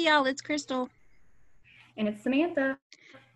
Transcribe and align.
Hey 0.00 0.06
y'all, 0.06 0.24
it's 0.24 0.40
Crystal. 0.40 0.88
And 1.98 2.08
it's 2.08 2.22
Samantha. 2.22 2.78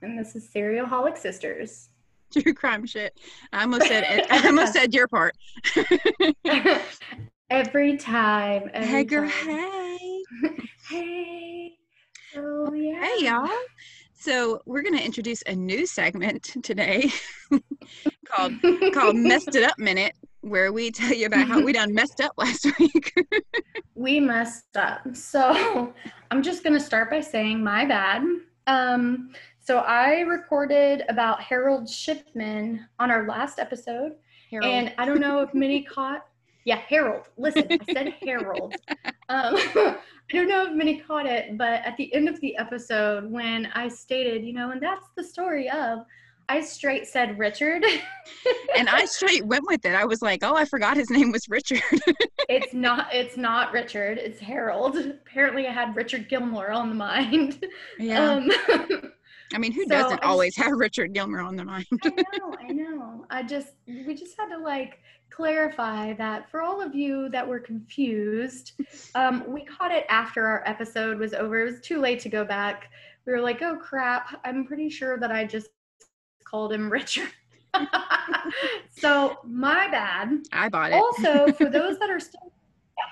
And 0.01 0.19
this 0.19 0.35
is 0.35 0.49
Serialholic 0.49 1.19
Sisters. 1.19 1.91
True 2.33 2.55
crime 2.55 2.87
shit. 2.87 3.21
I 3.53 3.65
almost 3.65 3.87
said 3.87 4.07
it. 4.09 4.27
I 4.31 4.43
almost 4.47 4.73
said 4.73 4.95
your 4.95 5.07
part. 5.07 5.37
every 7.51 7.99
time. 7.99 8.71
Every 8.73 8.89
hey 8.89 9.05
girl, 9.05 9.29
time. 9.29 9.47
hey. 9.47 10.23
hey. 10.89 11.73
Oh, 12.35 12.69
so 12.69 12.73
yeah. 12.73 13.05
Hey 13.05 13.27
y'all. 13.27 13.51
So 14.15 14.63
we're 14.65 14.81
gonna 14.81 15.03
introduce 15.03 15.43
a 15.43 15.55
new 15.55 15.85
segment 15.85 16.45
today 16.63 17.13
called 18.25 18.55
called 18.95 19.17
Messed 19.17 19.55
It 19.55 19.65
Up 19.65 19.79
Minute, 19.79 20.15
where 20.45 20.73
we 20.73 20.91
tell 20.91 21.13
you 21.13 21.27
about 21.27 21.49
how 21.49 21.61
we 21.61 21.73
done 21.81 21.95
messed 21.95 22.21
up 22.21 22.33
last 22.37 22.67
week. 22.79 23.15
we 23.95 24.21
messed 24.21 24.77
up. 24.77 25.01
So 25.15 25.93
I'm 26.31 26.43
just 26.43 26.63
gonna 26.63 26.81
start 26.81 27.11
by 27.11 27.21
saying 27.21 27.63
my 27.63 27.85
bad. 27.85 28.23
Um, 28.67 29.31
so 29.61 29.79
I 29.79 30.21
recorded 30.21 31.05
about 31.09 31.41
Harold 31.41 31.89
Shipman 31.89 32.87
on 32.99 33.11
our 33.11 33.27
last 33.27 33.59
episode, 33.59 34.13
Harold. 34.51 34.71
and 34.71 34.93
I 34.99 35.07
don't 35.07 35.21
know 35.21 35.41
if 35.41 35.55
many 35.55 35.83
caught. 35.83 36.27
Yeah, 36.67 36.77
Harold. 36.77 37.29
Listen, 37.37 37.67
I 37.71 37.93
said 37.93 38.15
Harold. 38.23 38.75
Um, 39.29 39.57
I 40.31 40.33
don't 40.33 40.49
know 40.49 40.67
if 40.67 40.73
many 40.73 41.01
caught 41.01 41.27
it, 41.27 41.59
but 41.59 41.85
at 41.85 41.97
the 41.99 42.13
end 42.15 42.29
of 42.29 42.41
the 42.41 42.57
episode, 42.57 43.31
when 43.31 43.67
I 43.75 43.89
stated, 43.89 44.45
you 44.45 44.55
know, 44.55 44.71
and 44.71 44.83
that's 44.83 45.07
the 45.17 45.25
story 45.25 45.69
of, 45.69 46.07
I 46.49 46.61
straight 46.61 47.07
said 47.07 47.39
Richard. 47.39 47.85
and 48.77 48.89
I 48.89 49.05
straight 49.07 49.45
went 49.45 49.67
with 49.67 49.85
it. 49.85 49.95
I 49.95 50.05
was 50.05 50.23
like, 50.23 50.41
oh, 50.43 50.55
I 50.55 50.65
forgot 50.65 50.97
his 50.97 51.11
name 51.11 51.33
was 51.33 51.49
Richard. 51.49 51.83
it's 52.49 52.75
not. 52.75 53.13
It's 53.13 53.37
not 53.37 53.73
Richard. 53.73 54.19
It's 54.19 54.41
Harold. 54.41 54.97
Apparently, 54.97 55.67
I 55.67 55.73
had 55.73 55.97
Richard 55.97 56.29
Gilmore 56.29 56.71
on 56.71 56.89
the 56.89 56.95
mind. 56.95 57.65
yeah. 57.99 58.33
Um, 58.33 58.51
I 59.55 59.59
mean, 59.59 59.73
who 59.73 59.83
so 59.83 59.89
doesn't 59.89 60.25
I 60.25 60.29
always 60.29 60.57
have 60.57 60.73
Richard 60.73 61.13
Gilmore 61.13 61.41
on 61.41 61.57
the 61.57 61.65
mind? 61.65 61.87
I 62.05 62.09
know, 62.39 62.57
I 62.61 62.73
know. 62.73 63.27
I 63.31 63.43
just 63.43 63.75
we 63.87 64.15
just 64.15 64.37
had 64.39 64.49
to 64.49 64.59
like 64.59 64.99
clarify 65.31 66.13
that 66.15 66.51
for 66.51 66.61
all 66.61 66.81
of 66.81 66.95
you 66.95 67.29
that 67.29 67.47
were 67.47 67.61
confused, 67.61 68.73
um, 69.15 69.45
we 69.47 69.65
caught 69.65 69.93
it 69.93 70.07
after 70.09 70.47
our 70.47 70.63
episode 70.67 71.19
was 71.19 71.35
over. 71.35 71.63
It 71.63 71.73
was 71.73 71.81
too 71.81 72.01
late 72.01 72.21
to 72.21 72.29
go 72.29 72.45
back. 72.45 72.91
We 73.27 73.33
were 73.33 73.41
like, 73.41 73.63
oh 73.63 73.77
crap, 73.77 74.41
I'm 74.45 74.65
pretty 74.65 74.91
sure 74.91 75.19
that 75.19 75.31
I 75.31 75.45
just 75.45 75.69
called 76.55 76.73
him 76.73 76.89
Richard. 76.89 77.31
so 78.97 79.39
my 79.45 79.89
bad. 79.89 80.39
I 80.53 80.69
bought 80.69 80.93
it. 80.93 80.95
Also, 80.95 81.53
for 81.59 81.69
those 81.69 81.99
that 81.99 82.11
are 82.11 82.21
still 82.21 82.53
yeah. 82.97 83.05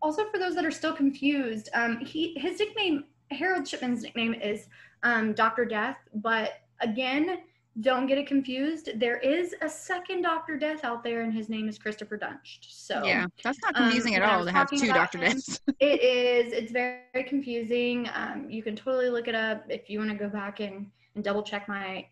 Also 0.00 0.30
for 0.30 0.38
those 0.38 0.54
that 0.54 0.64
are 0.64 0.70
still 0.70 0.92
confused, 0.92 1.68
um, 1.74 1.98
he 1.98 2.34
his 2.38 2.60
nickname 2.60 3.04
Harold 3.32 3.66
Shipman's 3.66 4.02
nickname 4.02 4.34
is 4.34 4.68
um, 5.02 5.32
Dr. 5.32 5.64
Death, 5.64 5.96
but 6.14 6.60
again, 6.80 7.38
don't 7.80 8.06
get 8.06 8.18
it 8.18 8.28
confused. 8.28 8.90
There 8.94 9.18
is 9.18 9.52
a 9.62 9.68
second 9.68 10.22
Dr. 10.22 10.56
Death 10.56 10.84
out 10.84 11.02
there, 11.02 11.22
and 11.22 11.34
his 11.34 11.48
name 11.48 11.68
is 11.68 11.78
Christopher 11.78 12.16
Duntsch. 12.16 12.58
So 12.68 13.04
yeah, 13.04 13.26
that's 13.42 13.58
not 13.64 13.76
um, 13.76 13.82
confusing 13.82 14.14
at 14.14 14.22
all 14.22 14.44
to 14.44 14.52
have 14.52 14.70
two 14.70 14.86
Dr. 14.86 15.18
Deaths. 15.18 15.60
it 15.80 16.00
is. 16.00 16.52
It's 16.52 16.70
very, 16.70 17.00
very 17.12 17.28
confusing. 17.28 18.08
Um, 18.14 18.48
you 18.48 18.62
can 18.62 18.76
totally 18.76 19.10
look 19.10 19.26
it 19.26 19.34
up 19.34 19.64
if 19.68 19.90
you 19.90 19.98
want 19.98 20.12
to 20.12 20.16
go 20.16 20.28
back 20.28 20.60
and, 20.60 20.86
and 21.16 21.24
double 21.24 21.42
check 21.42 21.66
my 21.68 22.06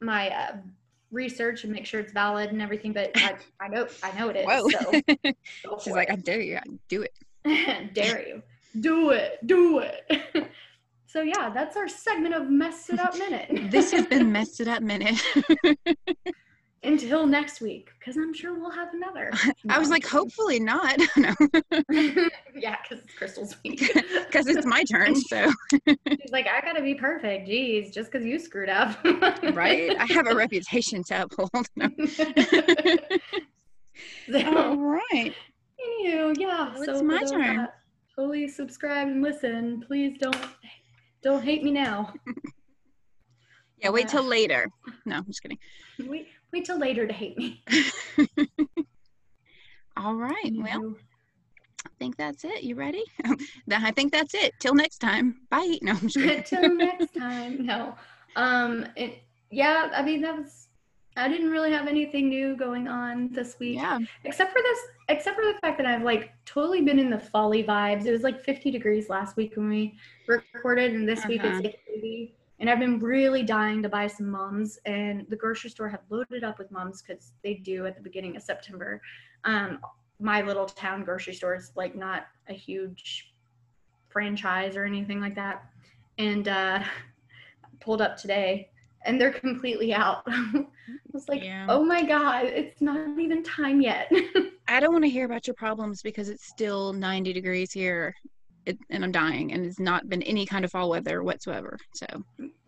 my 0.00 0.30
uh, 0.30 0.56
research 1.10 1.64
and 1.64 1.72
make 1.72 1.86
sure 1.86 2.00
it's 2.00 2.12
valid 2.12 2.50
and 2.50 2.60
everything. 2.60 2.92
But 2.92 3.10
I, 3.16 3.36
I 3.60 3.68
know 3.68 3.86
I 4.02 4.18
know 4.18 4.28
it 4.28 4.36
is. 4.36 4.46
Whoa. 4.46 4.68
So 4.68 5.78
She's 5.84 5.94
like, 5.94 6.08
it. 6.08 6.12
I 6.12 6.16
dare 6.16 6.40
you, 6.40 6.58
do 6.88 7.02
it. 7.02 7.12
dare 7.94 8.26
you 8.26 8.42
do 8.80 9.10
it 9.10 9.38
do 9.46 9.78
it 9.78 10.50
so 11.06 11.22
yeah 11.22 11.48
that's 11.48 11.76
our 11.76 11.88
segment 11.88 12.34
of 12.34 12.50
mess 12.50 12.90
it 12.90 12.98
up 12.98 13.16
minute 13.16 13.70
This 13.70 13.92
has 13.92 14.06
been 14.06 14.32
Messed 14.32 14.60
It 14.60 14.68
Up 14.68 14.82
Minute. 14.82 15.22
Until 16.86 17.26
next 17.26 17.60
week 17.60 17.90
because 17.98 18.16
i'm 18.16 18.32
sure 18.32 18.54
we'll 18.54 18.70
have 18.70 18.92
another 18.94 19.30
I 19.68 19.78
was 19.78 19.90
like, 19.90 20.06
hopefully 20.06 20.60
not. 20.60 21.00
No, 21.16 21.34
yeah 22.54 22.76
because 22.82 23.04
it's 23.04 23.14
crystal's 23.14 23.56
week 23.64 23.80
because 24.26 24.46
it's 24.46 24.66
my 24.66 24.84
turn. 24.84 25.14
So, 25.16 25.52
she's 25.72 26.30
like 26.30 26.46
i 26.46 26.60
gotta 26.60 26.82
be 26.82 26.94
perfect 26.94 27.48
Jeez, 27.48 27.92
just 27.92 28.10
because 28.10 28.24
you 28.26 28.38
screwed 28.38 28.68
up 28.68 29.02
right? 29.54 29.96
I 29.98 30.06
have 30.06 30.26
a 30.26 30.34
reputation 30.34 31.02
to 31.04 31.22
uphold. 31.22 31.50
No. 31.76 31.88
so, 34.30 34.56
All 34.56 34.76
right. 34.76 35.34
anywho, 35.80 36.38
yeah 36.38 36.74
Well, 36.74 36.84
so 36.84 36.92
it's 36.92 37.02
my 37.02 37.22
turn. 37.30 37.68
Totally 38.14 38.48
subscribe 38.48 39.08
and 39.08 39.22
listen. 39.22 39.82
Please 39.86 40.16
don't 40.18 40.36
don't 41.22 41.42
hate 41.42 41.62
me 41.62 41.70
now. 41.70 42.12
Yeah, 43.78 43.90
wait 43.90 44.08
till 44.08 44.22
later. 44.22 44.68
No, 45.04 45.16
I'm 45.16 45.24
just 45.26 45.42
kidding. 45.42 45.58
Wait 46.00 46.28
wait 46.52 46.64
till 46.64 46.78
later 46.78 47.06
to 47.06 47.12
hate 47.12 47.36
me. 47.36 47.62
All 49.96 50.14
right. 50.14 50.52
Well, 50.54 50.94
I 51.86 51.90
think 51.98 52.16
that's 52.16 52.44
it. 52.44 52.62
You 52.62 52.74
ready? 52.74 53.02
Then 53.66 53.84
I 53.84 53.90
think 53.90 54.12
that's 54.12 54.34
it. 54.34 54.52
Till 54.60 54.74
next 54.74 54.98
time. 54.98 55.36
Bye. 55.50 55.78
No, 55.82 55.92
I'm 55.92 56.00
just 56.08 56.16
kidding. 56.16 56.42
Till 56.42 56.74
next 56.74 57.14
time. 57.14 57.64
No. 57.64 57.94
Um. 58.36 58.86
It, 58.96 59.22
yeah. 59.50 59.90
I 59.94 60.02
mean, 60.02 60.20
that 60.22 60.36
was. 60.36 60.68
I 61.18 61.28
didn't 61.28 61.48
really 61.50 61.72
have 61.72 61.86
anything 61.86 62.28
new 62.28 62.54
going 62.56 62.88
on 62.88 63.32
this 63.32 63.56
week, 63.58 63.76
Yeah. 63.76 63.98
except 64.24 64.52
for 64.52 64.60
this. 64.62 64.78
Except 65.08 65.34
for 65.34 65.46
the 65.46 65.54
fact 65.62 65.78
that 65.78 65.86
I've 65.86 66.02
like 66.02 66.30
totally 66.44 66.82
been 66.82 66.98
in 66.98 67.08
the 67.08 67.18
folly 67.18 67.64
vibes. 67.64 68.04
It 68.04 68.12
was 68.12 68.20
like 68.22 68.38
50 68.44 68.70
degrees 68.70 69.08
last 69.08 69.34
week 69.38 69.56
when 69.56 69.70
we 69.70 69.96
recorded, 70.28 70.92
and 70.92 71.08
this 71.08 71.24
week 71.26 71.42
Uh-huh. 71.42 71.56
it's 71.56 71.64
like 71.64 71.80
80. 71.88 72.34
And 72.58 72.70
I've 72.70 72.78
been 72.78 72.98
really 72.98 73.42
dying 73.42 73.82
to 73.82 73.88
buy 73.88 74.06
some 74.06 74.30
mums, 74.30 74.78
and 74.86 75.26
the 75.28 75.36
grocery 75.36 75.70
store 75.70 75.88
had 75.88 76.00
loaded 76.08 76.42
up 76.42 76.58
with 76.58 76.70
mums 76.70 77.02
because 77.02 77.32
they 77.44 77.54
do 77.54 77.86
at 77.86 77.96
the 77.96 78.02
beginning 78.02 78.36
of 78.36 78.42
September. 78.42 79.00
Um, 79.44 79.78
my 80.18 80.40
little 80.40 80.64
town 80.66 81.04
grocery 81.04 81.34
store 81.34 81.54
is 81.54 81.72
like 81.76 81.94
not 81.94 82.26
a 82.48 82.54
huge 82.54 83.34
franchise 84.08 84.76
or 84.76 84.84
anything 84.84 85.20
like 85.20 85.34
that. 85.34 85.66
And 86.16 86.48
uh, 86.48 86.82
pulled 87.80 88.00
up 88.00 88.16
today 88.16 88.70
and 89.04 89.20
they're 89.20 89.32
completely 89.32 89.92
out. 89.92 90.22
I 90.26 90.64
was 91.12 91.28
like, 91.28 91.42
Yeah. 91.42 91.66
oh 91.68 91.84
my 91.84 92.02
God, 92.02 92.46
it's 92.46 92.80
not 92.80 93.18
even 93.18 93.42
time 93.42 93.80
yet. 93.82 94.10
I 94.68 94.80
don't 94.80 94.92
want 94.92 95.04
to 95.04 95.10
hear 95.10 95.26
about 95.26 95.46
your 95.46 95.54
problems 95.54 96.00
because 96.02 96.28
it's 96.30 96.46
still 96.46 96.92
90 96.94 97.32
degrees 97.32 97.72
here 97.72 98.14
it, 98.66 98.78
and 98.90 99.04
I'm 99.04 99.12
dying 99.12 99.52
and 99.52 99.64
it's 99.64 99.78
not 99.78 100.08
been 100.08 100.22
any 100.22 100.44
kind 100.44 100.64
of 100.64 100.70
fall 100.70 100.90
weather 100.90 101.22
whatsoever. 101.22 101.78
So 101.94 102.06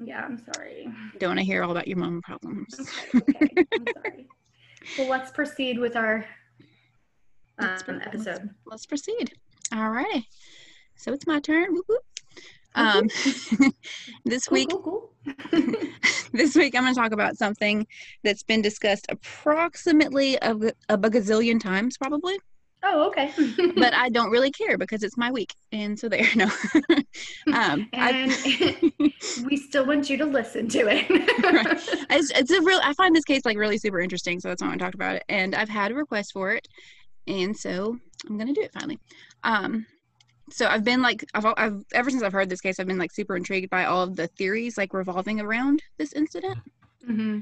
yeah, 0.02 0.24
I'm 0.24 0.42
sorry. 0.54 0.88
don't 1.18 1.30
want 1.30 1.40
to 1.40 1.44
hear 1.44 1.62
all 1.62 1.70
about 1.70 1.88
your 1.88 1.98
mom 1.98 2.22
problems. 2.22 2.74
Okay, 3.14 3.48
okay, 3.58 3.66
I'm 3.72 3.86
sorry. 3.94 4.28
Well, 4.96 5.08
let's 5.08 5.30
proceed 5.30 5.78
with 5.78 5.96
our 5.96 6.24
Let's 7.60 7.82
um, 7.88 8.00
pro- 8.00 8.06
episode. 8.06 8.50
Let's 8.66 8.86
proceed. 8.86 9.32
All 9.74 9.90
right. 9.90 10.22
So 10.96 11.12
it's 11.12 11.26
my 11.26 11.40
turn. 11.40 11.72
Whoop, 11.72 11.84
whoop. 11.88 12.02
Um, 12.74 13.08
this 14.24 14.50
week, 14.50 14.68
cool, 14.70 15.12
cool. 15.22 15.72
this 16.32 16.54
week 16.54 16.74
I'm 16.76 16.84
going 16.84 16.94
to 16.94 17.00
talk 17.00 17.12
about 17.12 17.36
something 17.36 17.86
that's 18.22 18.42
been 18.42 18.62
discussed 18.62 19.06
approximately 19.08 20.36
a 20.36 20.54
bagazillion 20.96 21.60
times, 21.60 21.96
probably. 21.96 22.38
Oh, 22.82 23.08
okay. 23.08 23.32
But 23.74 23.94
I 23.94 24.08
don't 24.08 24.30
really 24.30 24.50
care 24.50 24.76
because 24.78 25.02
it's 25.02 25.16
my 25.16 25.30
week, 25.30 25.54
and 25.72 25.98
so 25.98 26.08
there. 26.08 26.26
No. 26.36 26.46
um, 27.54 27.88
and 27.92 28.32
I, 28.32 28.92
we 29.44 29.56
still 29.56 29.86
want 29.86 30.10
you 30.10 30.16
to 30.18 30.24
listen 30.24 30.68
to 30.68 30.86
it. 30.88 31.06
it's, 32.10 32.30
it's 32.30 32.50
a 32.50 32.60
real. 32.62 32.80
I 32.82 32.92
find 32.94 33.14
this 33.14 33.24
case 33.24 33.44
like 33.44 33.56
really 33.56 33.78
super 33.78 34.00
interesting, 34.00 34.40
so 34.40 34.48
that's 34.48 34.62
why 34.62 34.72
I 34.72 34.76
talked 34.76 34.94
about 34.94 35.16
it. 35.16 35.24
And 35.28 35.54
I've 35.54 35.68
had 35.68 35.90
a 35.90 35.94
request 35.94 36.32
for 36.32 36.52
it, 36.52 36.66
and 37.26 37.56
so 37.56 37.96
I'm 38.28 38.38
gonna 38.38 38.52
do 38.52 38.62
it 38.62 38.72
finally. 38.72 38.98
Um, 39.44 39.86
so 40.50 40.66
I've 40.66 40.84
been 40.84 41.02
like, 41.02 41.24
I've, 41.34 41.46
I've 41.56 41.82
ever 41.92 42.10
since 42.10 42.22
I've 42.22 42.32
heard 42.32 42.48
this 42.48 42.60
case, 42.60 42.80
I've 42.80 42.86
been 42.86 42.98
like 42.98 43.12
super 43.12 43.36
intrigued 43.36 43.70
by 43.70 43.84
all 43.84 44.02
of 44.02 44.16
the 44.16 44.28
theories 44.28 44.78
like 44.78 44.94
revolving 44.94 45.40
around 45.40 45.82
this 45.98 46.12
incident. 46.12 46.58
hmm 47.04 47.40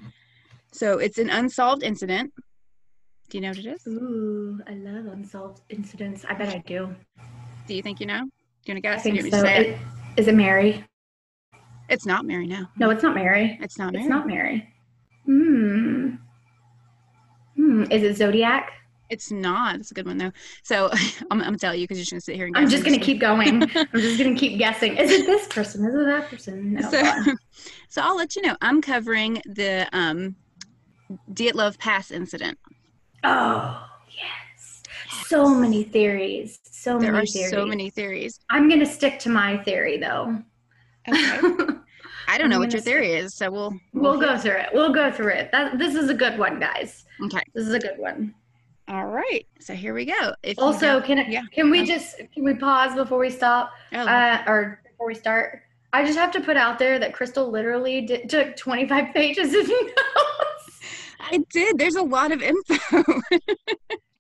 So 0.73 0.99
it's 0.99 1.19
an 1.19 1.31
unsolved 1.31 1.83
incident. 1.83 2.33
Do 3.29 3.39
you 3.39 3.43
know 3.43 3.49
what 3.49 3.59
it 3.59 3.67
is? 3.67 3.87
Ooh, 3.89 4.61
I 4.69 4.75
love 4.75 5.07
unsolved 5.07 5.63
incidents. 5.69 6.25
I 6.29 6.35
bet 6.35 6.49
I 6.49 6.59
do. 6.67 6.95
Do 7.67 7.75
you 7.75 7.83
think 7.83 8.01
you 8.01 8.07
know? 8.07 8.21
Do 8.21 8.73
you 8.73 8.75
want 8.75 8.77
to 8.77 8.81
guess? 8.81 9.05
You 9.07 9.23
think 9.23 9.35
so. 9.35 9.45
it? 9.45 9.67
It- 9.69 9.79
Is 10.17 10.29
it 10.29 10.35
Mary? 10.35 10.85
It's 11.89 12.07
not 12.07 12.25
Mary 12.25 12.47
now. 12.47 12.69
No, 12.79 12.91
it's 12.91 13.03
not 13.03 13.15
Mary. 13.15 13.59
It's 13.61 13.79
not 13.79 13.93
Mary. 13.93 14.05
It's 14.05 14.11
not 14.11 14.27
Mary. 14.27 14.73
Hmm. 15.25 16.15
Hmm. 17.57 17.85
Is 17.91 18.03
it 18.03 18.17
Zodiac? 18.17 18.71
It's 19.09 19.31
not. 19.31 19.77
It's 19.77 19.91
a 19.93 19.95
good 19.95 20.07
one 20.07 20.19
though. 20.19 20.33
So 20.65 20.91
I'm, 21.31 21.41
I'm 21.41 21.41
gonna 21.41 21.59
tell 21.59 21.75
you 21.75 21.85
because 21.85 21.99
you're 21.99 22.03
just 22.03 22.13
gonna 22.13 22.21
sit 22.21 22.37
here 22.37 22.47
and. 22.47 22.57
I'm 22.57 22.69
just 22.69 22.85
gonna 22.85 22.99
keep 22.99 23.21
going. 23.21 23.63
I'm 23.75 24.01
just 24.01 24.19
gonna 24.19 24.35
keep 24.37 24.59
guessing. 24.59 24.97
Is 24.97 25.11
it 25.11 25.27
this 25.27 25.47
person? 25.49 25.85
Is 25.85 25.95
it 25.95 26.07
that 26.07 26.29
person? 26.29 26.75
No. 26.75 26.91
so, 26.91 27.03
so 27.89 28.03
I'll 28.03 28.17
let 28.17 28.35
you 28.37 28.43
know. 28.43 28.57
I'm 28.61 28.81
covering 28.83 29.41
the 29.47 29.89
um, 29.93 30.35
Dyatlov 31.33 31.79
Pass 31.79 32.11
incident. 32.11 32.59
Oh 33.25 33.87
yes. 34.09 34.83
So 35.27 35.49
many 35.55 35.83
theories. 35.85 36.59
so 36.71 36.99
there 36.99 37.13
many 37.13 37.25
are 37.25 37.27
theories. 37.27 37.51
so 37.51 37.67
many 37.67 37.91
theories. 37.91 38.39
I'm 38.51 38.69
gonna 38.69 38.87
stick 38.87 39.19
to 39.21 39.29
my 39.31 39.57
theory 39.59 39.99
though. 39.99 40.39
Okay. 41.09 41.41
I 42.29 42.39
don't 42.39 42.51
know 42.51 42.59
what 42.59 42.73
your 42.73 42.83
theory 42.83 43.13
is, 43.13 43.35
so 43.35 43.51
we'll 43.51 43.75
we'll 43.93 44.19
go 44.21 44.37
through 44.37 44.57
it. 44.59 44.71
We'll 44.73 44.93
go 44.93 45.11
through 45.13 45.33
it. 45.33 45.51
That 45.53 45.79
this 45.79 45.95
is 45.95 46.11
a 46.11 46.15
good 46.15 46.39
one, 46.39 46.59
guys. 46.59 47.05
Okay. 47.25 47.41
This 47.55 47.67
is 47.67 47.73
a 47.75 47.79
good 47.79 47.99
one. 47.99 48.35
All 48.89 49.07
right. 49.07 49.47
So 49.61 49.75
here 49.75 49.95
we 49.95 50.05
go. 50.05 50.33
If 50.43 50.59
Also, 50.59 51.01
can 51.01 51.19
I, 51.19 51.27
yeah. 51.27 51.43
can 51.53 51.71
we 51.71 51.81
Um, 51.81 51.87
just 51.87 52.19
can 52.33 52.45
we 52.45 52.55
pause 52.55 52.95
before 52.95 53.19
we 53.19 53.31
stop 53.31 53.73
oh, 53.93 53.99
uh, 53.99 54.43
or 54.47 54.81
before 54.89 55.07
we 55.09 55.15
start? 55.15 55.63
I 55.93 56.05
just 56.05 56.19
have 56.19 56.31
to 56.33 56.41
put 56.41 56.57
out 56.57 56.79
there 56.79 56.99
that 56.99 57.13
Crystal 57.15 57.49
literally 57.51 58.03
did, 58.03 58.29
took 58.29 58.57
25 58.57 59.15
pages 59.15 59.55
of 59.55 59.67
notes. 59.69 60.56
I 61.21 61.45
did. 61.51 61.79
There's 61.79 61.97
a 61.97 62.03
lot 62.03 62.33
of 62.33 62.43
info. 62.43 63.05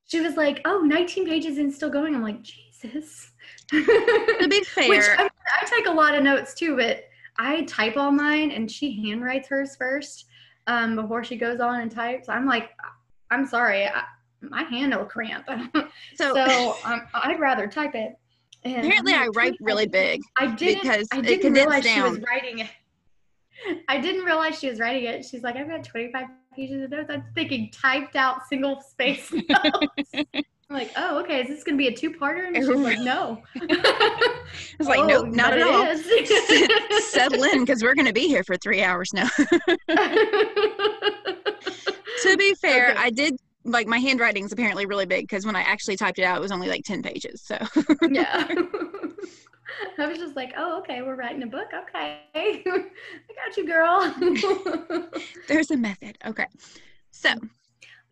She 0.09 0.21
was 0.21 0.37
like, 0.37 0.61
"Oh, 0.65 0.83
19 0.83 1.27
pages 1.27 1.59
and 1.59 1.73
still 1.73 1.91
going." 1.91 2.15
I'm 2.15 2.23
like, 2.23 2.41
Jesus. 2.43 3.33
to 3.71 4.47
be 4.49 4.63
fair, 4.65 4.89
Which 4.89 5.05
I, 5.19 5.29
I 5.61 5.65
take 5.65 5.87
a 5.89 5.93
lot 5.93 6.15
of 6.15 6.23
notes 6.23 6.55
too, 6.55 6.77
but 6.77 7.05
I 7.39 7.63
type 7.63 7.97
all 7.97 8.13
mine 8.13 8.53
and 8.53 8.71
she 8.71 9.05
handwrites 9.05 9.49
hers 9.49 9.77
first 9.77 10.27
um, 10.67 10.97
before 10.97 11.25
she 11.25 11.37
goes 11.37 11.61
on 11.61 11.81
and 11.81 11.91
types. 11.91 12.29
I'm 12.29 12.47
like, 12.47 12.71
I'm 13.31 13.47
sorry, 13.47 13.87
I, 13.87 14.05
my 14.41 14.63
hand 14.63 14.95
will 14.95 15.05
cramp. 15.05 15.47
so, 16.15 16.35
so 16.35 16.77
um, 16.85 17.03
I'd 17.15 17.41
rather 17.41 17.67
type 17.67 17.95
it. 17.95 18.17
And 18.65 18.85
apparently 18.85 19.15
I 19.15 19.27
write 19.35 19.55
really 19.61 19.87
big 19.87 20.21
I 20.39 20.47
didn't. 20.47 20.83
because 20.83 21.09
I 21.13 21.21
didn't 21.21 21.53
realize 21.53 21.85
she 21.85 22.01
was 22.01 22.21
writing 22.21 22.61
it. 22.61 22.71
I 23.89 23.99
didn't 23.99 24.25
realize 24.25 24.59
she 24.59 24.69
was 24.69 24.81
writing 24.81 25.05
it. 25.05 25.25
She's 25.25 25.43
like, 25.43 25.57
I've 25.57 25.69
got 25.69 25.83
25 25.85 26.27
pages 26.56 26.82
of 26.82 26.91
notes. 26.91 27.11
I'm 27.11 27.25
thinking 27.35 27.70
typed 27.70 28.17
out 28.17 28.47
single 28.49 28.81
space 28.81 29.31
notes. 29.49 30.11
I'm 30.69 30.76
like, 30.76 30.91
oh, 30.97 31.20
okay. 31.20 31.43
Is 31.43 31.49
this 31.49 31.62
going 31.62 31.76
to 31.76 31.79
be 31.79 31.87
a 31.87 31.97
two 31.97 32.11
parter? 32.11 32.47
And 32.47 32.56
she's 32.56 32.69
like, 32.69 32.99
no. 32.99 33.41
I 33.56 34.35
was 34.79 34.88
like, 34.88 34.99
Oh, 34.99 35.06
nope, 35.06 35.29
not 35.29 35.53
at 35.53 35.62
all. 35.62 35.97
Settle 37.03 37.44
in 37.44 37.61
because 37.61 37.82
we're 37.82 37.94
going 37.94 38.06
to 38.06 38.12
be 38.12 38.26
here 38.26 38.43
for 38.43 38.56
three 38.56 38.82
hours 38.82 39.12
now. 39.14 39.29
to 39.38 39.67
be 42.37 42.55
fair, 42.55 42.91
Okay. 42.91 42.99
I 42.99 43.11
did 43.11 43.37
like 43.64 43.87
my 43.87 43.99
handwriting's 43.99 44.52
apparently 44.52 44.87
really 44.87 45.06
big 45.06 45.25
because 45.25 45.47
when 45.47 45.55
I 45.56 45.61
actually 45.62 45.97
typed 45.97 46.19
it 46.19 46.25
out, 46.25 46.38
it 46.38 46.41
was 46.41 46.52
only 46.52 46.69
like 46.69 46.82
10 46.85 47.02
pages. 47.02 47.43
So 47.43 47.59
yeah. 48.11 48.49
I 49.99 50.06
was 50.06 50.19
just 50.19 50.37
like, 50.37 50.52
oh, 50.56 50.78
okay, 50.78 51.02
we're 51.02 51.17
writing 51.17 51.43
a 51.43 51.46
book. 51.46 51.69
Okay. 51.88 52.23
I 52.34 52.62
got 52.67 53.56
you, 53.56 53.67
girl. 53.67 55.11
there's 55.49 55.70
a 55.70 55.76
method. 55.76 56.19
Okay. 56.26 56.46
So 57.11 57.31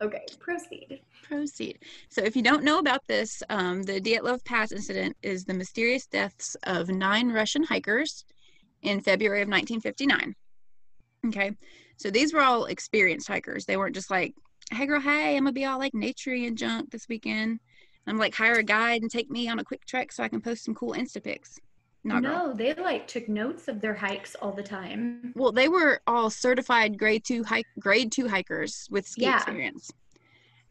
okay, 0.01 0.25
proceed. 0.39 1.01
proceed. 1.23 1.79
So 2.09 2.23
if 2.23 2.37
you 2.37 2.43
don't 2.43 2.65
know 2.65 2.79
about 2.79 3.07
this, 3.07 3.43
um, 3.51 3.83
the 3.83 4.01
Dyatlov 4.01 4.45
Pass 4.45 4.73
incident 4.73 5.17
is 5.23 5.45
the 5.45 5.55
mysterious 5.55 6.07
deaths 6.07 6.57
of 6.65 6.89
nine 6.89 7.31
Russian 7.31 7.65
hikers 7.65 8.25
in 8.83 9.01
February 9.01 9.43
of 9.43 9.49
1959. 9.49 10.35
Okay. 11.27 11.53
So 11.97 12.11
these 12.11 12.33
were 12.33 12.43
all 12.43 12.67
experienced 12.67 13.29
hikers. 13.29 13.65
They 13.65 13.77
weren't 13.77 13.95
just 13.95 14.11
like, 14.11 14.35
hey 14.71 14.87
girl, 14.87 15.01
hey, 15.01 15.37
I'm 15.37 15.45
gonna 15.45 15.53
be 15.53 15.65
all 15.65 15.79
like 15.79 15.93
naturey 15.93 16.47
and 16.47 16.59
junk 16.59 16.91
this 16.91 17.09
weekend. 17.09 17.61
I'm 18.07 18.19
like 18.19 18.35
hire 18.35 18.55
a 18.55 18.63
guide 18.63 19.03
and 19.03 19.11
take 19.11 19.31
me 19.31 19.49
on 19.49 19.59
a 19.59 19.65
quick 19.65 19.85
trek 19.87 20.13
so 20.13 20.23
I 20.23 20.29
can 20.29 20.41
post 20.41 20.65
some 20.65 20.75
cool 20.75 20.93
Insta 20.93 21.23
pics. 21.23 21.59
No, 22.07 22.21
girl. 22.21 22.55
they 22.55 22.75
like 22.75 23.07
took 23.07 23.29
notes 23.31 23.67
of 23.67 23.81
their 23.81 23.95
hikes 23.95 24.35
all 24.35 24.53
the 24.53 24.63
time. 24.63 25.33
Well, 25.35 25.53
they 25.53 25.69
were 25.69 26.03
all 26.07 26.29
certified 26.29 26.99
grade 26.99 27.25
two 27.25 27.43
hike 27.45 27.67
grade 27.79 28.13
two 28.13 28.29
hikers 28.29 28.87
with 28.91 29.07
ski 29.07 29.23
Yeah. 29.23 29.37
experience. 29.37 29.91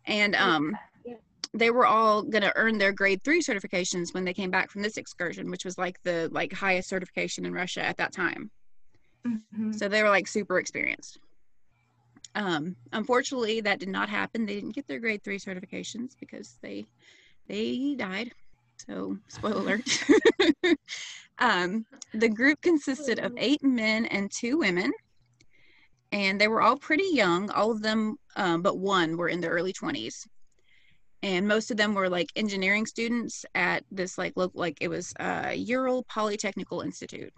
And 0.06 0.36
um 0.36 0.78
Yeah. 1.04 1.16
they 1.56 1.72
were 1.72 1.88
all 1.88 2.22
gonna 2.22 2.52
earn 2.56 2.78
their 2.78 2.92
grade 2.92 3.24
three 3.24 3.42
certifications 3.42 4.14
when 4.14 4.26
they 4.26 4.34
came 4.34 4.52
back 4.52 4.70
from 4.70 4.84
this 4.84 4.98
excursion, 4.98 5.50
which 5.50 5.66
was 5.66 5.78
like 5.80 5.98
the 6.04 6.30
like 6.32 6.54
highest 6.54 6.88
certification 6.90 7.46
in 7.46 7.54
Russia 7.54 7.82
at 7.84 7.98
that 7.98 8.12
time. 8.14 8.52
Mhm. 9.26 9.74
So 9.74 9.88
they 9.90 10.04
were 10.04 10.10
like 10.10 10.28
super 10.28 10.60
experienced. 10.60 11.18
Um, 12.36 12.76
unfortunately, 12.92 13.62
that 13.62 13.80
did 13.80 13.90
not 13.90 14.10
happen. 14.10 14.46
They 14.46 14.56
didn't 14.56 14.76
get 14.76 14.88
their 14.88 15.00
grade 15.00 15.24
three 15.24 15.40
certifications 15.40 16.12
because 16.20 16.58
they 16.62 16.86
they 17.48 17.96
died. 17.96 18.32
So 18.88 19.18
spoiler 19.28 19.58
alert. 19.58 20.06
um, 21.40 21.86
the 22.14 22.30
group 22.30 22.62
consisted 22.62 23.20
of 23.20 23.34
eight 23.38 23.64
men 23.64 24.06
and 24.06 24.32
two 24.32 24.58
women, 24.58 24.92
and 26.12 26.40
they 26.40 26.48
were 26.48 26.62
all 26.62 26.78
pretty 26.78 27.10
young. 27.12 27.50
All 27.52 27.72
of 27.72 27.82
them, 27.82 28.18
um, 28.36 28.62
but 28.62 28.78
one, 28.78 29.18
were 29.18 29.30
in 29.30 29.42
their 29.42 29.52
early 29.52 29.74
twenties, 29.74 30.28
and 31.22 31.48
most 31.48 31.72
of 31.72 31.78
them 31.78 31.94
were 31.94 32.10
like 32.10 32.30
engineering 32.36 32.86
students 32.86 33.46
at 33.56 33.84
this 33.90 34.18
like 34.18 34.34
local 34.36 34.60
like 34.60 34.78
it 34.82 34.90
was 34.90 35.14
uh, 35.20 35.52
Ural 35.56 36.04
Polytechnical 36.06 36.84
Institute. 36.84 37.34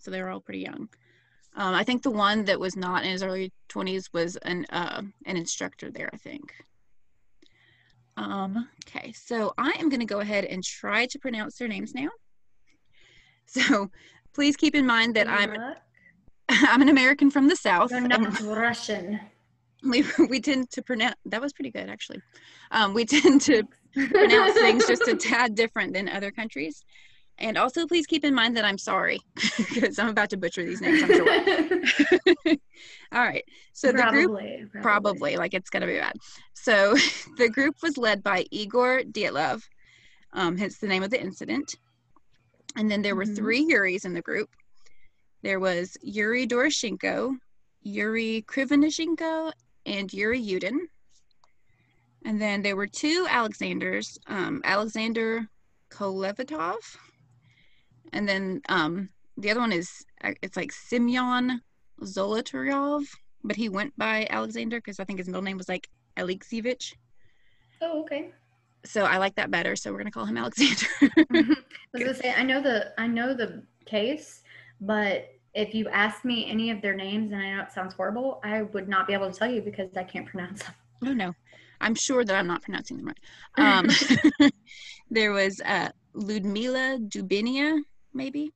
So 0.00 0.10
they 0.10 0.20
were 0.20 0.28
all 0.28 0.40
pretty 0.40 0.60
young. 0.60 0.88
Um, 1.56 1.74
I 1.74 1.84
think 1.84 2.02
the 2.02 2.10
one 2.10 2.44
that 2.44 2.60
was 2.60 2.76
not 2.76 3.04
in 3.04 3.10
his 3.10 3.22
early 3.22 3.50
20s 3.70 4.10
was 4.12 4.36
an 4.36 4.66
uh, 4.70 5.02
an 5.24 5.36
instructor 5.36 5.90
there, 5.90 6.10
I 6.12 6.18
think. 6.18 6.52
Um, 8.16 8.68
okay, 8.84 9.12
so 9.12 9.52
I 9.58 9.72
am 9.78 9.88
going 9.88 10.00
to 10.00 10.06
go 10.06 10.20
ahead 10.20 10.44
and 10.44 10.64
try 10.64 11.06
to 11.06 11.18
pronounce 11.18 11.56
their 11.58 11.68
names 11.68 11.94
now. 11.94 12.08
So 13.48 13.92
please 14.34 14.56
keep 14.56 14.74
in 14.74 14.84
mind 14.84 15.14
that 15.14 15.28
I'm 15.28 15.56
I'm 16.48 16.82
an 16.82 16.88
American 16.88 17.30
from 17.30 17.46
the 17.46 17.54
South. 17.54 17.92
You're 17.92 18.00
not 18.00 18.40
Russian. 18.40 19.20
we, 19.88 20.04
we 20.28 20.40
tend 20.40 20.68
to 20.70 20.82
pronounce 20.82 21.14
that 21.26 21.40
was 21.40 21.52
pretty 21.52 21.70
good 21.70 21.88
actually. 21.88 22.20
Um, 22.72 22.92
we 22.92 23.04
tend 23.04 23.40
to 23.42 23.62
pronounce 23.94 24.54
things 24.54 24.86
just 24.86 25.06
a 25.06 25.14
tad 25.14 25.54
different 25.54 25.92
than 25.94 26.08
other 26.08 26.32
countries. 26.32 26.84
And 27.38 27.58
also, 27.58 27.86
please 27.86 28.06
keep 28.06 28.24
in 28.24 28.34
mind 28.34 28.56
that 28.56 28.64
I'm 28.64 28.78
sorry 28.78 29.20
because 29.58 29.98
I'm 29.98 30.08
about 30.08 30.30
to 30.30 30.36
butcher 30.36 30.64
these 30.64 30.80
names. 30.80 31.02
I'm 31.02 31.12
sure. 31.12 31.28
All 33.12 33.22
right. 33.22 33.44
So 33.72 33.92
the 33.92 34.04
group 34.04 34.30
probably, 34.30 34.64
probably 34.82 35.36
like 35.36 35.52
it's 35.52 35.68
gonna 35.70 35.86
be 35.86 35.98
bad. 35.98 36.16
So 36.54 36.96
the 37.36 37.50
group 37.50 37.76
was 37.82 37.98
led 37.98 38.22
by 38.22 38.46
Igor 38.50 39.02
Dyatlov, 39.02 39.62
um, 40.32 40.56
hence 40.56 40.78
the 40.78 40.86
name 40.86 41.02
of 41.02 41.10
the 41.10 41.20
incident. 41.20 41.74
And 42.74 42.90
then 42.90 43.02
there 43.02 43.16
were 43.16 43.24
Mhm. 43.24 43.36
three 43.36 43.64
Yuris 43.70 44.04
in 44.04 44.14
the 44.14 44.22
group. 44.22 44.50
There 45.42 45.60
was 45.60 45.96
Yuri 46.02 46.46
Doroshenko, 46.46 47.36
Yuri 47.82 48.44
Krivonishenko, 48.48 49.52
and 49.84 50.12
Yuri 50.12 50.40
Yudin. 50.42 50.78
And 52.24 52.40
then 52.40 52.62
there 52.62 52.76
were 52.76 52.88
two 52.88 53.26
Alexanders, 53.28 54.18
um, 54.26 54.60
Alexander 54.64 55.48
Kolevatov, 55.90 56.78
and 58.12 58.28
then 58.28 58.62
um, 58.68 59.08
the 59.36 59.50
other 59.50 59.60
one 59.60 59.72
is 59.72 60.04
uh, 60.22 60.32
it's 60.42 60.56
like 60.56 60.72
Semyon 60.72 61.60
Zolotaryov, 62.02 63.04
but 63.44 63.56
he 63.56 63.68
went 63.68 63.96
by 63.96 64.26
Alexander 64.30 64.78
because 64.78 65.00
I 65.00 65.04
think 65.04 65.18
his 65.18 65.28
middle 65.28 65.42
name 65.42 65.58
was 65.58 65.68
like 65.68 65.88
Alexievich. 66.16 66.94
Oh, 67.82 68.00
okay. 68.00 68.30
So 68.84 69.04
I 69.04 69.18
like 69.18 69.34
that 69.36 69.50
better. 69.50 69.76
So 69.76 69.92
we're 69.92 69.98
gonna 69.98 70.10
call 70.10 70.26
him 70.26 70.36
Alexander. 70.38 70.86
I 71.02 71.56
was 71.92 72.02
gonna 72.02 72.14
say 72.14 72.34
I 72.36 72.42
know 72.42 72.60
the 72.60 72.92
I 72.98 73.06
know 73.06 73.34
the 73.34 73.62
case, 73.84 74.42
but 74.80 75.32
if 75.54 75.74
you 75.74 75.88
ask 75.88 76.24
me 76.24 76.48
any 76.50 76.70
of 76.70 76.82
their 76.82 76.94
names, 76.94 77.32
and 77.32 77.40
I 77.40 77.56
know 77.56 77.62
it 77.62 77.72
sounds 77.72 77.94
horrible, 77.94 78.40
I 78.44 78.62
would 78.62 78.88
not 78.88 79.06
be 79.06 79.14
able 79.14 79.30
to 79.30 79.36
tell 79.36 79.50
you 79.50 79.62
because 79.62 79.96
I 79.96 80.04
can't 80.04 80.26
pronounce 80.26 80.62
them. 80.62 80.74
oh 81.06 81.14
no, 81.14 81.34
I'm 81.80 81.94
sure 81.94 82.24
that 82.24 82.34
I'm 82.34 82.46
not 82.46 82.62
pronouncing 82.62 82.98
them 82.98 83.06
right. 83.06 83.18
Um, 83.58 84.50
there 85.10 85.32
was 85.32 85.60
uh, 85.64 85.88
Ludmila 86.14 86.98
Dubinia, 87.08 87.80
maybe, 88.16 88.52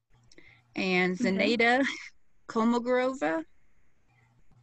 and 0.77 1.21
Okay. 1.21 1.31
Zinaida 1.31 1.85
Kolmogorova, 2.49 3.45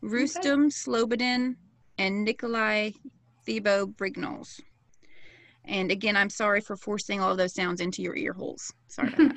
Rustem 0.03 0.67
Slobodin, 0.71 1.55
and 1.97 2.23
Nikolai 2.23 2.91
Thibeaux-Brignolle. 3.47 4.59
And 5.65 5.91
again, 5.91 6.15
I'm 6.15 6.29
sorry 6.29 6.61
for 6.61 6.77
forcing 6.77 7.19
all 7.19 7.35
those 7.35 7.53
sounds 7.53 7.81
into 7.81 8.01
your 8.01 8.15
ear 8.15 8.31
holes. 8.33 8.71
Sorry 8.87 9.13
about 9.13 9.35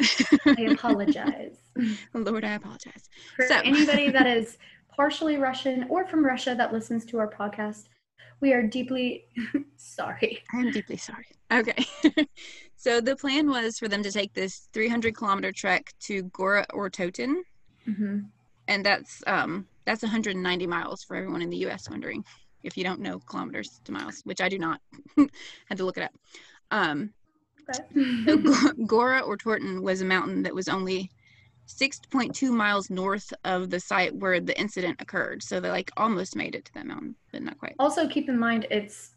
I 0.58 0.62
apologize. 0.72 1.56
Lord, 2.14 2.44
I 2.44 2.54
apologize. 2.54 3.08
For 3.36 3.46
So- 3.46 3.60
anybody 3.64 4.10
that 4.10 4.26
is 4.26 4.58
partially 4.88 5.36
Russian 5.36 5.86
or 5.88 6.04
from 6.04 6.24
Russia 6.24 6.54
that 6.56 6.72
listens 6.72 7.04
to 7.06 7.18
our 7.18 7.30
podcast, 7.30 7.84
we 8.40 8.52
are 8.52 8.62
deeply 8.62 9.24
sorry. 9.76 10.42
I'm 10.52 10.70
deeply 10.70 10.96
sorry. 10.96 11.26
Okay. 11.52 11.84
so 12.76 13.00
the 13.00 13.16
plan 13.16 13.48
was 13.48 13.78
for 13.78 13.88
them 13.88 14.02
to 14.02 14.12
take 14.12 14.32
this 14.34 14.68
300 14.72 15.16
kilometer 15.16 15.52
trek 15.52 15.92
to 16.00 16.22
Gora 16.24 16.66
Otorten, 16.72 17.36
hmm 17.84 18.18
and 18.66 18.84
that's 18.84 19.22
um 19.26 19.66
that's 19.86 20.02
190 20.02 20.66
miles 20.66 21.02
for 21.02 21.16
everyone 21.16 21.40
in 21.42 21.48
the 21.50 21.56
U.S. 21.58 21.88
wondering 21.88 22.22
if 22.62 22.76
you 22.76 22.84
don't 22.84 23.00
know 23.00 23.18
kilometers 23.20 23.80
to 23.84 23.92
miles, 23.92 24.20
which 24.24 24.40
I 24.40 24.48
do 24.48 24.58
not. 24.58 24.80
Had 25.68 25.78
to 25.78 25.84
look 25.84 25.96
it 25.96 26.02
up. 26.02 26.12
Um, 26.70 27.14
Okay. 27.70 28.36
Go- 28.36 28.72
Gora 28.86 29.22
Otorten 29.22 29.82
was 29.82 30.00
a 30.00 30.04
mountain 30.04 30.42
that 30.42 30.54
was 30.54 30.68
only 30.68 31.10
6.2 31.68 32.50
miles 32.50 32.90
north 32.90 33.32
of 33.44 33.70
the 33.70 33.78
site 33.78 34.14
where 34.16 34.40
the 34.40 34.58
incident 34.58 35.00
occurred. 35.00 35.42
So 35.42 35.60
they 35.60 35.70
like 35.70 35.90
almost 35.96 36.34
made 36.34 36.54
it 36.54 36.64
to 36.66 36.74
that 36.74 36.86
mountain, 36.86 37.14
but 37.32 37.42
not 37.42 37.58
quite. 37.58 37.74
also, 37.78 38.08
keep 38.08 38.28
in 38.28 38.38
mind 38.38 38.66
it's 38.70 39.10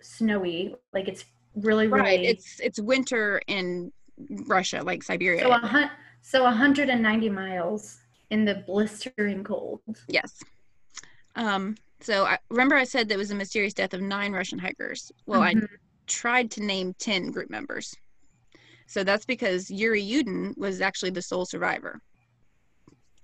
snowy, 0.00 0.74
like 0.92 1.08
it's 1.08 1.24
really, 1.54 1.86
really. 1.86 2.00
Right. 2.02 2.20
It's 2.20 2.60
it's 2.60 2.80
winter 2.80 3.40
in 3.46 3.92
Russia, 4.46 4.82
like 4.82 5.02
Siberia. 5.02 5.42
so 5.42 5.52
a 5.52 5.58
hun- 5.58 5.90
so 6.20 6.42
190 6.44 7.28
miles 7.30 7.98
in 8.30 8.44
the 8.44 8.56
blistering 8.66 9.44
cold. 9.44 9.80
Yes. 10.08 10.42
Um, 11.36 11.76
so 12.00 12.24
I 12.24 12.38
remember 12.50 12.74
I 12.76 12.84
said 12.84 13.08
there 13.08 13.18
was 13.18 13.30
a 13.30 13.34
mysterious 13.34 13.74
death 13.74 13.94
of 13.94 14.00
nine 14.00 14.32
Russian 14.32 14.58
hikers. 14.58 15.12
Well, 15.26 15.42
I 15.42 15.54
Mhm. 15.54 15.66
tried 16.06 16.50
to 16.52 16.62
name 16.62 16.94
10 16.98 17.30
group 17.30 17.50
members. 17.50 17.94
So 18.86 19.04
that's 19.04 19.24
because 19.24 19.70
Yuri 19.70 20.02
Yudin 20.02 20.56
was 20.56 20.80
actually 20.80 21.10
the 21.10 21.22
sole 21.22 21.46
survivor. 21.46 22.00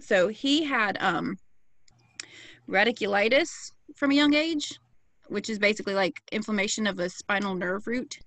So 0.00 0.28
he 0.28 0.64
had 0.64 0.96
um, 1.00 1.36
radiculitis 2.68 3.72
from 3.96 4.10
a 4.10 4.14
young 4.14 4.34
age, 4.34 4.78
which 5.28 5.50
is 5.50 5.58
basically 5.58 5.94
like 5.94 6.20
inflammation 6.32 6.86
of 6.86 6.98
a 6.98 7.08
spinal 7.08 7.54
nerve 7.54 7.86
root. 7.86 8.18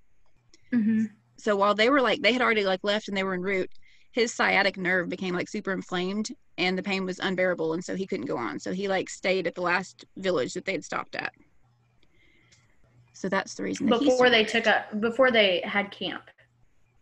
Mhm. 0.71 1.09
So 1.37 1.55
while 1.55 1.75
they 1.75 1.89
were 1.89 2.01
like, 2.01 2.21
they 2.21 2.33
had 2.33 2.41
already 2.41 2.63
like 2.63 2.81
left 2.83 3.07
and 3.07 3.17
they 3.17 3.23
were 3.23 3.33
en 3.33 3.41
route, 3.41 3.69
his 4.11 4.33
sciatic 4.33 4.77
nerve 4.77 5.09
became 5.09 5.33
like 5.33 5.49
super 5.49 5.73
inflamed 5.73 6.29
and 6.57 6.77
the 6.77 6.83
pain 6.83 7.05
was 7.05 7.19
unbearable. 7.19 7.73
And 7.73 7.83
so 7.83 7.95
he 7.95 8.05
couldn't 8.05 8.27
go 8.27 8.37
on. 8.37 8.59
So 8.59 8.71
he 8.71 8.87
like 8.87 9.09
stayed 9.09 9.47
at 9.47 9.55
the 9.55 9.61
last 9.61 10.05
village 10.17 10.53
that 10.53 10.65
they 10.65 10.73
had 10.73 10.85
stopped 10.85 11.15
at. 11.15 11.33
So 13.13 13.29
that's 13.29 13.55
the 13.55 13.63
reason 13.63 13.87
before 13.87 14.29
they 14.29 14.43
took 14.43 14.65
a 14.65 14.85
before 14.99 15.31
they 15.31 15.61
had 15.63 15.91
camp. 15.91 16.23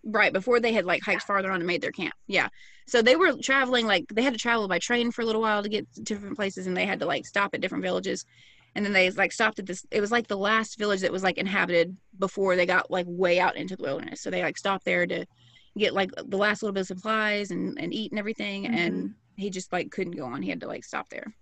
Right 0.04 0.34
before 0.34 0.60
they 0.60 0.74
had 0.74 0.86
like 0.86 1.04
hiked 1.04 1.24
farther 1.24 1.52
on 1.52 1.58
and 1.58 1.68
made 1.68 1.82
their 1.82 1.92
camp. 1.92 2.14
Yeah. 2.28 2.50
So 2.88 3.02
they 3.02 3.16
were 3.16 3.34
traveling 3.42 3.86
like 3.86 4.06
they 4.14 4.24
had 4.24 4.34
to 4.34 4.40
travel 4.40 4.68
by 4.68 4.80
train 4.80 5.12
for 5.12 5.22
a 5.22 5.26
little 5.26 5.42
while 5.42 5.64
to 5.64 5.70
get 5.70 5.92
to 5.94 6.02
different 6.02 6.36
places 6.36 6.68
and 6.68 6.76
they 6.76 6.86
had 6.86 7.00
to 7.00 7.06
like 7.06 7.26
stop 7.26 7.54
at 7.54 7.62
different 7.62 7.84
villages. 7.84 8.26
And 8.74 8.86
then 8.86 8.94
they 8.94 9.12
like 9.12 9.32
stopped 9.32 9.60
at 9.60 9.66
this 9.66 9.86
it 9.92 10.02
was 10.02 10.12
like 10.12 10.28
the 10.28 10.38
last 10.38 10.78
village 10.78 11.02
that 11.02 11.12
was 11.12 11.24
like 11.24 11.38
inhabited 11.38 11.96
before 12.18 12.56
they 12.56 12.66
got 12.66 12.90
like 12.90 13.06
way 13.08 13.40
out 13.40 13.56
into 13.56 13.76
the 13.76 13.84
wilderness. 13.84 14.22
So 14.22 14.30
they 14.30 14.44
like 14.44 14.58
stopped 14.58 14.86
there 14.86 15.06
to 15.06 15.26
get 15.78 15.94
like 15.94 16.12
the 16.16 16.38
last 16.38 16.62
little 16.62 16.74
bit 16.74 16.82
of 16.82 16.88
supplies 16.88 17.52
and, 17.52 17.78
and 17.80 17.94
eat 17.94 18.12
and 18.12 18.20
everything 18.20 18.68
and 18.68 19.14
he 19.38 19.50
just 19.50 19.72
like 19.72 19.92
couldn't 19.92 20.18
go 20.18 20.26
on. 20.26 20.42
He 20.42 20.50
had 20.50 20.62
to 20.62 20.68
like 20.68 20.84
stop 20.84 21.10
there. 21.10 21.34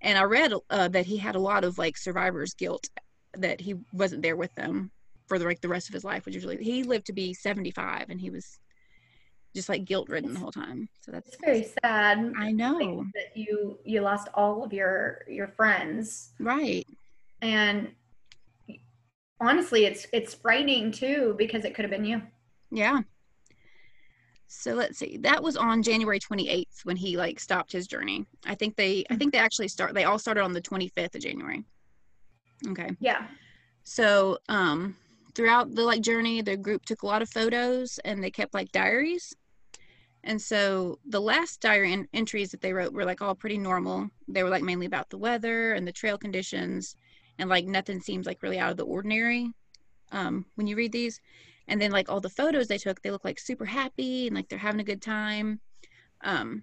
And 0.00 0.18
i 0.18 0.24
read 0.24 0.52
uh, 0.68 0.88
that 0.88 1.06
he 1.06 1.16
had 1.16 1.36
a 1.36 1.40
lot 1.40 1.64
of 1.64 1.78
like 1.78 1.96
survivor's 1.96 2.54
guilt 2.54 2.88
that 3.34 3.60
he 3.60 3.76
wasn't 3.92 4.22
there 4.22 4.36
with 4.36 4.54
them 4.56 4.90
for 5.26 5.38
the 5.38 5.44
like 5.44 5.60
the 5.60 5.68
rest 5.68 5.88
of 5.88 5.94
his 5.94 6.04
life 6.04 6.26
which 6.26 6.36
is 6.36 6.44
really 6.44 6.62
he 6.62 6.82
lived 6.82 7.06
to 7.06 7.12
be 7.12 7.32
75 7.34 8.10
and 8.10 8.20
he 8.20 8.30
was 8.30 8.58
just 9.54 9.68
like 9.68 9.84
guilt 9.84 10.08
ridden 10.08 10.32
the 10.32 10.40
whole 10.40 10.50
time. 10.50 10.88
So 11.02 11.12
that's 11.12 11.28
It's 11.28 11.36
very 11.44 11.64
sad. 11.84 12.32
i 12.38 12.46
like, 12.46 12.54
know. 12.54 13.04
that 13.14 13.36
you 13.36 13.78
you 13.84 14.00
lost 14.00 14.28
all 14.34 14.64
of 14.64 14.72
your 14.72 15.24
your 15.28 15.48
friends. 15.48 16.30
Right. 16.40 16.86
And 17.42 17.90
honestly 19.40 19.84
it's 19.84 20.06
it's 20.12 20.34
frightening 20.34 20.90
too 20.92 21.34
because 21.36 21.64
it 21.64 21.74
could 21.74 21.84
have 21.84 21.90
been 21.90 22.04
you. 22.04 22.22
Yeah. 22.70 23.00
So 24.46 24.74
let's 24.74 24.98
see. 24.98 25.18
That 25.18 25.42
was 25.42 25.56
on 25.56 25.82
january 25.82 26.18
28th 26.18 26.84
when 26.84 26.96
he 26.96 27.16
like 27.16 27.38
stopped 27.38 27.72
his 27.72 27.86
journey. 27.86 28.24
I 28.46 28.54
think 28.54 28.76
they 28.76 29.04
i 29.10 29.16
think 29.16 29.32
they 29.32 29.38
actually 29.38 29.68
start 29.68 29.92
they 29.94 30.04
all 30.04 30.18
started 30.18 30.42
on 30.42 30.52
the 30.52 30.62
25th 30.62 31.14
of 31.14 31.20
january. 31.20 31.64
Okay. 32.68 32.90
Yeah. 33.00 33.26
So, 33.84 34.38
um, 34.48 34.96
throughout 35.34 35.74
the 35.74 35.82
like 35.82 36.02
journey, 36.02 36.42
the 36.42 36.56
group 36.56 36.84
took 36.84 37.02
a 37.02 37.06
lot 37.06 37.22
of 37.22 37.30
photos 37.30 37.98
and 38.04 38.22
they 38.22 38.30
kept 38.30 38.54
like 38.54 38.72
diaries. 38.72 39.34
And 40.24 40.40
so 40.40 40.98
the 41.04 41.20
last 41.20 41.60
diary 41.60 41.92
en- 41.92 42.08
entries 42.12 42.50
that 42.50 42.60
they 42.60 42.72
wrote 42.72 42.92
were 42.92 43.04
like 43.04 43.22
all 43.22 43.34
pretty 43.34 43.58
normal. 43.58 44.08
They 44.28 44.42
were 44.42 44.50
like 44.50 44.62
mainly 44.62 44.86
about 44.86 45.10
the 45.10 45.18
weather 45.18 45.72
and 45.72 45.86
the 45.86 45.92
trail 45.92 46.16
conditions, 46.16 46.94
and 47.38 47.50
like 47.50 47.66
nothing 47.66 48.00
seems 48.00 48.26
like 48.26 48.42
really 48.42 48.58
out 48.58 48.70
of 48.70 48.76
the 48.76 48.84
ordinary 48.84 49.50
um, 50.12 50.46
when 50.54 50.66
you 50.66 50.76
read 50.76 50.92
these. 50.92 51.20
And 51.68 51.80
then 51.80 51.90
like 51.90 52.08
all 52.08 52.20
the 52.20 52.28
photos 52.28 52.68
they 52.68 52.78
took, 52.78 53.02
they 53.02 53.10
look 53.10 53.24
like 53.24 53.40
super 53.40 53.64
happy 53.64 54.26
and 54.26 54.36
like 54.36 54.48
they're 54.48 54.58
having 54.58 54.80
a 54.80 54.84
good 54.84 55.02
time. 55.02 55.60
Um, 56.22 56.62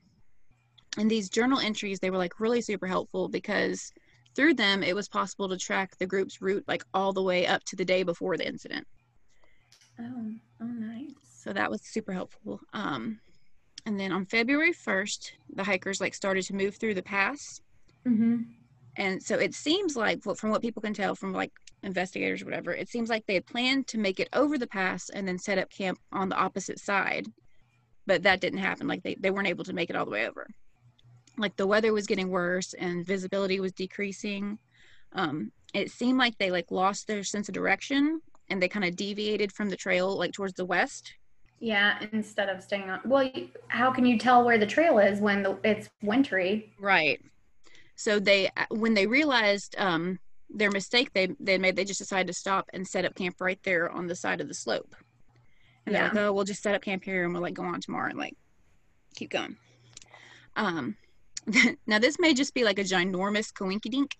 and 0.97 1.09
these 1.09 1.29
journal 1.29 1.59
entries, 1.59 1.99
they 1.99 2.09
were 2.09 2.17
like 2.17 2.39
really 2.39 2.61
super 2.61 2.87
helpful 2.87 3.27
because 3.29 3.91
through 4.39 4.53
them 4.53 4.83
it 4.83 4.95
was 4.95 5.09
possible 5.09 5.49
to 5.49 5.57
track 5.57 5.97
the 5.97 6.05
group's 6.05 6.41
route 6.41 6.63
like 6.65 6.85
all 6.93 7.11
the 7.11 7.21
way 7.21 7.45
up 7.45 7.61
to 7.65 7.75
the 7.75 7.83
day 7.83 8.03
before 8.03 8.37
the 8.37 8.47
incident. 8.47 8.87
Oh 9.99 10.31
oh 10.61 10.65
nice. 10.65 11.11
So 11.43 11.51
that 11.51 11.69
was 11.69 11.81
super 11.83 12.13
helpful. 12.13 12.61
Um 12.71 13.19
and 13.85 13.99
then 13.99 14.13
on 14.13 14.25
february 14.25 14.71
1st 14.71 15.31
the 15.55 15.63
hikers 15.65 15.99
like 15.99 16.13
started 16.13 16.45
to 16.45 16.55
move 16.55 16.75
through 16.77 16.93
the 16.93 17.03
pass. 17.03 17.59
Mm-hmm. 18.07 18.43
and 18.95 19.21
so 19.21 19.35
it 19.35 19.53
seems 19.53 19.97
like 19.97 20.25
well, 20.25 20.35
from 20.35 20.51
what 20.51 20.61
people 20.61 20.81
can 20.81 20.93
tell 20.93 21.15
from 21.15 21.33
like 21.33 21.51
investigators 21.83 22.41
or 22.41 22.45
whatever 22.45 22.71
it 22.73 22.87
seems 22.87 23.09
like 23.09 23.25
they 23.25 23.33
had 23.33 23.45
planned 23.45 23.87
to 23.87 23.97
make 23.97 24.21
it 24.21 24.29
over 24.31 24.57
the 24.57 24.67
pass 24.67 25.09
and 25.09 25.27
then 25.27 25.37
set 25.37 25.57
up 25.57 25.69
camp 25.69 25.99
on 26.13 26.29
the 26.29 26.37
opposite 26.37 26.79
side 26.79 27.25
but 28.05 28.23
that 28.23 28.41
didn't 28.41 28.57
happen. 28.59 28.87
Like 28.87 29.03
they, 29.03 29.15
they 29.19 29.29
weren't 29.29 29.47
able 29.47 29.65
to 29.65 29.73
make 29.73 29.91
it 29.91 29.95
all 29.95 30.05
the 30.05 30.11
way 30.11 30.27
over 30.27 30.47
like 31.39 31.55
the 31.55 31.67
weather 31.67 31.93
was 31.93 32.05
getting 32.07 32.29
worse 32.29 32.73
and 32.73 33.05
visibility 33.05 33.59
was 33.59 33.71
decreasing. 33.71 34.59
Um 35.13 35.51
it 35.73 35.91
seemed 35.91 36.17
like 36.17 36.37
they 36.37 36.51
like 36.51 36.71
lost 36.71 37.07
their 37.07 37.23
sense 37.23 37.47
of 37.47 37.53
direction 37.53 38.21
and 38.49 38.61
they 38.61 38.67
kind 38.67 38.85
of 38.85 38.95
deviated 38.95 39.51
from 39.51 39.69
the 39.69 39.75
trail 39.77 40.17
like 40.17 40.31
towards 40.33 40.53
the 40.53 40.65
west. 40.65 41.13
Yeah 41.59 41.99
instead 42.11 42.49
of 42.49 42.61
staying 42.63 42.89
on 42.89 43.01
well 43.05 43.29
how 43.67 43.91
can 43.91 44.05
you 44.05 44.17
tell 44.17 44.43
where 44.45 44.57
the 44.57 44.65
trail 44.65 44.97
is 44.99 45.19
when 45.19 45.43
the, 45.43 45.57
it's 45.63 45.89
wintry? 46.01 46.73
Right. 46.79 47.19
So 47.95 48.19
they 48.19 48.49
when 48.69 48.93
they 48.93 49.07
realized 49.07 49.75
um 49.77 50.19
their 50.49 50.71
mistake 50.71 51.11
they 51.13 51.29
they 51.39 51.57
made 51.57 51.75
they 51.75 51.85
just 51.85 51.99
decided 51.99 52.27
to 52.27 52.33
stop 52.33 52.69
and 52.73 52.87
set 52.87 53.05
up 53.05 53.15
camp 53.15 53.35
right 53.39 53.59
there 53.63 53.89
on 53.89 54.07
the 54.07 54.15
side 54.15 54.41
of 54.41 54.47
the 54.47 54.53
slope. 54.53 54.95
And 55.85 55.93
they're 55.95 56.03
Yeah. 56.03 56.09
like 56.09 56.17
oh 56.17 56.33
we'll 56.33 56.43
just 56.45 56.63
set 56.63 56.75
up 56.75 56.81
camp 56.81 57.03
here 57.03 57.23
and 57.23 57.33
we'll 57.33 57.41
like 57.43 57.53
go 57.53 57.63
on 57.63 57.81
tomorrow 57.81 58.09
and 58.09 58.17
like 58.17 58.35
keep 59.15 59.29
going. 59.29 59.57
Um 60.55 60.95
now 61.87 61.99
this 61.99 62.19
may 62.19 62.33
just 62.33 62.53
be 62.53 62.63
like 62.63 62.79
a 62.79 62.83
ginormous 62.83 63.51
coinkydink 63.51 64.11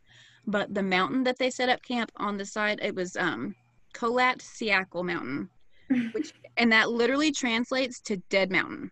but 0.47 0.73
the 0.73 0.83
mountain 0.83 1.23
that 1.23 1.37
they 1.37 1.49
set 1.49 1.69
up 1.69 1.81
camp 1.83 2.11
on 2.15 2.37
the 2.37 2.45
side 2.45 2.79
it 2.81 2.95
was 2.95 3.15
um 3.17 3.55
Kholat 3.93 4.39
Syakhl 4.39 5.03
mountain 5.03 5.49
which 6.11 6.33
and 6.57 6.71
that 6.71 6.91
literally 6.91 7.31
translates 7.31 8.01
to 8.01 8.17
dead 8.29 8.51
mountain. 8.51 8.91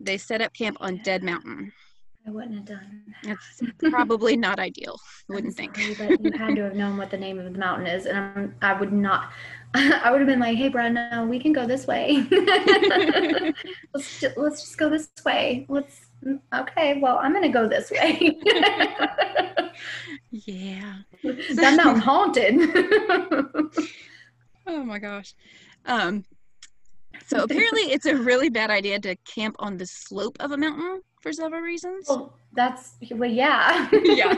They 0.00 0.18
set 0.18 0.42
up 0.42 0.52
camp 0.52 0.76
on 0.80 1.00
dead 1.04 1.22
mountain. 1.22 1.72
I 2.26 2.30
wouldn't 2.30 2.56
have 2.56 2.64
done 2.66 3.14
it's 3.22 3.62
probably 3.90 4.36
not 4.36 4.58
ideal 4.58 5.00
I 5.30 5.34
wouldn't 5.34 5.54
think. 5.54 5.74
but 5.96 6.20
you 6.20 6.32
had 6.32 6.56
to 6.56 6.64
have 6.64 6.74
known 6.74 6.98
what 6.98 7.10
the 7.10 7.16
name 7.16 7.38
of 7.38 7.50
the 7.50 7.58
mountain 7.58 7.86
is 7.86 8.04
and 8.04 8.18
I'm, 8.18 8.54
i 8.60 8.78
would 8.78 8.92
not 8.92 9.30
i 9.74 10.10
would 10.10 10.20
have 10.20 10.28
been 10.28 10.38
like 10.38 10.58
hey 10.58 10.68
no 10.68 11.26
we 11.26 11.38
can 11.38 11.54
go 11.54 11.66
this 11.66 11.86
way. 11.86 12.26
Let's, 13.94 14.20
ju- 14.20 14.32
let's 14.36 14.60
just 14.60 14.76
go 14.76 14.90
this 14.90 15.08
way. 15.24 15.64
Let's 15.70 16.07
okay 16.54 16.98
well 17.00 17.18
i'm 17.18 17.32
gonna 17.32 17.48
go 17.48 17.68
this 17.68 17.90
way 17.90 18.36
yeah 20.30 20.94
that 21.54 21.74
mountain 21.76 22.00
haunted 22.00 22.54
oh 24.66 24.82
my 24.84 24.98
gosh 24.98 25.34
um 25.86 26.24
so 27.26 27.42
apparently 27.42 27.82
it's 27.92 28.06
a 28.06 28.16
really 28.16 28.48
bad 28.48 28.70
idea 28.70 28.98
to 28.98 29.14
camp 29.16 29.56
on 29.58 29.76
the 29.76 29.86
slope 29.86 30.36
of 30.40 30.52
a 30.52 30.56
mountain 30.56 31.00
for 31.20 31.32
several 31.32 31.60
reasons 31.60 32.06
well 32.08 32.34
that's 32.54 32.94
well 33.12 33.28
yeah 33.30 33.88
Yeah. 33.92 34.34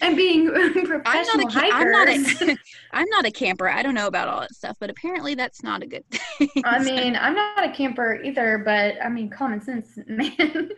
and 0.00 0.16
being 0.16 0.50
I'm 0.54 0.72
professional 0.72 1.44
not, 1.44 1.54
a, 1.54 1.60
ca- 1.60 1.70
I'm 1.72 1.90
not 1.90 2.08
a 2.08 2.56
I'm 2.92 3.08
not 3.08 3.26
a 3.26 3.30
camper. 3.30 3.68
I 3.68 3.82
don't 3.82 3.94
know 3.94 4.06
about 4.06 4.28
all 4.28 4.40
that 4.40 4.54
stuff, 4.54 4.76
but 4.80 4.88
apparently 4.88 5.34
that's 5.34 5.62
not 5.62 5.82
a 5.82 5.86
good 5.86 6.04
thing. 6.10 6.48
I 6.64 6.78
mean, 6.82 7.16
I'm 7.16 7.34
not 7.34 7.64
a 7.64 7.72
camper 7.72 8.20
either, 8.22 8.58
but 8.64 8.94
I 9.04 9.08
mean, 9.08 9.28
common 9.28 9.60
sense, 9.60 9.98
man. 10.06 10.70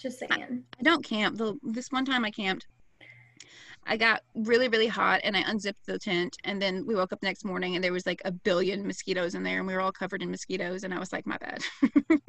Just 0.00 0.18
saying. 0.18 0.64
I 0.78 0.82
don't 0.82 1.04
camp. 1.04 1.36
The 1.36 1.58
this 1.62 1.88
one 1.90 2.04
time 2.04 2.24
I 2.24 2.30
camped, 2.30 2.66
I 3.86 3.96
got 3.96 4.22
really 4.34 4.68
really 4.68 4.86
hot 4.86 5.20
and 5.24 5.36
I 5.36 5.42
unzipped 5.46 5.84
the 5.86 5.98
tent 5.98 6.36
and 6.44 6.60
then 6.60 6.86
we 6.86 6.94
woke 6.94 7.12
up 7.12 7.22
next 7.22 7.44
morning 7.44 7.74
and 7.74 7.84
there 7.84 7.92
was 7.92 8.06
like 8.06 8.22
a 8.24 8.32
billion 8.32 8.86
mosquitoes 8.86 9.34
in 9.34 9.42
there 9.42 9.58
and 9.58 9.66
we 9.66 9.74
were 9.74 9.80
all 9.80 9.92
covered 9.92 10.22
in 10.22 10.30
mosquitoes 10.30 10.84
and 10.84 10.94
I 10.94 10.98
was 10.98 11.12
like 11.12 11.26
my 11.26 11.36
bad. 11.38 11.62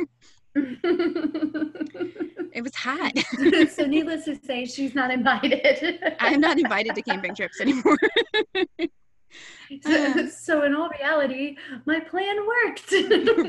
it 2.53 2.61
was 2.61 2.75
hot. 2.75 3.13
so, 3.71 3.85
needless 3.85 4.25
to 4.25 4.37
say, 4.43 4.65
she's 4.65 4.93
not 4.93 5.11
invited. 5.11 5.99
I'm 6.19 6.41
not 6.41 6.59
invited 6.59 6.95
to 6.95 7.01
camping 7.01 7.35
trips 7.35 7.61
anymore. 7.61 7.97
so, 9.81 9.89
uh. 9.93 10.27
so 10.27 10.63
in 10.63 10.75
all 10.75 10.89
reality, 10.89 11.55
my 11.85 11.99
plan 12.01 12.35
worked. 12.45 12.93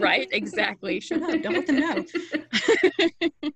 right? 0.00 0.28
Exactly. 0.32 1.00
Shut 1.00 1.22
up. 1.22 1.42
Don't 1.42 1.54
let 1.54 1.66
them 1.66 1.80
know. 1.80 3.52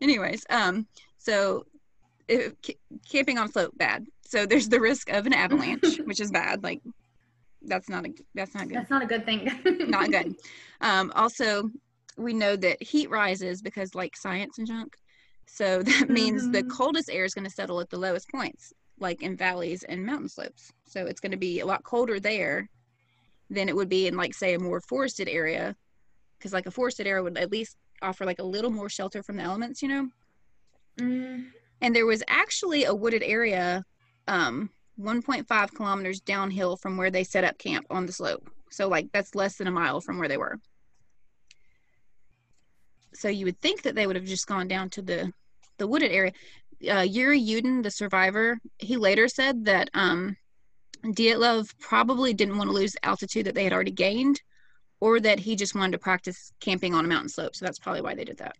Anyways, 0.00 0.44
um, 0.50 0.86
so 1.18 1.64
c- 2.28 2.78
camping 3.10 3.38
on 3.38 3.50
slope 3.50 3.76
bad. 3.76 4.06
So 4.26 4.46
there's 4.46 4.68
the 4.68 4.80
risk 4.80 5.10
of 5.10 5.26
an 5.26 5.32
avalanche, 5.32 5.98
which 6.04 6.20
is 6.20 6.30
bad. 6.30 6.62
Like 6.62 6.80
that's 7.62 7.88
not 7.88 8.06
a 8.06 8.10
that's 8.34 8.54
not 8.54 8.68
good. 8.68 8.76
That's 8.78 8.90
not 8.90 9.02
a 9.02 9.06
good 9.06 9.24
thing. 9.24 9.50
Not 9.86 10.10
good. 10.10 10.34
Um, 10.82 11.12
also, 11.14 11.68
we 12.16 12.32
know 12.32 12.56
that 12.56 12.82
heat 12.82 13.10
rises 13.10 13.60
because 13.60 13.94
like 13.94 14.16
science 14.16 14.56
and 14.56 14.66
junk. 14.66 14.94
So 15.46 15.82
that 15.82 16.08
means 16.08 16.48
the 16.50 16.62
Mhm. 16.62 16.68
coldest 16.70 17.10
air 17.10 17.24
is 17.26 17.34
going 17.34 17.44
to 17.44 17.50
settle 17.50 17.80
at 17.80 17.90
the 17.90 17.98
lowest 17.98 18.30
points, 18.30 18.72
like 18.98 19.22
in 19.22 19.36
valleys 19.36 19.82
and 19.82 20.06
mountain 20.06 20.30
slopes. 20.30 20.72
So 20.86 21.04
it's 21.04 21.20
going 21.20 21.32
to 21.32 21.36
be 21.36 21.60
a 21.60 21.66
lot 21.66 21.84
colder 21.84 22.18
there 22.18 22.66
than 23.50 23.68
it 23.68 23.76
would 23.76 23.90
be 23.90 24.06
in 24.06 24.16
like 24.16 24.32
say 24.32 24.54
a 24.54 24.58
more 24.58 24.80
forested 24.88 25.28
area 25.28 25.76
because 26.38 26.54
like 26.54 26.64
a 26.66 26.70
forested 26.70 27.06
area 27.06 27.22
would 27.22 27.36
at 27.36 27.52
least 27.52 27.76
offer 28.02 28.24
like 28.24 28.38
a 28.38 28.44
little 28.44 28.70
more 28.70 28.88
shelter 28.88 29.22
from 29.22 29.36
the 29.36 29.42
elements, 29.42 29.82
you 29.82 29.88
know. 29.88 30.08
Mm, 30.98 31.46
And 31.80 31.94
there 31.94 32.06
was 32.06 32.22
actually 32.28 32.84
a 32.84 32.94
wooded 32.94 33.22
area 33.22 33.84
um 34.28 34.70
1.5 35.00 35.74
kilometers 35.74 36.20
downhill 36.20 36.76
from 36.76 36.96
where 36.96 37.10
they 37.10 37.24
set 37.24 37.44
up 37.44 37.58
camp 37.58 37.86
on 37.90 38.06
the 38.06 38.12
slope. 38.12 38.50
So 38.70 38.88
like 38.88 39.08
that's 39.12 39.34
less 39.34 39.56
than 39.56 39.66
a 39.66 39.70
mile 39.72 40.00
from 40.00 40.18
where 40.18 40.28
they 40.28 40.36
were. 40.36 40.58
So 43.14 43.28
you 43.28 43.46
would 43.46 43.60
think 43.60 43.82
that 43.82 43.94
they 43.94 44.06
would 44.06 44.16
have 44.16 44.24
just 44.24 44.46
gone 44.46 44.68
down 44.68 44.90
to 44.90 45.02
the 45.02 45.32
the 45.78 45.86
wooded 45.86 46.12
area. 46.12 46.32
Uh, 46.90 47.00
Yuri 47.00 47.40
Yudin, 47.40 47.82
the 47.82 47.90
survivor, 47.90 48.58
he 48.78 48.96
later 48.96 49.28
said 49.28 49.64
that 49.66 49.90
um, 49.92 50.36
Dyatlov 51.04 51.74
probably 51.78 52.32
didn't 52.32 52.56
want 52.56 52.68
to 52.68 52.74
lose 52.74 52.96
altitude 53.02 53.46
that 53.46 53.54
they 53.54 53.64
had 53.64 53.72
already 53.72 53.90
gained, 53.90 54.40
or 55.00 55.18
that 55.20 55.38
he 55.40 55.56
just 55.56 55.74
wanted 55.74 55.92
to 55.92 55.98
practice 55.98 56.52
camping 56.60 56.94
on 56.94 57.04
a 57.04 57.08
mountain 57.08 57.28
slope. 57.28 57.54
So 57.54 57.64
that's 57.64 57.78
probably 57.78 58.02
why 58.02 58.14
they 58.14 58.24
did 58.24 58.38
that. 58.38 58.56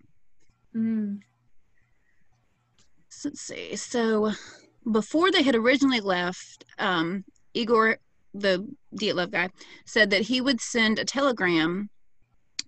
mm, 0.74 1.20
So 3.08 3.28
let's 3.28 3.40
see. 3.40 3.76
So 3.76 4.32
before 4.90 5.30
they 5.30 5.42
had 5.42 5.54
originally 5.54 6.00
left, 6.00 6.64
um, 6.78 7.24
Igor, 7.54 7.98
the 8.32 8.66
Dyatlov 8.96 9.30
guy, 9.30 9.50
said 9.84 10.10
that 10.10 10.22
he 10.22 10.40
would 10.40 10.60
send 10.60 10.98
a 10.98 11.04
telegram 11.04 11.90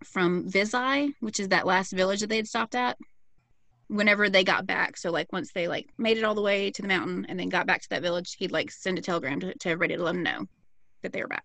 from 0.05 0.51
Vizhai, 0.51 1.15
which 1.21 1.41
is 1.41 1.49
that 1.49 1.67
last 1.67 1.93
village 1.93 2.21
that 2.21 2.29
they 2.29 2.37
had 2.37 2.49
stopped 2.49 2.75
at, 2.75 2.99
whenever 3.89 4.29
they 4.29 4.43
got 4.45 4.67
back. 4.67 4.97
So 4.97 5.11
like 5.11 5.33
once 5.33 5.53
they 5.53 5.69
like 5.69 5.89
made 5.99 6.19
it 6.19 6.25
all 6.25 6.35
the 6.35 6.43
way 6.43 6.71
to 6.71 6.83
the 6.83 6.89
mountain 6.89 7.27
and 7.29 7.39
then 7.39 7.49
got 7.49 7.67
back 7.67 7.83
to 7.83 7.89
that 7.91 8.03
village, 8.03 8.37
he'd 8.39 8.53
like 8.53 8.71
send 8.71 8.99
a 8.99 9.03
telegram 9.03 9.41
to, 9.41 9.55
to 9.55 9.69
everybody 9.69 9.97
to 9.97 10.03
let 10.03 10.13
them 10.13 10.23
know 10.23 10.47
that 11.03 11.13
they 11.13 11.23
were 11.23 11.29
back. 11.29 11.45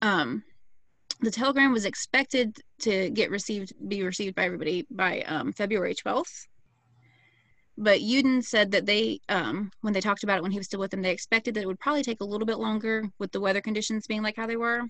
Um, 0.00 0.44
the 1.20 1.30
telegram 1.30 1.72
was 1.72 1.84
expected 1.84 2.56
to 2.80 3.10
get 3.10 3.30
received, 3.30 3.72
be 3.88 4.02
received 4.02 4.34
by 4.34 4.44
everybody 4.44 4.86
by 4.90 5.22
um, 5.22 5.52
February 5.52 5.94
12th 5.94 6.46
but 7.80 8.00
Yudin 8.00 8.42
said 8.42 8.72
that 8.72 8.86
they, 8.86 9.20
um, 9.28 9.70
when 9.82 9.92
they 9.92 10.00
talked 10.00 10.24
about 10.24 10.38
it 10.38 10.42
when 10.42 10.50
he 10.50 10.58
was 10.58 10.66
still 10.66 10.80
with 10.80 10.90
them, 10.90 11.00
they 11.00 11.12
expected 11.12 11.54
that 11.54 11.62
it 11.62 11.66
would 11.66 11.78
probably 11.78 12.02
take 12.02 12.20
a 12.20 12.24
little 12.24 12.46
bit 12.46 12.58
longer 12.58 13.08
with 13.20 13.30
the 13.30 13.40
weather 13.40 13.60
conditions 13.60 14.08
being 14.08 14.20
like 14.20 14.34
how 14.36 14.48
they 14.48 14.56
were. 14.56 14.82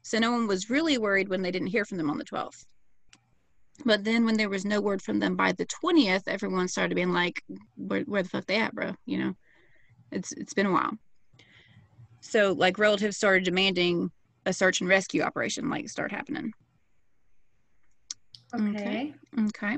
So 0.00 0.18
no 0.18 0.32
one 0.32 0.46
was 0.46 0.70
really 0.70 0.96
worried 0.96 1.28
when 1.28 1.42
they 1.42 1.50
didn't 1.50 1.68
hear 1.68 1.84
from 1.84 1.98
them 1.98 2.08
on 2.08 2.16
the 2.16 2.24
12th. 2.24 2.64
But 3.84 4.04
then 4.04 4.24
when 4.24 4.38
there 4.38 4.48
was 4.48 4.64
no 4.64 4.80
word 4.80 5.02
from 5.02 5.18
them 5.18 5.36
by 5.36 5.52
the 5.52 5.66
20th, 5.66 6.22
everyone 6.28 6.66
started 6.66 6.94
being 6.94 7.12
like, 7.12 7.42
where, 7.76 8.02
where 8.02 8.22
the 8.22 8.28
fuck 8.30 8.46
they 8.46 8.56
at, 8.56 8.74
bro? 8.74 8.94
You 9.04 9.18
know, 9.18 9.34
it's 10.10 10.32
it's 10.32 10.54
been 10.54 10.64
a 10.64 10.72
while. 10.72 10.92
So 12.20 12.52
like 12.52 12.78
relatives 12.78 13.18
started 13.18 13.44
demanding 13.44 14.10
a 14.46 14.52
search 14.52 14.80
and 14.80 14.88
rescue 14.88 15.22
operation 15.22 15.68
like 15.68 15.88
start 15.88 16.10
happening. 16.12 16.52
okay. 18.54 19.12
Okay. 19.34 19.46
Okay. 19.48 19.76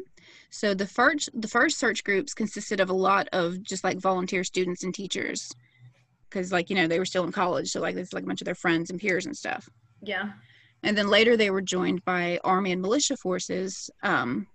So 0.50 0.74
the 0.74 0.86
first 0.86 1.30
the 1.34 1.48
first 1.48 1.78
search 1.78 2.04
groups 2.04 2.34
consisted 2.34 2.80
of 2.80 2.90
a 2.90 2.94
lot 2.94 3.28
of 3.32 3.62
just 3.62 3.82
like 3.82 3.98
volunteer 3.98 4.44
students 4.44 4.84
and 4.84 4.94
teachers 4.94 5.50
because 6.28 6.52
like 6.52 6.70
you 6.70 6.76
know 6.76 6.86
they 6.86 6.98
were 6.98 7.04
still 7.04 7.24
in 7.24 7.32
college 7.32 7.70
so 7.70 7.80
like 7.80 7.94
this 7.94 8.12
like 8.12 8.24
a 8.24 8.26
bunch 8.26 8.40
of 8.40 8.44
their 8.44 8.54
friends 8.54 8.90
and 8.90 9.00
peers 9.00 9.26
and 9.26 9.36
stuff. 9.36 9.68
Yeah. 10.02 10.30
And 10.84 10.96
then 10.96 11.08
later 11.08 11.36
they 11.36 11.50
were 11.50 11.62
joined 11.62 12.04
by 12.04 12.38
army 12.44 12.70
and 12.70 12.80
militia 12.80 13.16
forces 13.16 13.90
um, 14.02 14.46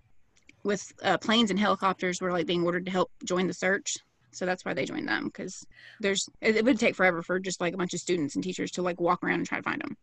with 0.62 0.90
uh, 1.02 1.18
planes 1.18 1.50
and 1.50 1.58
helicopters 1.58 2.20
were 2.20 2.32
like 2.32 2.46
being 2.46 2.64
ordered 2.64 2.86
to 2.86 2.92
help 2.92 3.10
join 3.24 3.46
the 3.46 3.52
search. 3.52 3.98
So 4.34 4.46
that's 4.46 4.64
why 4.64 4.74
they 4.74 4.84
joined 4.84 5.08
them 5.08 5.26
because 5.26 5.64
there's 6.00 6.28
it, 6.40 6.56
it 6.56 6.64
would 6.64 6.78
take 6.78 6.94
forever 6.94 7.22
for 7.22 7.38
just 7.38 7.60
like 7.60 7.74
a 7.74 7.76
bunch 7.76 7.94
of 7.94 8.00
students 8.00 8.34
and 8.34 8.42
teachers 8.42 8.70
to 8.72 8.82
like 8.82 9.00
walk 9.00 9.22
around 9.22 9.38
and 9.38 9.46
try 9.46 9.58
to 9.58 9.62
find 9.62 9.80
them. 9.80 9.96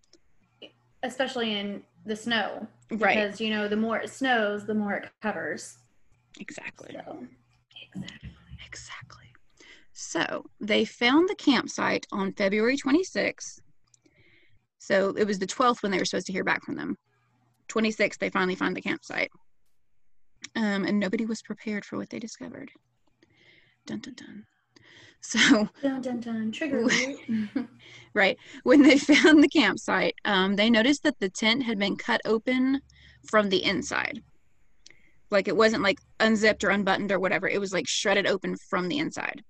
Especially 1.03 1.57
in 1.57 1.83
the 2.05 2.15
snow. 2.15 2.67
Right. 2.91 3.15
Because, 3.15 3.41
you 3.41 3.49
know, 3.49 3.67
the 3.67 3.75
more 3.75 3.97
it 3.97 4.09
snows, 4.09 4.65
the 4.65 4.73
more 4.73 4.93
it 4.93 5.09
covers. 5.21 5.77
Exactly. 6.39 6.93
So, 6.93 7.27
exactly. 7.93 8.29
Exactly. 8.65 9.25
So 9.93 10.45
they 10.59 10.85
found 10.85 11.27
the 11.27 11.35
campsite 11.35 12.07
on 12.11 12.33
February 12.33 12.77
26th. 12.77 13.59
So 14.79 15.13
it 15.17 15.27
was 15.27 15.39
the 15.39 15.47
12th 15.47 15.83
when 15.83 15.91
they 15.91 15.99
were 15.99 16.05
supposed 16.05 16.27
to 16.27 16.33
hear 16.33 16.43
back 16.43 16.63
from 16.63 16.75
them. 16.75 16.97
26th, 17.69 18.17
they 18.17 18.29
finally 18.29 18.55
find 18.55 18.75
the 18.75 18.81
campsite. 18.81 19.29
Um, 20.55 20.85
and 20.85 20.99
nobody 20.99 21.25
was 21.25 21.41
prepared 21.41 21.85
for 21.85 21.97
what 21.97 22.09
they 22.09 22.19
discovered. 22.19 22.71
Dun 23.85 23.99
dun 23.99 24.13
dun. 24.15 24.45
So, 25.23 25.69
Dun, 25.83 26.01
dun, 26.01 26.19
dun. 26.19 26.51
Trigger 26.51 26.83
right, 28.15 28.37
when 28.63 28.81
they 28.81 28.97
found 28.97 29.43
the 29.43 29.47
campsite, 29.47 30.15
um, 30.25 30.55
they 30.55 30.67
noticed 30.67 31.03
that 31.03 31.19
the 31.19 31.29
tent 31.29 31.61
had 31.61 31.77
been 31.77 31.95
cut 31.95 32.21
open 32.25 32.81
from 33.29 33.49
the 33.49 33.63
inside. 33.63 34.23
Like 35.29 35.47
it 35.47 35.55
wasn't 35.55 35.83
like 35.83 35.99
unzipped 36.19 36.63
or 36.63 36.71
unbuttoned 36.71 37.11
or 37.11 37.19
whatever. 37.19 37.47
It 37.47 37.59
was 37.59 37.71
like 37.71 37.87
shredded 37.87 38.25
open 38.25 38.55
from 38.67 38.89
the 38.89 38.97
inside. 38.97 39.43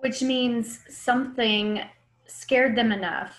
Which 0.00 0.22
means 0.22 0.80
something 0.90 1.80
scared 2.26 2.76
them 2.76 2.90
enough 2.90 3.38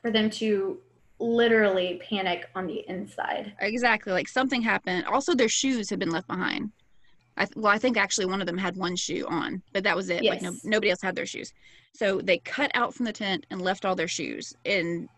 for 0.00 0.12
them 0.12 0.30
to 0.30 0.78
literally 1.18 2.00
panic 2.08 2.48
on 2.54 2.66
the 2.66 2.84
inside. 2.88 3.54
Exactly. 3.60 4.12
Like 4.12 4.28
something 4.28 4.62
happened. 4.62 5.04
Also, 5.06 5.34
their 5.34 5.48
shoes 5.48 5.90
had 5.90 5.98
been 5.98 6.10
left 6.10 6.28
behind. 6.28 6.70
I 7.36 7.44
th- 7.44 7.56
well, 7.56 7.72
I 7.72 7.78
think 7.78 7.96
actually 7.96 8.26
one 8.26 8.40
of 8.40 8.46
them 8.46 8.56
had 8.58 8.76
one 8.76 8.96
shoe 8.96 9.26
on, 9.28 9.62
but 9.72 9.84
that 9.84 9.94
was 9.96 10.08
it. 10.10 10.24
Like 10.24 10.42
no, 10.42 10.54
nobody 10.64 10.90
else 10.90 11.02
had 11.02 11.14
their 11.14 11.26
shoes. 11.26 11.52
So 11.94 12.20
they 12.20 12.38
cut 12.38 12.70
out 12.74 12.94
from 12.94 13.04
the 13.06 13.12
tent 13.12 13.46
and 13.50 13.60
left 13.60 13.84
all 13.84 13.94
their 13.94 14.08
shoes 14.08 14.54
in 14.64 15.08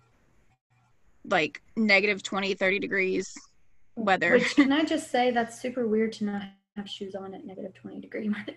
like 1.25 1.63
negative 1.77 2.23
20, 2.23 2.55
30 2.55 2.79
degrees 2.79 3.35
weather. 3.97 4.33
Which 4.33 4.55
can 4.57 4.73
I 4.73 4.85
just 4.95 5.11
say 5.11 5.31
that's 5.31 5.61
super 5.61 5.87
weird 5.87 6.13
to 6.15 6.25
not 6.25 6.43
have 6.77 6.89
shoes 6.89 7.15
on 7.15 7.35
at 7.35 7.45
negative 7.45 7.75
20 7.75 8.01
degree 8.01 8.29
weather. 8.37 8.57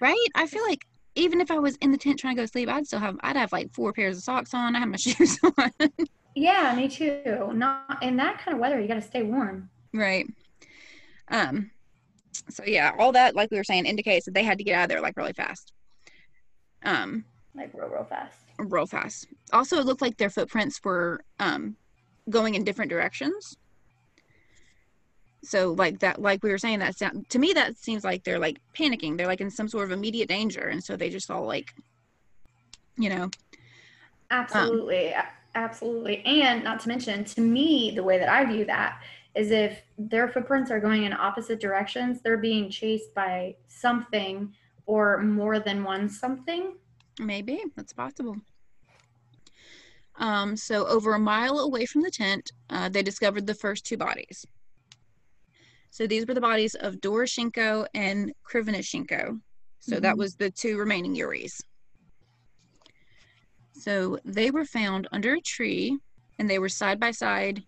right? 0.00 0.16
I 0.34 0.46
feel 0.46 0.62
like 0.66 0.86
even 1.14 1.40
if 1.40 1.50
I 1.50 1.58
was 1.58 1.76
in 1.76 1.90
the 1.90 1.98
tent 1.98 2.18
trying 2.18 2.36
to 2.36 2.42
go 2.42 2.44
to 2.44 2.48
sleep, 2.50 2.68
I'd 2.68 2.86
still 2.86 3.00
have, 3.00 3.16
I'd 3.22 3.36
have 3.36 3.52
like 3.52 3.72
four 3.74 3.92
pairs 3.92 4.16
of 4.18 4.22
socks 4.22 4.54
on. 4.54 4.76
I 4.76 4.80
have 4.80 4.88
my 4.88 4.96
shoes 4.98 5.38
on. 5.42 5.70
Yeah, 6.34 6.74
me 6.76 6.88
too. 6.88 7.50
Not 7.54 8.02
in 8.02 8.16
that 8.16 8.38
kind 8.38 8.54
of 8.54 8.60
weather, 8.60 8.80
you 8.80 8.86
got 8.88 8.94
to 8.94 9.02
stay 9.02 9.22
warm. 9.22 9.70
right. 9.92 10.26
Um, 11.30 11.70
so 12.48 12.64
yeah, 12.66 12.92
all 12.98 13.12
that, 13.12 13.34
like 13.34 13.50
we 13.50 13.56
were 13.56 13.64
saying, 13.64 13.86
indicates 13.86 14.24
that 14.26 14.34
they 14.34 14.42
had 14.44 14.58
to 14.58 14.64
get 14.64 14.74
out 14.74 14.84
of 14.84 14.88
there 14.90 15.00
like 15.00 15.16
really 15.16 15.32
fast. 15.32 15.72
Um, 16.84 17.24
Like 17.54 17.70
real, 17.74 17.88
real 17.88 18.04
fast. 18.04 18.36
real 18.58 18.86
fast. 18.86 19.26
Also, 19.52 19.78
it 19.78 19.86
looked 19.86 20.02
like 20.02 20.16
their 20.16 20.30
footprints 20.30 20.80
were 20.84 21.20
um, 21.40 21.76
going 22.30 22.54
in 22.54 22.64
different 22.64 22.90
directions. 22.90 23.56
So, 25.44 25.72
like 25.72 26.00
that, 26.00 26.20
like 26.20 26.42
we 26.42 26.50
were 26.50 26.58
saying, 26.58 26.80
that 26.80 26.96
sound 26.96 27.28
to 27.30 27.38
me 27.38 27.52
that 27.52 27.78
seems 27.78 28.02
like 28.04 28.24
they're 28.24 28.38
like 28.40 28.58
panicking. 28.76 29.16
They're 29.16 29.26
like 29.28 29.40
in 29.40 29.50
some 29.50 29.68
sort 29.68 29.84
of 29.84 29.92
immediate 29.92 30.28
danger, 30.28 30.62
and 30.68 30.82
so 30.82 30.96
they 30.96 31.10
just 31.10 31.30
all 31.30 31.46
like, 31.46 31.72
you 32.96 33.08
know, 33.08 33.30
Absolutely. 34.30 35.06
a- 35.08 35.28
absolutely. 35.54 36.22
And 36.26 36.64
not 36.64 36.80
to 36.80 36.88
mention, 36.88 37.24
to 37.24 37.40
me, 37.40 37.92
the 37.94 38.02
way 38.02 38.18
that 38.18 38.28
I 38.28 38.44
view 38.44 38.64
that 38.66 39.00
is 39.38 39.52
if 39.52 39.80
their 39.96 40.26
footprints 40.28 40.68
are 40.72 40.80
going 40.80 41.04
in 41.04 41.12
opposite 41.12 41.60
directions, 41.60 42.20
they're 42.20 42.36
being 42.36 42.68
chased 42.68 43.14
by 43.14 43.54
something 43.68 44.52
or 44.86 45.22
more 45.22 45.60
than 45.60 45.84
one 45.84 46.08
something. 46.08 46.74
maybe 47.20 47.62
that's 47.76 47.92
possible. 47.92 48.36
Um, 50.16 50.56
so 50.56 50.86
over 50.88 51.14
a 51.14 51.18
mile 51.20 51.60
away 51.60 51.86
from 51.86 52.02
the 52.02 52.10
tent, 52.10 52.50
uh, 52.70 52.88
they 52.88 53.02
discovered 53.04 53.46
the 53.46 53.54
first 53.54 53.86
two 53.86 53.96
bodies. 53.96 54.44
So 55.90 56.06
these 56.08 56.26
were 56.26 56.34
the 56.34 56.40
bodies 56.40 56.74
of 56.74 56.96
Doroshenko 56.96 57.86
and 57.94 58.32
Krivonishenko. 58.44 59.40
So 59.80 60.00
that 60.00 60.14
Mhm. 60.16 60.18
was 60.18 60.34
the 60.34 60.50
two 60.50 60.78
remaining 60.78 61.14
Yuris. 61.14 61.60
So 63.72 64.18
they 64.24 64.50
were 64.50 64.64
found 64.64 65.06
under 65.12 65.34
a 65.34 65.40
tree 65.40 65.96
and 66.38 66.50
they 66.50 66.58
were 66.58 66.68
side 66.68 66.98
by 66.98 67.12
side 67.12 67.62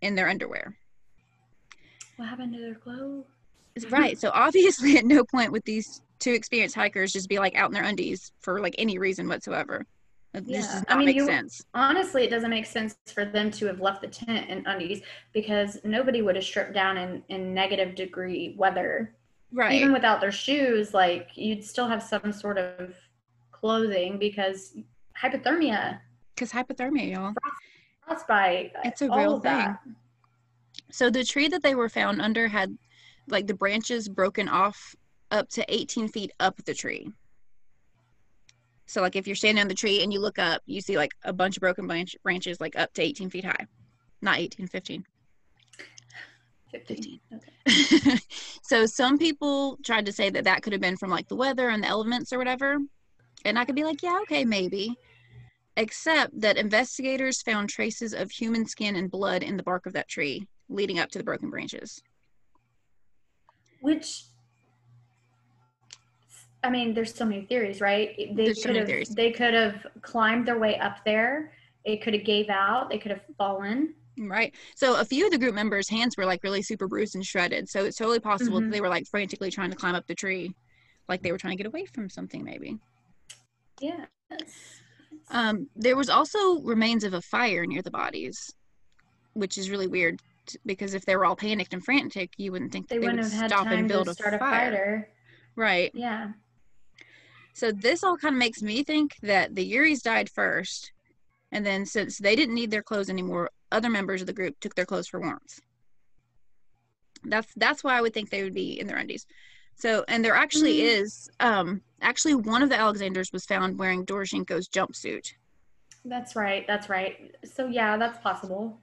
in 0.00 0.14
their 0.14 0.28
underwear. 0.28 0.77
What 2.18 2.28
happened 2.28 2.52
to 2.54 2.60
their 2.60 2.74
clothes? 2.74 3.24
Right. 3.90 4.18
So 4.18 4.30
obviously 4.34 4.98
at 4.98 5.04
no 5.04 5.22
point 5.24 5.52
would 5.52 5.62
these 5.64 6.02
two 6.18 6.32
experienced 6.32 6.74
hikers 6.74 7.12
just 7.12 7.28
be 7.28 7.38
like 7.38 7.54
out 7.54 7.68
in 7.70 7.74
their 7.74 7.84
undies 7.84 8.32
for 8.40 8.60
like 8.60 8.74
any 8.76 8.98
reason 8.98 9.28
whatsoever. 9.28 9.86
It 10.34 10.46
just 10.48 10.74
Yeah. 10.74 10.82
I 10.88 10.96
mean, 10.96 11.06
make 11.06 11.14
you- 11.16 11.26
sense. 11.26 11.64
Honestly, 11.74 12.24
it 12.24 12.30
doesn't 12.30 12.50
make 12.50 12.66
sense 12.66 12.96
for 13.14 13.24
them 13.24 13.52
to 13.52 13.66
have 13.66 13.80
left 13.80 14.02
the 14.02 14.08
tent 14.08 14.50
in 14.50 14.66
undies 14.66 15.00
because 15.32 15.78
nobody 15.84 16.20
would 16.20 16.34
have 16.34 16.44
stripped 16.44 16.72
down 16.74 16.96
in, 16.98 17.22
in 17.28 17.54
negative 17.54 17.94
degree 17.94 18.54
weather. 18.58 19.14
Right. 19.52 19.72
Even 19.80 19.92
without 19.92 20.20
their 20.20 20.32
shoes, 20.32 20.92
like 20.92 21.28
you'd 21.36 21.62
still 21.64 21.86
have 21.86 22.02
some 22.02 22.32
sort 22.32 22.58
of 22.58 22.94
clothing 23.52 24.18
because 24.18 24.76
hypothermia, 25.16 26.00
Because 26.34 26.50
hypothermia, 26.50 27.12
y'all. 27.14 27.32
frostbite, 28.04 28.72
It's 28.84 29.02
a 29.02 29.08
real 29.08 29.38
thing. 29.38 29.52
that. 29.52 29.78
So 30.90 31.10
the 31.10 31.24
tree 31.24 31.48
that 31.48 31.62
they 31.62 31.74
were 31.74 31.88
found 31.88 32.20
under 32.20 32.48
had 32.48 32.76
like 33.28 33.46
the 33.46 33.54
branches 33.54 34.08
broken 34.08 34.48
off 34.48 34.94
up 35.30 35.48
to 35.50 35.64
18 35.68 36.08
feet 36.08 36.32
up 36.40 36.56
the 36.64 36.74
tree. 36.74 37.10
So 38.86 39.02
like 39.02 39.16
if 39.16 39.26
you're 39.26 39.36
standing 39.36 39.60
on 39.60 39.68
the 39.68 39.74
tree 39.74 40.02
and 40.02 40.12
you 40.12 40.20
look 40.20 40.38
up, 40.38 40.62
you 40.64 40.80
see 40.80 40.96
like 40.96 41.12
a 41.24 41.32
bunch 41.32 41.56
of 41.56 41.60
broken 41.60 41.86
branch- 41.86 42.16
branches 42.22 42.60
like 42.60 42.76
up 42.76 42.92
to 42.94 43.02
18 43.02 43.28
feet 43.28 43.44
high. 43.44 43.66
Not 44.22 44.38
18, 44.38 44.66
15. 44.66 45.04
15. 46.70 47.20
Okay. 47.34 48.18
so 48.62 48.86
some 48.86 49.18
people 49.18 49.78
tried 49.84 50.06
to 50.06 50.12
say 50.12 50.30
that 50.30 50.44
that 50.44 50.62
could 50.62 50.72
have 50.72 50.82
been 50.82 50.96
from 50.96 51.10
like 51.10 51.28
the 51.28 51.36
weather 51.36 51.68
and 51.68 51.82
the 51.82 51.88
elements 51.88 52.32
or 52.32 52.38
whatever. 52.38 52.78
And 53.44 53.58
I 53.58 53.64
could 53.64 53.74
be 53.74 53.84
like, 53.84 54.02
yeah, 54.02 54.18
okay, 54.22 54.44
maybe. 54.44 54.96
Except 55.76 56.38
that 56.40 56.56
investigators 56.56 57.42
found 57.42 57.68
traces 57.68 58.12
of 58.12 58.30
human 58.30 58.66
skin 58.66 58.96
and 58.96 59.10
blood 59.10 59.42
in 59.42 59.56
the 59.56 59.62
bark 59.62 59.86
of 59.86 59.92
that 59.92 60.08
tree 60.08 60.46
leading 60.68 60.98
up 60.98 61.10
to 61.10 61.18
the 61.18 61.24
broken 61.24 61.50
branches. 61.50 62.02
Which, 63.80 64.24
I 66.64 66.70
mean, 66.70 66.94
there's 66.94 67.14
so 67.14 67.24
many 67.24 67.46
theories, 67.46 67.80
right? 67.80 68.14
They 68.16 68.44
There's 68.44 68.62
so 68.62 68.68
could 68.68 68.74
many 68.74 68.78
have 68.80 68.88
theories. 68.88 69.08
they 69.10 69.30
could 69.30 69.54
have 69.54 69.86
climbed 70.02 70.46
their 70.46 70.58
way 70.58 70.78
up 70.78 71.04
there. 71.04 71.52
It 71.84 72.02
could 72.02 72.14
have 72.14 72.24
gave 72.24 72.48
out. 72.48 72.90
They 72.90 72.98
could 72.98 73.12
have 73.12 73.22
fallen. 73.36 73.94
Right. 74.18 74.52
So 74.74 74.96
a 74.98 75.04
few 75.04 75.26
of 75.26 75.30
the 75.30 75.38
group 75.38 75.54
members' 75.54 75.88
hands 75.88 76.16
were 76.16 76.26
like 76.26 76.42
really 76.42 76.60
super 76.60 76.88
bruised 76.88 77.14
and 77.14 77.24
shredded. 77.24 77.68
So 77.68 77.84
it's 77.84 77.96
totally 77.96 78.18
possible 78.18 78.60
that 78.60 78.66
Mhm. 78.66 78.72
they 78.72 78.80
were 78.80 78.88
like 78.88 79.06
frantically 79.06 79.50
trying 79.50 79.70
to 79.70 79.76
climb 79.76 79.94
up 79.94 80.06
the 80.08 80.14
tree, 80.14 80.52
like 81.08 81.22
they 81.22 81.30
were 81.30 81.38
trying 81.38 81.56
to 81.56 81.62
get 81.62 81.68
away 81.68 81.86
from 81.86 82.10
something, 82.10 82.42
maybe. 82.44 82.78
Yeah. 83.80 84.06
Um, 85.30 85.70
there 85.76 85.96
was 85.96 86.08
also 86.08 86.60
remains 86.62 87.04
of 87.04 87.14
a 87.14 87.22
fire 87.22 87.64
near 87.64 87.80
the 87.80 87.92
bodies, 87.92 88.52
which 89.34 89.56
is 89.56 89.70
really 89.70 89.86
weird 89.86 90.20
t- 90.48 90.58
because 90.66 90.94
if 90.94 91.04
they 91.06 91.16
were 91.16 91.24
all 91.24 91.36
panicked 91.36 91.72
and 91.72 91.84
frantic, 91.84 92.32
you 92.36 92.50
wouldn't 92.52 92.72
think 92.72 92.88
that 92.88 92.94
they 92.96 92.98
they, 92.98 93.06
wouldn't 93.06 93.22
would 93.22 93.32
have 93.32 93.40
had 93.40 93.50
stop 93.50 93.68
time 93.68 93.78
and 93.78 93.88
build 93.88 94.06
to 94.06 94.10
a 94.12 94.14
start 94.14 94.34
a 94.34 94.38
fire. 94.38 94.70
fire. 94.70 95.08
Right. 95.56 95.90
Yeah. 95.94 96.32
So 97.54 97.72
this 97.72 98.04
all 98.04 98.16
kind 98.16 98.34
of 98.34 98.38
makes 98.38 98.62
me 98.62 98.82
think 98.84 99.16
that 99.22 99.54
the 99.54 99.72
Yuris 99.72 100.02
died 100.02 100.30
first, 100.30 100.92
and 101.50 101.64
then 101.66 101.86
since 101.86 102.18
they 102.18 102.36
didn't 102.36 102.54
need 102.54 102.70
their 102.70 102.82
clothes 102.82 103.10
anymore, 103.10 103.50
other 103.72 103.90
members 103.90 104.20
of 104.20 104.26
the 104.26 104.32
group 104.32 104.58
took 104.60 104.74
their 104.74 104.86
clothes 104.86 105.08
for 105.08 105.20
warmth. 105.20 105.60
That's 107.24 107.52
that's 107.56 107.82
why 107.82 107.98
I 107.98 108.00
would 108.00 108.14
think 108.14 108.30
they 108.30 108.44
would 108.44 108.54
be 108.54 108.78
in 108.78 108.86
their 108.86 108.96
undies. 108.96 109.26
So, 109.74 110.04
and 110.08 110.24
there 110.24 110.34
actually 110.34 110.78
Mhm. 110.78 110.82
is, 110.82 111.30
um, 111.40 111.82
actually 112.00 112.34
one 112.34 112.62
of 112.62 112.68
the 112.68 112.78
Alexanders 112.78 113.32
was 113.32 113.44
found 113.44 113.78
wearing 113.78 114.04
Doroshenko's 114.04 114.68
jumpsuit. 114.68 115.34
That's 116.04 116.34
right. 116.36 116.66
That's 116.66 116.88
right. 116.88 117.34
So 117.44 117.66
yeah, 117.66 117.96
that's 117.96 118.18
possible. 118.18 118.80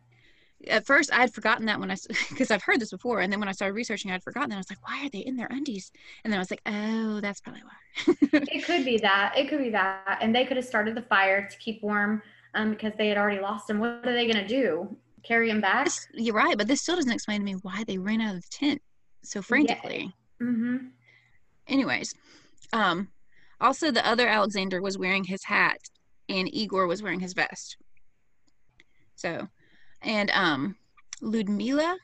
At 0.67 0.85
first, 0.85 1.11
I 1.13 1.17
had 1.17 1.33
forgotten 1.33 1.65
that 1.65 1.79
when 1.79 1.91
I, 1.91 1.95
because 2.29 2.51
I've 2.51 2.63
heard 2.63 2.79
this 2.79 2.91
before, 2.91 3.21
and 3.21 3.31
then 3.31 3.39
when 3.39 3.49
I 3.49 3.51
started 3.51 3.73
researching, 3.73 4.11
I'd 4.11 4.23
forgotten. 4.23 4.49
that. 4.49 4.55
I 4.55 4.59
was 4.59 4.69
like, 4.69 4.87
why 4.87 5.05
are 5.05 5.09
they 5.09 5.19
in 5.19 5.35
their 5.35 5.47
undies? 5.49 5.91
And 6.23 6.31
then 6.31 6.39
I 6.39 6.41
was 6.41 6.51
like, 6.51 6.61
oh, 6.65 7.19
that's 7.21 7.41
probably 7.41 7.61
why. 7.63 8.15
It 8.33 8.65
could 8.65 8.85
be 8.85 8.97
that. 8.97 9.33
It 9.37 9.49
could 9.49 9.59
be 9.59 9.69
that. 9.71 10.19
And 10.21 10.35
they 10.35 10.45
could 10.45 10.57
have 10.57 10.65
started 10.65 10.95
the 10.95 11.01
fire 11.03 11.47
to 11.47 11.57
keep 11.57 11.81
warm 11.81 12.21
um, 12.53 12.71
because 12.71 12.93
they 12.97 13.07
had 13.07 13.17
already 13.17 13.41
lost 13.41 13.69
him. 13.69 13.79
What 13.79 14.05
are 14.05 14.13
they 14.13 14.27
going 14.31 14.45
to 14.45 14.47
do? 14.47 14.95
Carry 15.23 15.49
him 15.49 15.61
back? 15.61 15.85
This- 15.85 16.07
you're 16.13 16.35
right, 16.35 16.57
but 16.57 16.67
this 16.67 16.81
still 16.81 16.95
doesn't 16.95 17.11
explain 17.11 17.39
to 17.39 17.45
me 17.45 17.53
why 17.61 17.83
they 17.85 17.97
ran 17.97 18.21
out 18.21 18.35
of 18.35 18.41
the 18.41 18.47
tent 18.49 18.81
so 19.23 19.41
frantically. 19.41 20.13
Yeah. 20.39 20.47
Mm-hmm. 20.47 20.77
Anyways, 21.67 22.13
um, 22.73 23.09
also 23.59 23.91
the 23.91 24.05
other 24.05 24.27
Alexander 24.27 24.81
was 24.81 24.97
wearing 24.97 25.23
his 25.23 25.43
hat, 25.43 25.77
and 26.29 26.53
Igor 26.53 26.87
was 26.87 27.01
wearing 27.01 27.19
his 27.19 27.33
vest. 27.33 27.77
So, 29.15 29.47
and 30.01 30.29
um, 30.31 30.75
Ludmila 31.21 31.97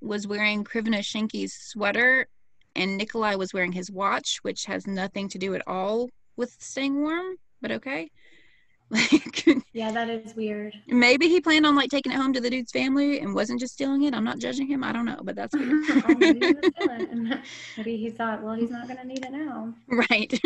was 0.00 0.26
wearing 0.26 0.64
Krivonishenko's 0.64 1.52
sweater, 1.54 2.28
and 2.74 2.96
Nikolai 2.96 3.34
was 3.36 3.52
wearing 3.54 3.72
his 3.72 3.90
watch, 3.90 4.38
which 4.42 4.64
has 4.66 4.86
nothing 4.86 5.28
to 5.30 5.38
do 5.38 5.54
at 5.54 5.62
all 5.66 6.10
with 6.36 6.54
staying 6.60 7.00
warm. 7.00 7.36
But 7.62 7.72
okay, 7.72 8.10
like 8.90 9.46
Yeah, 9.72 9.90
that 9.92 10.08
is 10.08 10.34
weird. 10.36 10.74
maybe 10.86 11.28
he 11.28 11.40
planned 11.40 11.66
on 11.66 11.74
like 11.74 11.90
taking 11.90 12.12
it 12.12 12.16
home 12.16 12.32
to 12.34 12.40
the 12.40 12.50
dude's 12.50 12.70
family 12.72 13.20
and 13.20 13.34
wasn't 13.34 13.60
just 13.60 13.74
stealing 13.74 14.02
it. 14.02 14.14
I'm 14.14 14.24
not 14.24 14.38
judging 14.38 14.68
him. 14.68 14.84
I 14.84 14.92
don't 14.92 15.06
know, 15.06 15.20
but 15.24 15.34
that's 15.34 15.54
weird. 15.56 15.84
Oh, 16.08 16.14
maybe, 16.14 16.40
he 16.46 16.54
maybe 17.76 17.96
he 17.96 18.10
thought, 18.10 18.42
well, 18.42 18.54
he's 18.54 18.70
not 18.70 18.86
going 18.86 18.98
to 18.98 19.06
need 19.06 19.24
it 19.24 19.32
now. 19.32 19.74
right. 19.88 20.38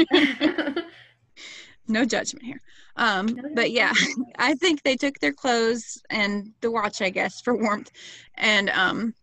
no 1.89 2.05
judgment 2.05 2.45
here. 2.45 2.61
Um, 2.97 3.37
but 3.55 3.71
yeah. 3.71 3.93
I 4.39 4.55
think 4.55 4.83
they 4.83 4.97
took 4.97 5.19
their 5.21 5.33
clothes 5.33 6.01
and 6.11 6.53
the 6.61 6.71
watch, 6.71 7.03
I 7.03 7.11
guess, 7.11 7.41
for 7.41 7.57
warmth, 7.57 7.91
and 8.37 8.71
um, 8.71 9.15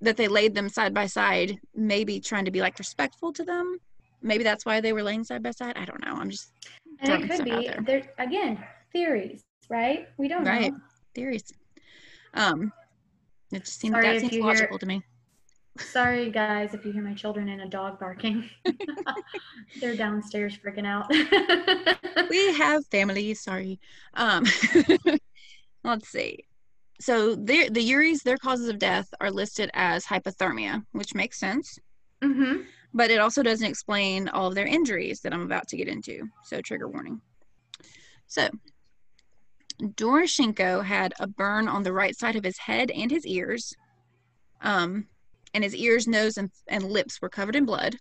that 0.00 0.16
they 0.16 0.28
laid 0.28 0.54
them 0.54 0.68
side 0.68 0.94
by 0.94 1.06
side, 1.06 1.58
maybe 1.74 2.20
trying 2.20 2.44
to 2.44 2.50
be 2.50 2.60
like 2.60 2.78
respectful 2.78 3.32
to 3.34 3.44
them. 3.44 3.78
Maybe 4.22 4.44
that's 4.44 4.64
why 4.64 4.80
they 4.80 4.92
were 4.92 5.02
laying 5.02 5.24
side 5.24 5.42
by 5.42 5.50
side. 5.50 5.76
I 5.76 5.84
don't 5.84 6.04
know. 6.04 6.14
I'm 6.14 6.30
just 6.30 6.52
and 7.00 7.24
it 7.24 7.30
could 7.30 7.44
be, 7.44 7.50
there. 7.50 7.80
there 7.84 8.10
again, 8.18 8.62
theories, 8.92 9.42
right? 9.68 10.08
We 10.16 10.28
don't 10.28 10.44
Right. 10.44 10.72
know. 10.72 10.78
theories. 11.14 11.44
Um, 12.34 12.72
it 13.52 13.64
just 13.64 13.80
seems 13.80 13.92
Sorry 13.92 14.06
that 14.06 14.20
seems 14.20 14.32
you 14.32 14.42
hear- 14.42 14.48
logical 14.52 14.78
to 14.78 14.86
me. 14.86 15.02
Sorry, 15.78 16.30
guys, 16.30 16.74
if 16.74 16.84
you 16.84 16.92
hear 16.92 17.02
my 17.02 17.14
children 17.14 17.48
and 17.48 17.62
a 17.62 17.66
dog 17.66 17.98
barking. 17.98 18.48
They're 19.80 19.96
downstairs 19.96 20.56
freaking 20.56 20.86
out. 20.86 21.10
we 22.32 22.52
have 22.54 22.86
families 22.86 23.40
sorry 23.40 23.78
um 24.14 24.44
let's 25.84 26.08
see 26.08 26.46
so 27.00 27.34
the 27.34 27.68
the 27.68 27.90
Yuris, 27.90 28.22
their 28.22 28.38
causes 28.38 28.68
of 28.68 28.78
death 28.78 29.08
are 29.20 29.30
listed 29.30 29.70
as 29.74 30.04
hypothermia 30.04 30.82
which 30.92 31.14
makes 31.14 31.38
sense 31.38 31.78
mm-hmm. 32.22 32.62
but 32.94 33.10
it 33.10 33.20
also 33.20 33.42
doesn't 33.42 33.66
explain 33.66 34.28
all 34.28 34.46
of 34.48 34.54
their 34.54 34.66
injuries 34.66 35.20
that 35.20 35.32
i'm 35.32 35.42
about 35.42 35.68
to 35.68 35.76
get 35.76 35.88
into 35.88 36.28
so 36.44 36.60
trigger 36.60 36.88
warning 36.88 37.20
so 38.26 38.48
doroshenko 39.82 40.84
had 40.84 41.12
a 41.20 41.26
burn 41.26 41.68
on 41.68 41.82
the 41.82 41.92
right 41.92 42.16
side 42.16 42.36
of 42.36 42.44
his 42.44 42.58
head 42.58 42.90
and 42.90 43.10
his 43.10 43.26
ears 43.26 43.74
um 44.62 45.06
and 45.54 45.64
his 45.64 45.74
ears 45.74 46.06
nose 46.06 46.36
and, 46.36 46.50
and 46.68 46.84
lips 46.84 47.20
were 47.20 47.28
covered 47.28 47.56
in 47.56 47.64
blood 47.64 47.96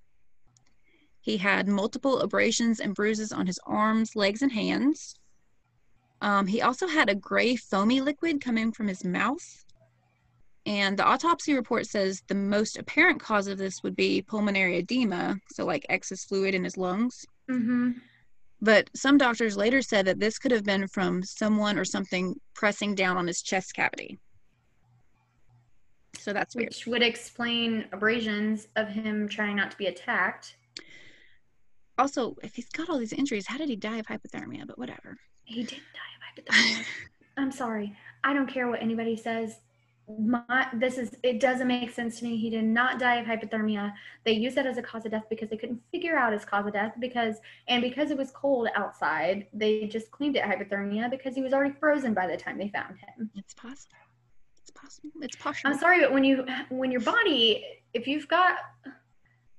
he 1.22 1.38
had 1.38 1.68
multiple 1.68 2.20
abrasions 2.20 2.80
and 2.80 2.96
bruises 2.96 3.32
on 3.32 3.46
his 3.46 3.60
arms, 3.66 4.16
legs, 4.16 4.42
and 4.42 4.52
hands. 4.52 5.16
Um, 6.20 6.48
he 6.48 6.62
also 6.62 6.88
had 6.88 7.10
a 7.10 7.16
gray 7.16 7.56
foamy 7.56 8.02
liquid 8.02 8.42
coming 8.42 8.72
from 8.72 8.88
his 8.88 9.06
mouth. 9.06 9.66
And 10.66 10.98
the 10.98 11.06
autopsy 11.06 11.54
report 11.54 11.88
says 11.88 12.24
the 12.28 12.36
most 12.36 12.78
apparent 12.78 13.20
cause 13.20 13.48
of 13.48 13.58
this 13.58 13.82
would 13.84 13.96
be 13.96 14.22
pulmonary 14.22 14.78
edema, 14.78 15.38
so 15.52 15.66
like 15.66 15.86
excess 15.90 16.26
fluid 16.26 16.54
in 16.54 16.64
his 16.64 16.78
lungs. 16.78 17.26
Mm-hmm. 17.50 17.92
But 18.60 18.90
some 18.96 19.18
doctors 19.18 19.58
later 19.58 19.82
said 19.82 20.06
that 20.06 20.20
this 20.20 20.38
could 20.38 20.52
have 20.52 20.64
been 20.64 20.88
from 20.88 21.24
someone 21.24 21.80
or 21.80 21.86
something 21.86 22.36
pressing 22.54 22.94
down 22.94 23.18
on 23.18 23.26
his 23.26 23.42
chest 23.42 23.74
cavity. 23.74 24.20
So 26.22 26.34
that's 26.34 26.56
weird. 26.56 26.70
Which 26.70 26.86
would 26.86 27.02
explain 27.02 27.86
abrasions 27.92 28.68
of 28.76 28.88
him 28.88 29.28
trying 29.28 29.56
not 29.56 29.72
to 29.72 29.78
be 29.78 29.88
attacked. 29.88 30.56
Also, 31.98 32.36
if 32.44 32.56
he's 32.56 32.70
got 32.70 32.90
all 32.90 33.00
these 33.00 33.14
injuries, 33.14 33.48
how 33.48 33.58
did 33.58 33.70
he 33.70 33.76
die 33.76 33.98
of 33.98 34.06
hypothermia? 34.06 34.68
But 34.68 34.78
whatever. 34.78 35.18
He 35.46 35.64
didn't 35.64 35.84
die 35.94 36.46
of 36.46 36.46
hypothermia. 36.46 36.86
I'm 37.38 37.52
sorry. 37.52 37.96
I 38.24 38.34
don't 38.34 38.48
care 38.48 38.68
what 38.68 38.82
anybody 38.82 39.16
says. 39.16 39.62
My 40.20 40.68
this 40.74 40.98
is 40.98 41.16
it 41.24 41.40
doesn't 41.40 41.68
make 41.68 41.90
sense 41.92 42.20
to 42.20 42.26
me. 42.26 42.38
He 42.38 42.50
did 42.50 42.66
not 42.66 43.00
die 43.00 43.16
of 43.16 43.26
hypothermia. 43.26 43.94
They 44.24 44.34
used 44.34 44.58
that 44.58 44.66
as 44.66 44.78
a 44.78 44.82
cause 44.82 45.06
of 45.06 45.12
death 45.12 45.24
because 45.30 45.50
they 45.50 45.58
couldn't 45.58 45.82
figure 45.92 46.18
out 46.18 46.34
his 46.34 46.44
cause 46.44 46.68
of 46.68 46.74
death 46.74 46.94
because 47.00 47.38
and 47.68 47.82
because 47.82 48.12
it 48.12 48.18
was 48.18 48.30
cold 48.32 48.68
outside, 48.76 49.48
they 49.54 49.88
just 49.88 50.12
claimed 50.12 50.36
it 50.36 50.44
hypothermia 50.44 51.10
because 51.10 51.34
he 51.34 51.42
was 51.42 51.54
already 51.54 51.74
frozen 51.80 52.14
by 52.14 52.28
the 52.28 52.38
time 52.38 52.58
they 52.58 52.68
found 52.68 52.98
him. 52.98 53.32
It's 53.36 53.54
possible. 53.54 53.98
It's 54.72 54.80
possible. 54.82 55.12
It's 55.22 55.36
possible. 55.36 55.74
I'm 55.74 55.80
sorry, 55.80 56.00
but 56.02 56.12
when 56.14 56.24
you 56.24 56.46
when 56.70 56.92
your 56.92 57.02
body, 57.02 57.66
if 57.94 58.08
you've 58.08 58.28
got 58.28 58.58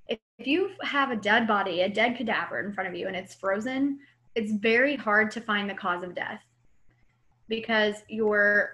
if 0.09 0.19
you 0.39 0.71
have 0.83 1.11
a 1.11 1.17
dead 1.17 1.47
body, 1.47 1.83
a 1.83 1.89
dead 1.89 2.17
cadaver 2.17 2.61
in 2.61 2.73
front 2.73 2.89
of 2.89 2.95
you 2.95 3.07
and 3.07 3.17
it's 3.17 3.35
frozen, 3.35 3.99
it's 4.35 4.53
very 4.53 4.97
hard 4.97 5.31
to 5.33 5.41
find 5.41 5.69
the 5.69 5.75
cause 5.75 6.03
of 6.03 6.15
death 6.15 6.41
because 7.49 7.97
you're 8.09 8.71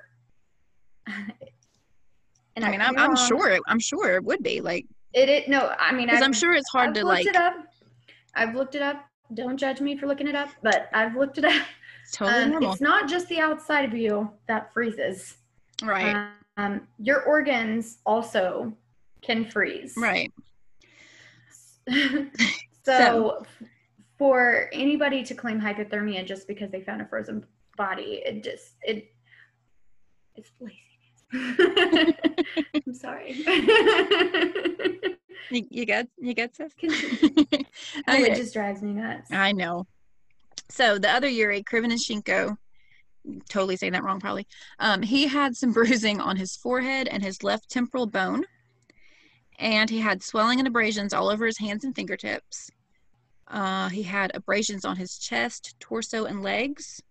and 1.07 2.65
I 2.65 2.71
mean, 2.71 2.81
I'm, 2.81 2.97
I'm 2.99 3.17
sure. 3.17 3.51
It, 3.51 3.63
I'm 3.67 3.81
sure 3.81 4.15
it 4.17 4.25
would 4.25 4.43
be 4.43 4.61
like 4.61 4.87
it, 5.15 5.29
it 5.29 5.49
no, 5.49 5.75
I 5.79 5.93
mean, 5.93 6.09
I'm 6.11 6.23
I've- 6.23 6.33
sure 6.35 6.53
it's 6.53 6.69
hard 6.71 6.89
I've 6.91 6.95
to 6.95 7.05
like. 7.05 7.27
it 7.27 7.37
up. 7.37 7.55
I've 8.35 8.55
looked 8.55 8.75
it 8.75 8.83
up. 8.83 9.05
Don't 9.35 9.57
judge 9.57 9.81
me 9.81 9.97
for 9.97 10.07
looking 10.07 10.29
it 10.29 10.35
up, 10.35 10.51
but 10.63 10.89
I've 10.95 11.15
looked 11.17 11.39
it 11.39 11.45
up. 11.45 11.63
It's 12.05 12.13
totally 12.17 12.45
Um, 12.45 12.51
normal, 12.53 12.73
it's 12.73 12.81
not 12.81 13.09
just 13.09 13.29
the 13.29 13.41
outside 13.41 13.85
of 13.85 13.95
you 13.95 14.31
that 14.47 14.73
freezes. 14.73 15.37
Right? 15.83 16.31
Um, 16.57 16.83
your 16.99 17.23
organs 17.23 17.99
also 18.05 18.73
can 19.23 19.45
freeze. 19.51 19.95
right. 19.97 20.33
so, 21.89 22.29
So- 22.85 23.47
for 24.19 24.69
anybody 24.73 25.23
to 25.23 25.33
claim 25.35 25.61
hypothermia 25.61 26.27
just 26.27 26.49
because 26.49 26.71
they 26.73 26.81
found 26.81 27.01
a 27.01 27.07
frozen 27.07 27.45
body, 27.77 28.21
it 28.27 28.43
just 28.43 28.73
it 28.83 29.13
it's 30.35 30.51
laziness. 30.61 32.15
I'm 32.87 32.95
sorry. 32.95 33.45
You, 35.51 35.67
you 35.71 35.87
get 35.87 36.09
you 36.19 36.35
get. 36.35 36.53
Continue. 36.55 37.65
okay. 38.09 38.33
It 38.33 38.37
just 38.37 38.53
drives 38.53 38.83
me 38.83 38.93
nuts. 38.93 39.31
I 39.33 39.53
know. 39.53 39.87
So 40.69 40.99
the 40.99 41.09
other 41.11 41.29
Yuri, 41.29 41.63
Krivonishenko, 41.63 42.57
totally 43.49 43.77
saying 43.77 43.93
that 43.93 44.05
wrong 44.05 44.21
probably. 44.21 44.47
Um, 44.79 45.03
he 45.03 45.27
had 45.27 45.57
some 45.57 45.73
bruising 45.75 46.21
on 46.21 46.37
his 46.37 46.57
forehead 46.57 47.09
and 47.09 47.23
his 47.23 47.43
left 47.43 47.71
temporal 47.71 48.07
bone. 48.07 48.45
And 49.59 49.91
he 49.91 49.99
had 49.99 50.23
swelling 50.23 50.61
and 50.61 50.69
abrasions 50.69 51.13
all 51.13 51.29
over 51.29 51.45
his 51.45 51.59
hands 51.59 51.85
and 51.85 51.95
fingertips. 51.95 52.71
Uh, 53.49 53.89
he 53.89 54.03
had 54.03 54.31
abrasions 54.35 54.85
on 54.85 54.97
his 54.97 55.19
chest, 55.19 55.75
torso, 55.81 56.27
and 56.27 56.43
legs. 56.43 57.03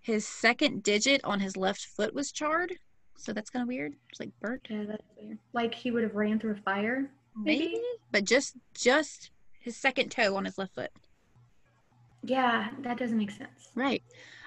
His 0.00 0.26
second 0.26 0.82
digit 0.82 1.20
on 1.22 1.40
his 1.40 1.56
left 1.56 1.84
foot 1.84 2.14
was 2.14 2.32
charred. 2.32 2.72
So 3.16 3.32
that's 3.32 3.50
kind 3.50 3.62
of 3.62 3.68
weird. 3.68 3.94
It's 4.08 4.18
like 4.18 4.30
burnt. 4.40 4.66
Yeah, 4.70 4.84
that's 4.88 5.04
weird. 5.20 5.38
Like 5.52 5.74
he 5.74 5.90
would 5.90 6.02
have 6.02 6.14
ran 6.14 6.40
through 6.40 6.52
a 6.52 6.62
fire. 6.62 7.10
Maybe. 7.36 7.66
Maybe. 7.66 7.82
But 8.10 8.24
just 8.24 8.56
just 8.74 9.30
his 9.60 9.76
second 9.76 10.10
toe 10.10 10.34
on 10.36 10.46
his 10.46 10.56
left 10.56 10.74
foot. 10.74 10.90
Yeah, 12.22 12.68
that 12.80 12.98
doesn't 12.98 13.16
make 13.16 13.30
sense. 13.30 13.70
Right. 13.74 14.02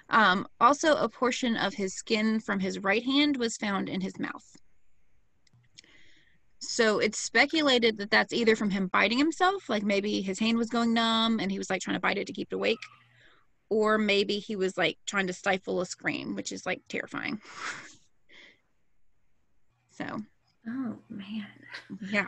Um, 0.10 0.48
also, 0.60 0.96
a 0.96 1.10
portion 1.10 1.56
of 1.56 1.74
his 1.74 1.96
skin 1.96 2.40
from 2.40 2.60
his 2.60 2.80
right 2.80 3.04
hand 3.04 3.38
was 3.38 3.58
found 3.58 3.90
in 3.90 4.02
his 4.02 4.20
mouth. 4.20 4.46
So 6.60 7.00
it's 7.00 7.20
speculated 7.20 7.98
that 7.98 8.10
that's 8.12 8.32
either 8.32 8.56
from 8.56 8.70
him 8.70 8.88
biting 8.88 9.18
himself, 9.18 9.70
like 9.70 9.84
maybe 9.84 10.22
his 10.22 10.40
hand 10.40 10.58
was 10.58 10.70
going 10.70 10.94
numb 10.94 11.40
and 11.40 11.52
he 11.52 11.58
was 11.58 11.70
like 11.70 11.82
trying 11.82 11.96
to 11.98 12.00
bite 12.02 12.18
it 12.18 12.28
to 12.28 12.34
keep 12.34 12.50
it 12.52 12.56
awake, 12.56 12.80
or 13.70 13.98
maybe 13.98 14.40
he 14.40 14.56
was 14.56 14.78
like 14.78 14.98
trying 15.06 15.28
to 15.28 15.34
stifle 15.34 15.82
a 15.82 15.86
scream, 15.86 16.36
which 16.36 16.52
is 16.52 16.66
like 16.66 16.82
terrifying. 16.88 17.42
so, 19.92 20.22
Oh 20.68 20.98
man. 21.10 21.48
yeah. 22.10 22.28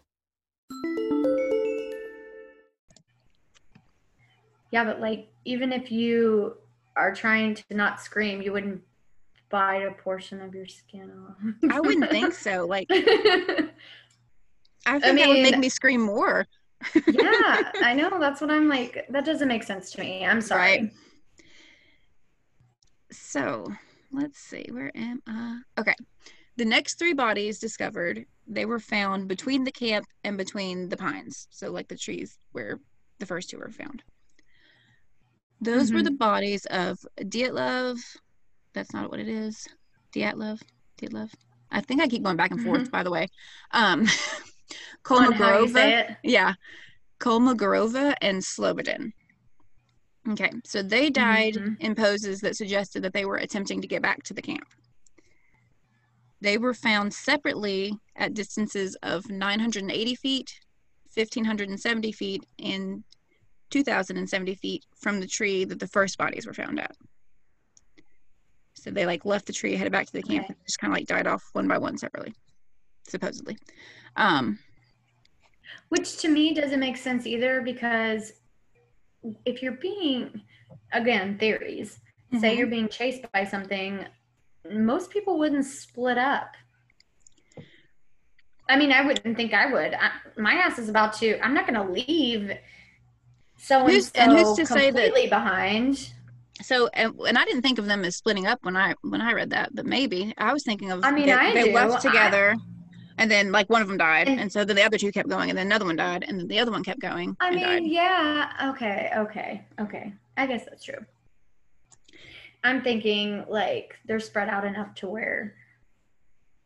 Yeah, 4.71 4.83
but 4.85 4.99
like 4.99 5.29
even 5.45 5.71
if 5.71 5.91
you 5.91 6.57
are 6.95 7.13
trying 7.13 7.55
to 7.55 7.63
not 7.71 8.01
scream, 8.01 8.41
you 8.41 8.51
wouldn't 8.51 8.81
bite 9.49 9.83
a 9.83 9.91
portion 9.91 10.41
of 10.41 10.55
your 10.55 10.67
skin 10.67 11.11
off. 11.11 11.35
I 11.71 11.79
wouldn't 11.79 12.09
think 12.09 12.33
so. 12.33 12.65
Like, 12.65 12.87
I 12.91 12.99
think 14.99 15.19
that 15.19 15.27
would 15.27 15.41
make 15.41 15.59
me 15.59 15.69
scream 15.69 16.01
more. 16.01 16.47
yeah, 16.95 17.71
I 17.81 17.93
know. 17.93 18.19
That's 18.19 18.41
what 18.41 18.49
I'm 18.49 18.67
like. 18.67 19.05
That 19.09 19.25
doesn't 19.25 19.47
make 19.47 19.63
sense 19.63 19.91
to 19.91 20.01
me. 20.01 20.25
I'm 20.25 20.41
sorry. 20.41 20.61
Right. 20.61 20.91
So 23.11 23.67
let's 24.11 24.39
see, 24.39 24.65
where 24.71 24.91
am 24.95 25.21
I? 25.27 25.59
Okay. 25.77 25.95
The 26.57 26.65
next 26.65 26.99
three 26.99 27.13
bodies 27.13 27.59
discovered, 27.59 28.25
they 28.47 28.65
were 28.65 28.79
found 28.79 29.27
between 29.27 29.63
the 29.63 29.71
camp 29.71 30.05
and 30.23 30.37
between 30.37 30.89
the 30.89 30.97
pines. 30.97 31.47
So, 31.49 31.71
like 31.71 31.87
the 31.87 31.97
trees 31.97 32.37
where 32.51 32.79
the 33.19 33.25
first 33.25 33.49
two 33.49 33.57
were 33.57 33.69
found. 33.69 34.03
Those 35.61 35.93
were 35.93 36.01
the 36.01 36.11
bodies 36.11 36.65
of 36.65 36.97
Dyatlov. 37.19 37.99
That's 38.73 38.93
not 38.93 39.11
what 39.11 39.19
it 39.19 39.27
is. 39.27 39.67
Dyatlov. 40.13 40.61
Dyatlov. 40.99 41.31
I 41.71 41.81
think 41.81 42.01
I 42.01 42.07
keep 42.07 42.23
going 42.23 42.35
back 42.35 42.51
and 42.51 42.63
forth, 42.63 42.91
by 42.91 43.03
the 43.03 43.11
way. 43.11 43.27
Um, 43.71 44.01
On 45.09 45.31
how 45.33 45.59
you 45.59 45.67
Kolmogorova. 45.67 46.17
Yeah. 46.23 46.53
Kolmogorova 47.19 48.15
and 48.21 48.41
Slobodin. 48.41 49.11
Okay, 50.29 50.51
so 50.65 50.83
they 50.83 51.09
died 51.09 51.55
Mhm. 51.55 51.79
in 51.79 51.95
poses 51.95 52.41
that 52.41 52.55
suggested 52.55 53.03
that 53.03 53.13
they 53.13 53.25
were 53.25 53.37
attempting 53.37 53.81
to 53.81 53.87
get 53.87 54.01
back 54.01 54.23
to 54.23 54.33
the 54.33 54.41
camp. 54.41 54.67
They 56.41 56.57
were 56.57 56.73
found 56.73 57.13
separately 57.13 57.97
at 58.15 58.33
distances 58.33 58.95
of 59.03 59.29
980 59.29 60.15
feet, 60.15 60.59
1570 61.15 62.11
feet, 62.11 62.43
and 62.59 63.03
2070 63.71 64.55
feet 64.55 64.85
from 65.01 65.19
the 65.19 65.27
tree 65.27 65.65
that 65.65 65.79
the 65.79 65.87
first 65.87 66.17
bodies 66.17 66.45
were 66.45 66.53
found 66.53 66.79
at. 66.79 66.95
So 68.75 68.91
they 68.91 69.05
like 69.05 69.25
left 69.25 69.47
the 69.47 69.53
tree, 69.53 69.75
headed 69.75 69.91
back 69.91 70.05
to 70.07 70.13
the 70.13 70.21
camp, 70.23 70.45
Okay. 70.45 70.53
and 70.53 70.65
just 70.65 70.79
kind 70.79 70.91
of 70.93 70.97
like 70.97 71.07
died 71.07 71.27
off 71.27 71.43
one 71.53 71.67
by 71.67 71.77
one 71.77 71.97
separately, 71.97 72.33
supposedly. 73.07 73.57
Um, 74.15 74.59
Which 75.89 76.17
to 76.17 76.27
me 76.29 76.53
doesn't 76.53 76.79
make 76.79 76.97
sense 76.97 77.25
either 77.25 77.61
because 77.61 78.33
if 79.45 79.61
you're 79.61 79.73
being, 79.73 80.41
again, 80.93 81.37
theories, 81.37 81.99
say 82.39 82.53
Mhm. 82.53 82.57
you're 82.57 82.67
being 82.67 82.89
chased 82.89 83.29
by 83.31 83.45
something, 83.45 84.05
most 84.69 85.11
people 85.11 85.37
wouldn't 85.37 85.65
split 85.65 86.17
up. 86.17 86.55
I 88.69 88.77
mean, 88.77 88.91
I 88.91 89.05
wouldn't 89.05 89.35
think 89.35 89.53
I 89.53 89.71
would. 89.71 89.93
I, 89.93 90.11
my 90.37 90.53
ass 90.53 90.79
is 90.79 90.87
about 90.89 91.13
to, 91.19 91.39
I'm 91.43 91.53
not 91.53 91.67
going 91.67 91.85
to 91.85 91.91
leave 91.93 92.51
so 93.61 93.79
and 93.83 93.91
Who's- 93.91 94.11
and 94.15 94.31
who's 94.31 94.57
to 94.57 94.65
say 94.65 94.91
that- 94.91 95.03
completely 95.05 95.29
behind. 95.29 96.11
So, 96.63 96.87
and, 96.93 97.19
and 97.27 97.37
I 97.39 97.45
didn't 97.45 97.63
think 97.63 97.79
of 97.79 97.85
them 97.87 98.03
as 98.05 98.15
splitting 98.17 98.45
up 98.45 98.59
when 98.63 98.75
I 98.77 98.93
when 99.01 99.21
I 99.21 99.33
read 99.33 99.49
that, 99.51 99.73
but 99.75 99.85
maybe 99.85 100.33
I 100.37 100.53
was 100.53 100.63
thinking 100.63 100.91
of 100.91 101.03
I 101.03 101.11
mean, 101.11 101.29
I 101.29 101.53
they 101.53 101.65
do. 101.65 101.73
left 101.73 102.05
I- 102.05 102.09
together, 102.09 102.55
and 103.17 103.31
then 103.31 103.51
like 103.51 103.67
one 103.69 103.81
of 103.81 103.87
them 103.87 103.97
died, 103.97 104.27
And- 104.27 104.39
and, 104.39 104.51
so 104.51 104.63
then 104.63 104.75
the 104.75 104.83
other 104.83 104.97
two 104.97 105.11
kept 105.11 105.27
going, 105.29 105.49
and 105.49 105.57
then 105.57 105.65
another 105.67 105.85
one 105.85 105.95
died, 105.95 106.23
and 106.27 106.39
then 106.39 106.47
the 106.47 106.59
other 106.59 106.71
one 106.71 106.83
kept 106.83 106.99
going 106.99 107.35
I 107.39 107.49
mean, 107.51 107.63
died. 107.63 107.83
yeah, 107.85 108.69
okay, 108.73 109.11
okay, 109.17 109.65
okay. 109.79 110.13
I 110.37 110.45
guess 110.45 110.65
that's 110.65 110.83
true. 110.83 111.03
I'm 112.63 112.81
thinking 112.83 113.43
like 113.49 113.95
they're 114.05 114.19
spread 114.19 114.47
out 114.49 114.65
enough 114.65 114.93
to 114.95 115.07
where 115.07 115.55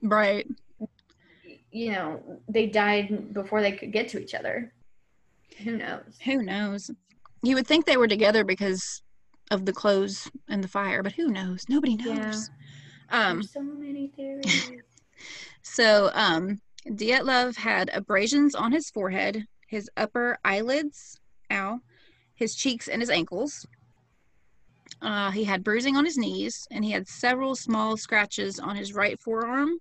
Right. 0.01 0.45
you 1.71 1.91
know, 1.93 2.21
they 2.49 2.67
died 2.67 3.33
before 3.33 3.61
they 3.61 3.71
could 3.71 3.91
get 3.93 4.09
to 4.09 4.19
each 4.21 4.33
other. 4.35 4.73
Who 5.63 5.77
knows? 5.77 6.17
Who 6.23 6.41
knows? 6.43 6.91
You 7.43 7.55
would 7.55 7.67
think 7.67 7.85
they 7.85 7.97
were 7.97 8.07
together 8.07 8.43
because 8.43 9.01
of 9.51 9.65
the 9.65 9.73
clothes 9.73 10.29
and 10.47 10.63
the 10.63 10.67
fire, 10.67 11.03
but 11.03 11.13
who 11.13 11.27
knows? 11.27 11.65
Nobody 11.69 11.95
knows. 11.95 12.49
Yeah. 13.11 13.29
Um. 13.29 13.37
There's 13.37 13.51
so 13.51 13.61
many 13.61 14.07
theories. 14.07 14.71
So, 15.61 16.11
um, 16.13 16.61
Dyatlov 16.87 17.55
had 17.57 17.89
abrasions 17.91 18.53
on 18.53 18.71
his 18.71 18.89
forehead, 18.91 19.45
his 19.67 19.89
upper 19.97 20.37
eyelids, 20.45 21.19
ow, 21.51 21.79
his 22.35 22.55
cheeks, 22.55 22.87
and 22.87 23.01
his 23.01 23.09
ankles. 23.09 23.65
Uh, 25.01 25.31
he 25.31 25.43
had 25.43 25.63
bruising 25.63 25.97
on 25.97 26.05
his 26.05 26.17
knees, 26.17 26.67
and 26.71 26.85
he 26.85 26.91
had 26.91 27.07
several 27.07 27.55
small 27.55 27.97
scratches 27.97 28.59
on 28.59 28.75
his 28.75 28.93
right 28.93 29.19
forearm. 29.19 29.79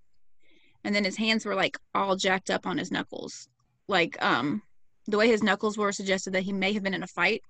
And 0.82 0.94
then 0.94 1.04
his 1.04 1.16
hands 1.16 1.44
were 1.44 1.54
like 1.54 1.76
all 1.94 2.16
jacked 2.16 2.50
up 2.50 2.66
on 2.66 2.78
his 2.78 2.90
knuckles. 2.90 3.48
Like, 3.86 4.20
um, 4.24 4.62
the 5.06 5.18
way 5.18 5.28
his 5.28 5.42
knuckles 5.42 5.76
were 5.76 5.92
suggested 5.92 6.32
that 6.32 6.42
he 6.44 6.52
may 6.52 6.72
have 6.72 6.82
been 6.82 6.94
in 6.94 7.02
a 7.02 7.06
fight 7.08 7.42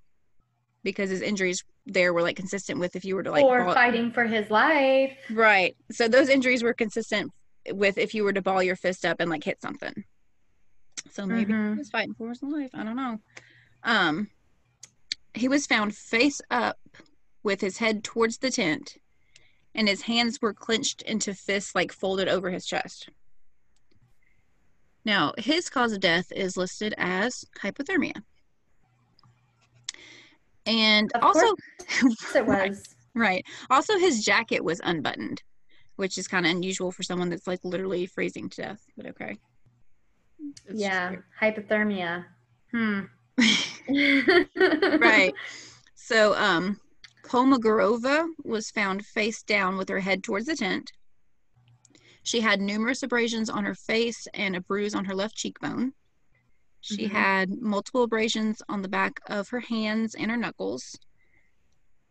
because 0.83 1.09
his 1.09 1.21
injuries 1.21 1.63
there 1.85 2.13
were 2.13 2.21
like 2.21 2.35
consistent 2.35 2.79
with 2.79 2.95
if 2.95 3.05
you 3.05 3.15
were 3.15 3.23
to 3.23 3.31
like 3.31 3.43
or 3.43 3.63
ball- 3.63 3.73
fighting 3.73 4.11
for 4.11 4.25
his 4.25 4.49
life. 4.51 5.17
Right. 5.31 5.75
So 5.91 6.07
those 6.07 6.29
injuries 6.29 6.63
were 6.63 6.73
consistent 6.73 7.31
with 7.71 7.97
if 7.97 8.13
you 8.13 8.23
were 8.23 8.33
to 8.33 8.41
ball 8.41 8.61
your 8.61 8.75
fist 8.75 9.05
up 9.05 9.19
and 9.19 9.29
like 9.29 9.43
hit 9.43 9.61
something. 9.61 10.03
So 11.11 11.25
maybe 11.25 11.53
Mhm. 11.53 11.73
he 11.73 11.79
was 11.79 11.89
fighting 11.89 12.13
for 12.13 12.29
his 12.29 12.43
life. 12.43 12.71
I 12.73 12.83
don't 12.83 12.95
know. 12.95 13.19
Um 13.83 14.29
he 15.33 15.47
was 15.47 15.67
found 15.67 15.95
face 15.95 16.41
up 16.49 16.77
with 17.43 17.61
his 17.61 17.77
head 17.77 18.03
towards 18.03 18.37
the 18.37 18.49
tent 18.51 18.97
and 19.73 19.87
his 19.87 20.03
hands 20.03 20.41
were 20.41 20.53
clenched 20.53 21.01
into 21.01 21.33
fists 21.33 21.75
like 21.75 21.91
folded 21.91 22.27
over 22.27 22.49
his 22.51 22.65
chest. 22.65 23.09
Now, 25.05 25.33
his 25.37 25.69
cause 25.69 25.93
of 25.93 25.99
death 25.99 26.31
is 26.31 26.57
listed 26.57 26.95
as 26.97 27.45
hypothermia. 27.61 28.23
And 30.65 31.11
Of 31.13 31.23
also 31.23 31.55
Yes, 31.91 32.35
it 32.35 32.45
Right. 32.47 32.69
was. 32.71 32.95
Right. 33.13 33.45
Also, 33.69 33.97
his 33.97 34.25
jacket 34.25 34.63
was 34.63 34.81
unbuttoned, 34.83 35.43
which 35.95 36.17
is 36.17 36.27
kind 36.27 36.45
of 36.45 36.51
unusual 36.51 36.91
for 36.91 37.03
someone 37.03 37.29
that's 37.29 37.47
like 37.47 37.59
literally 37.63 38.07
freezing 38.07 38.49
to 38.49 38.61
death. 38.61 38.81
But 38.97 39.05
okay. 39.07 39.37
It's 40.67 40.81
Yeah, 40.81 41.15
hypothermia. 41.39 42.25
Hmm. 42.71 43.01
right. 44.99 45.33
So, 45.97 46.35
um, 46.35 46.79
Kolmogorova 47.23 48.27
was 48.43 48.69
found 48.69 49.03
face 49.07 49.41
down 49.41 49.75
with 49.75 49.89
her 49.89 50.01
head 50.01 50.23
towards 50.23 50.45
the 50.45 50.55
tent. 50.55 50.91
She 52.25 52.41
had 52.41 52.59
numerous 52.59 53.03
abrasions 53.03 53.51
on 53.51 53.65
her 53.65 53.75
face 53.75 54.27
and 54.33 54.55
a 54.55 54.61
bruise 54.61 54.95
on 54.95 55.05
her 55.05 55.13
left 55.13 55.35
cheekbone. 55.35 55.93
She 56.81 57.05
Mhm. 57.05 57.11
had 57.11 57.61
multiple 57.61 58.01
abrasions 58.01 58.63
on 58.67 58.81
the 58.81 58.87
back 58.87 59.19
of 59.27 59.49
her 59.49 59.59
hands 59.59 60.15
and 60.15 60.31
her 60.31 60.37
knuckles. 60.37 60.97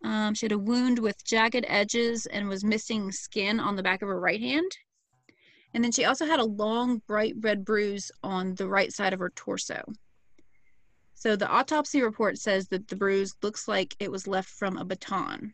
Um, 0.03 0.33
she 0.33 0.45
had 0.45 0.53
a 0.53 0.57
wound 0.57 0.99
with 0.99 1.25
jagged 1.25 1.65
edges 1.67 2.27
and 2.27 2.47
was 2.47 2.63
missing 2.63 3.11
skin 3.11 3.59
on 3.59 3.75
the 3.75 3.83
back 3.83 4.01
of 4.01 4.07
her 4.07 4.19
right 4.19 4.39
hand. 4.39 4.71
And 5.73 5.83
then 5.83 5.91
she 5.91 6.05
also 6.05 6.25
had 6.25 6.39
a 6.39 6.45
long, 6.45 6.99
bright 7.07 7.35
red 7.41 7.65
bruise 7.65 8.09
on 8.23 8.55
the 8.55 8.69
right 8.69 8.93
side 8.93 9.11
of 9.11 9.19
her 9.19 9.31
torso. 9.31 9.83
So 11.13 11.35
the 11.35 11.49
autopsy 11.49 12.01
report 12.01 12.37
says 12.37 12.69
that 12.69 12.87
the 12.87 12.95
bruise 12.95 13.35
looks 13.41 13.67
like 13.67 13.97
it 13.99 14.11
was 14.11 14.27
left 14.27 14.49
from 14.49 14.77
a 14.77 14.85
baton. 14.85 15.53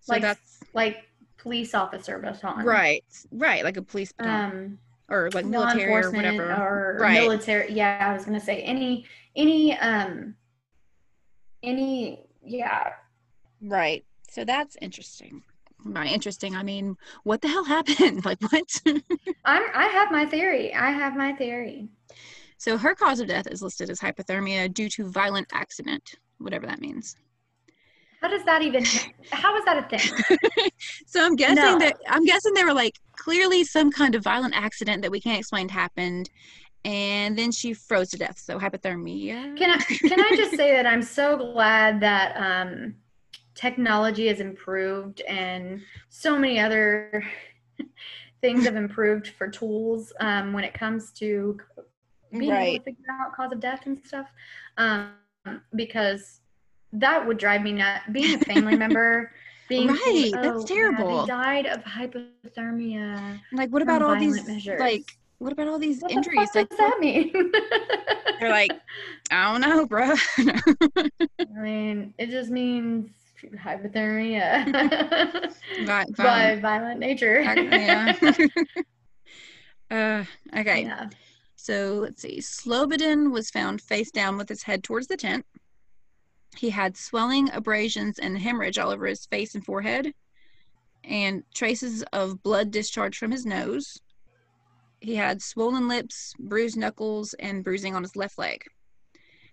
So 0.00 0.14
like 0.14 0.22
that's 0.22 0.60
like 0.72 1.04
police 1.36 1.74
officer 1.74 2.18
baton. 2.18 2.64
right, 2.64 3.04
right, 3.32 3.64
like 3.64 3.76
a 3.76 3.82
police 3.82 4.12
baton 4.12 4.50
Um, 4.50 4.78
or 5.08 5.30
like 5.32 5.44
military 5.44 5.92
or 6.04 6.10
whatever. 6.10 6.52
or 6.52 6.98
Right. 7.00 7.20
military. 7.20 7.72
Yeah, 7.72 7.98
I 8.10 8.12
was 8.14 8.24
gonna 8.24 8.40
say 8.40 8.62
any 8.62 9.06
any 9.36 9.76
um 9.78 10.36
any 11.62 12.20
yeah 12.44 12.90
Right. 13.60 14.04
So 14.28 14.44
that's 14.44 14.76
interesting. 14.82 15.42
By 15.86 16.06
interesting, 16.06 16.54
I 16.56 16.62
mean, 16.62 16.96
what 17.24 17.40
the 17.40 17.48
hell 17.48 17.64
happened? 17.76 18.24
like, 18.24 18.40
what? 18.50 18.80
I'm 19.44 19.62
I 19.74 19.86
have 19.86 20.10
my 20.10 20.26
theory. 20.26 20.74
I 20.74 20.90
have 20.90 21.16
my 21.16 21.32
theory. 21.34 21.88
so, 22.58 22.76
her 22.78 22.94
cause 22.94 23.20
of 23.20 23.28
death 23.28 23.46
is 23.46 23.62
listed 23.62 23.90
as 23.90 24.00
hypothermia 24.00 24.72
due 24.72 24.88
to 24.90 25.10
violent 25.10 25.48
accident, 25.52 26.16
whatever 26.38 26.66
that 26.66 26.80
means. 26.80 27.16
How 28.24 28.30
does 28.30 28.44
that 28.44 28.62
even? 28.62 28.84
How 29.32 29.54
is 29.58 29.66
that 29.66 29.76
a 29.84 29.88
thing? 29.88 30.00
So, 31.06 31.22
I'm 31.22 31.36
guessing 31.36 31.56
No. 31.56 31.78
that 31.78 31.94
I'm 32.08 32.24
guessing 32.24 32.54
they 32.54 32.64
were 32.64 32.72
like 32.72 32.94
clearly 33.18 33.64
some 33.64 33.92
kind 33.92 34.14
of 34.14 34.24
violent 34.24 34.54
accident 34.56 35.02
that 35.02 35.10
we 35.10 35.20
can't 35.20 35.38
explain 35.38 35.68
happened, 35.68 36.30
and 36.86 37.36
then 37.38 37.52
she 37.52 37.74
froze 37.74 38.08
to 38.10 38.16
death. 38.16 38.38
So, 38.38 38.58
hypothermia. 38.58 39.58
Can 39.58 39.72
I 39.72 39.76
can 39.76 40.20
I 40.20 40.32
just 40.38 40.56
say 40.56 40.72
that 40.72 40.86
I'm 40.86 41.02
so 41.02 41.36
glad 41.36 42.00
that 42.00 42.34
um, 42.38 42.94
technology 43.54 44.28
has 44.28 44.40
improved 44.40 45.20
and 45.28 45.82
so 46.08 46.38
many 46.38 46.58
other 46.58 47.22
things 48.40 48.64
have 48.64 48.76
improved 48.76 49.28
for 49.28 49.48
tools 49.48 50.14
um, 50.20 50.54
when 50.54 50.64
it 50.64 50.72
comes 50.72 51.10
to 51.12 51.60
being 52.38 52.50
able 52.52 52.64
Right. 52.64 52.78
to 52.78 52.84
figure 52.84 53.04
out 53.20 53.34
cause 53.34 53.52
of 53.52 53.60
death 53.60 53.82
and 53.84 53.98
stuff. 54.02 54.28
Um, 54.78 55.12
because 55.74 56.40
that 56.94 57.26
would 57.26 57.38
drive 57.38 57.62
me 57.62 57.72
nuts. 57.72 58.04
Being 58.12 58.34
a 58.34 58.38
family 58.38 58.76
member, 58.84 59.30
being 59.68 59.88
Right, 59.88 60.30
that's 60.32 60.46
"Oh, 60.58 60.60
yeah, 60.60 60.66
terrible." 60.66 61.20
they 61.22 61.26
died 61.26 61.66
of 61.66 61.82
hypothermia. 61.84 63.40
Like, 63.52 63.70
what 63.70 63.82
about 63.82 64.02
all 64.02 64.16
these 64.16 64.46
measures. 64.46 64.80
like? 64.80 65.04
What 65.38 65.52
about 65.52 65.68
all 65.68 65.78
these 65.78 66.00
What 66.00 66.12
injuries? 66.12 66.50
the 66.52 66.60
Like, 66.60 66.68
does 66.70 66.78
that 66.78 66.96
mean? 67.00 67.32
they're 68.40 68.50
like, 68.50 68.72
I 69.30 69.52
don't 69.52 69.60
know, 69.60 69.84
bro. 69.84 70.14
I 70.38 71.60
mean, 71.60 72.14
it 72.18 72.30
just 72.30 72.50
means 72.50 73.10
hypothermia 73.42 74.64
Vi- 75.84 76.04
by 76.16 76.56
violent- 76.56 76.62
violent 76.62 77.00
nature. 77.00 77.40
yeah. 77.42 78.16
uh, 79.90 80.24
okay. 80.56 80.82
Yeah. 80.84 81.08
So 81.56 81.98
let's 82.02 82.22
see. 82.22 82.38
Slobodin 82.38 83.30
was 83.32 83.50
found 83.50 83.80
face 83.82 84.10
down 84.10 84.36
with 84.36 84.48
his 84.48 84.62
head 84.62 84.82
towards 84.84 85.06
the 85.08 85.16
tent. 85.16 85.44
He 86.56 86.70
had 86.70 86.96
swelling, 86.96 87.50
abrasions, 87.50 88.18
and 88.18 88.38
hemorrhage 88.38 88.78
all 88.78 88.90
over 88.90 89.06
his 89.06 89.26
face 89.26 89.54
and 89.54 89.64
forehead, 89.64 90.12
and 91.02 91.42
traces 91.54 92.02
of 92.12 92.42
blood 92.42 92.70
discharge 92.70 93.18
from 93.18 93.30
his 93.30 93.44
nose. 93.44 94.00
He 95.00 95.16
had 95.16 95.42
swollen 95.42 95.88
lips, 95.88 96.32
bruised 96.38 96.76
knuckles, 96.76 97.34
and 97.34 97.62
bruising 97.62 97.94
on 97.94 98.02
his 98.02 98.16
left 98.16 98.38
leg. 98.38 98.64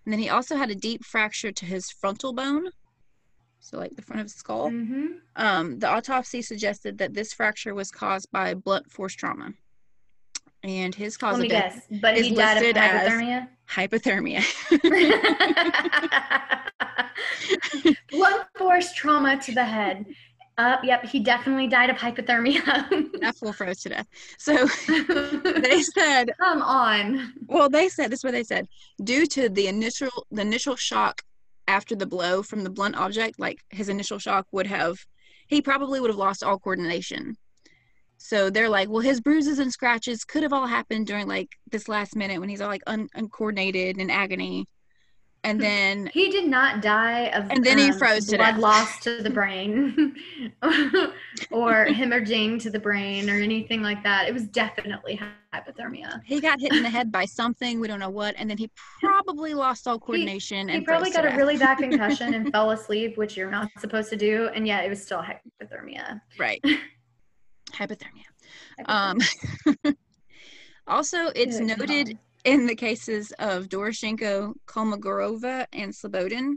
And 0.04 0.12
then 0.12 0.20
he 0.20 0.28
also 0.28 0.56
had 0.56 0.70
a 0.70 0.74
deep 0.74 1.04
fracture 1.04 1.52
to 1.52 1.64
his 1.66 1.90
frontal 1.90 2.32
bone, 2.32 2.70
so 3.60 3.78
like 3.78 3.94
the 3.94 4.02
front 4.02 4.20
of 4.20 4.24
his 4.26 4.34
skull. 4.34 4.70
hmm 4.70 5.06
Um, 5.36 5.78
the 5.78 5.88
autopsy 5.88 6.42
suggested 6.42 6.98
that 6.98 7.14
this 7.14 7.32
fracture 7.32 7.74
was 7.74 7.90
caused 7.90 8.30
by 8.32 8.54
blunt 8.54 8.90
force 8.90 9.14
trauma. 9.14 9.54
And 10.64 10.94
his 10.94 11.16
cause 11.16 11.38
Let 11.38 11.40
me 11.42 11.46
of 11.46 11.50
death, 11.50 11.86
guess. 11.90 12.00
But 12.00 12.16
is 12.18 12.26
he 12.26 12.34
died 12.34 12.62
listed 12.62 12.76
as- 12.76 13.10
hypothermia. 13.10 13.48
hypothermia. 13.68 14.42
Blunt 18.10 18.44
force 18.56 18.92
trauma 18.94 19.40
to 19.42 19.52
the 19.52 19.64
head. 19.64 20.06
Uh, 20.58 20.76
yep, 20.84 21.04
he 21.04 21.18
definitely 21.18 21.66
died 21.66 21.90
of 21.90 21.96
hypothermia. 21.96 22.62
Not 23.20 23.36
full 23.36 23.52
froze 23.52 23.80
to 23.80 23.88
death. 23.88 24.06
So 24.38 24.66
they 24.86 25.82
said, 25.82 26.30
Come 26.38 26.62
on. 26.62 27.32
well, 27.46 27.68
they 27.68 27.88
said 27.88 28.10
this 28.12 28.20
is 28.20 28.24
what 28.24 28.32
they 28.32 28.44
said. 28.44 28.68
Due 29.02 29.26
to 29.26 29.48
the 29.48 29.66
initial 29.66 30.26
the 30.30 30.42
initial 30.42 30.76
shock 30.76 31.22
after 31.66 31.96
the 31.96 32.06
blow 32.06 32.42
from 32.42 32.64
the 32.64 32.70
blunt 32.70 32.96
object, 32.96 33.40
like 33.40 33.58
his 33.70 33.88
initial 33.88 34.18
shock 34.18 34.46
would 34.52 34.66
have, 34.66 34.98
he 35.48 35.62
probably 35.62 36.00
would 36.00 36.10
have 36.10 36.18
lost 36.18 36.44
all 36.44 36.58
coordination. 36.58 37.36
So 38.24 38.50
they're 38.50 38.68
like, 38.68 38.88
well, 38.88 39.00
his 39.00 39.20
bruises 39.20 39.58
and 39.58 39.72
scratches 39.72 40.24
could 40.24 40.42
have 40.44 40.52
all 40.52 40.66
happened 40.66 41.06
during 41.08 41.26
like 41.26 41.48
this 41.70 41.88
last 41.88 42.14
minute 42.16 42.38
when 42.40 42.48
he's 42.48 42.60
all 42.60 42.68
like 42.68 42.82
un- 42.86 43.08
uncoordinated 43.14 43.96
and 43.96 44.02
in 44.02 44.10
agony, 44.10 44.66
and 45.44 45.60
then 45.60 46.08
He 46.14 46.30
did 46.30 46.46
not 46.48 46.80
die 46.82 47.26
of 47.34 47.50
And 47.50 47.64
then 47.64 47.76
he 47.78 47.90
um, 47.90 47.98
froze 47.98 48.26
to 48.26 48.36
blood 48.36 48.52
death. 48.52 48.60
loss 48.60 49.00
to 49.00 49.22
the 49.22 49.30
brain 49.38 50.14
or 51.50 51.86
hemorrhaging 51.86 52.60
to 52.62 52.70
the 52.70 52.78
brain 52.78 53.28
or 53.28 53.34
anything 53.40 53.82
like 53.82 54.02
that. 54.04 54.28
It 54.28 54.32
was 54.34 54.44
definitely 54.46 55.20
hypothermia. 55.52 56.20
he 56.24 56.40
got 56.40 56.60
hit 56.60 56.72
in 56.72 56.82
the 56.84 56.90
head 56.90 57.10
by 57.10 57.24
something 57.24 57.80
we 57.80 57.88
don't 57.88 57.98
know 58.00 58.08
what, 58.08 58.34
and 58.38 58.48
then 58.48 58.56
he 58.56 58.70
probably 59.00 59.52
lost 59.52 59.88
all 59.88 59.98
coordination 59.98 60.68
He 60.68 60.76
and 60.76 60.84
probably 60.86 61.10
got 61.10 61.24
a 61.24 61.28
death. 61.30 61.36
really 61.38 61.56
bad 61.56 61.78
concussion 61.78 62.34
and 62.34 62.52
fell 62.52 62.70
asleep, 62.70 63.16
which 63.16 63.36
you're 63.36 63.50
not 63.50 63.68
supposed 63.80 64.10
to 64.10 64.16
do, 64.16 64.48
and 64.54 64.64
yet 64.66 64.84
it 64.84 64.88
was 64.88 65.02
still 65.02 65.22
hypothermia. 65.22 66.20
right 66.38 66.64
hypothermia. 67.72 68.26
Um, 68.86 69.18
also, 70.86 71.28
it's 71.34 71.58
Good 71.58 71.78
noted 71.78 72.06
God. 72.08 72.18
in 72.44 72.66
the 72.66 72.74
cases 72.74 73.32
of 73.38 73.68
Doroshenko, 73.68 74.54
Kolmogorova, 74.66 75.66
and 75.72 75.92
Slobodin 75.92 76.54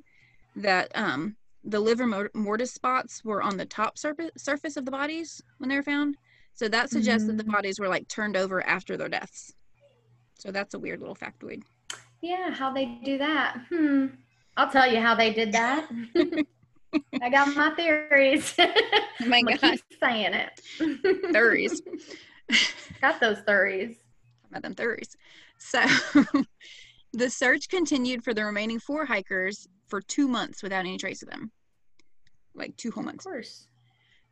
that 0.56 0.92
um, 0.96 1.36
the 1.64 1.80
livor 1.80 2.08
mor- 2.08 2.32
mortis 2.34 2.74
spots 2.74 3.24
were 3.24 3.42
on 3.42 3.58
the 3.58 3.66
top 3.66 3.98
surface 3.98 4.32
surface 4.38 4.78
of 4.78 4.86
the 4.86 4.92
bodies 4.92 5.42
when 5.58 5.70
they 5.70 5.76
were 5.76 5.84
found. 5.84 6.16
So 6.54 6.68
that 6.70 6.90
suggests 6.90 7.28
that 7.28 7.38
the 7.38 7.44
Mhm. 7.44 7.52
bodies 7.52 7.80
were 7.80 7.90
like 7.90 8.08
turned 8.08 8.38
over 8.38 8.66
after 8.66 8.96
their 8.96 9.10
deaths. 9.10 9.54
So 10.40 10.52
that's 10.52 10.74
a 10.74 10.80
weird 10.80 11.00
little 11.02 11.16
factoid. 11.16 11.64
Yeah, 12.22 12.52
how 12.52 12.72
they 12.72 12.86
do 13.04 13.18
that? 13.18 13.58
Hmm. 13.70 14.08
I'll 14.58 14.70
tell 14.70 14.90
you 14.92 15.02
how 15.02 15.16
they 15.16 15.34
did 15.34 15.52
that. 15.52 15.90
I 17.22 17.30
got 17.30 17.56
my 17.56 17.72
theories. 17.76 18.56
Oh 19.22 19.28
my 19.28 19.42
God. 19.42 19.60
keep 19.62 19.82
saying 20.00 20.34
it. 20.34 21.32
Theories. 21.32 21.82
got 23.02 23.20
those 23.22 23.40
theories. 23.40 23.96
about 24.50 24.62
them 24.62 24.76
theories. 24.76 25.16
So 25.58 25.82
the 27.14 27.30
search 27.30 27.70
continued 27.70 28.24
for 28.24 28.34
the 28.34 28.44
remaining 28.44 28.80
four 28.80 29.06
hikers 29.06 29.68
for 29.88 30.02
two 30.02 30.28
months 30.28 30.62
without 30.62 30.82
any 30.82 30.98
trace 30.98 31.24
of 31.24 31.30
them. 31.30 31.50
Like 32.54 32.76
two 32.76 32.92
whole 32.92 33.04
months. 33.04 33.26
Of 33.26 33.32
course. 33.32 33.68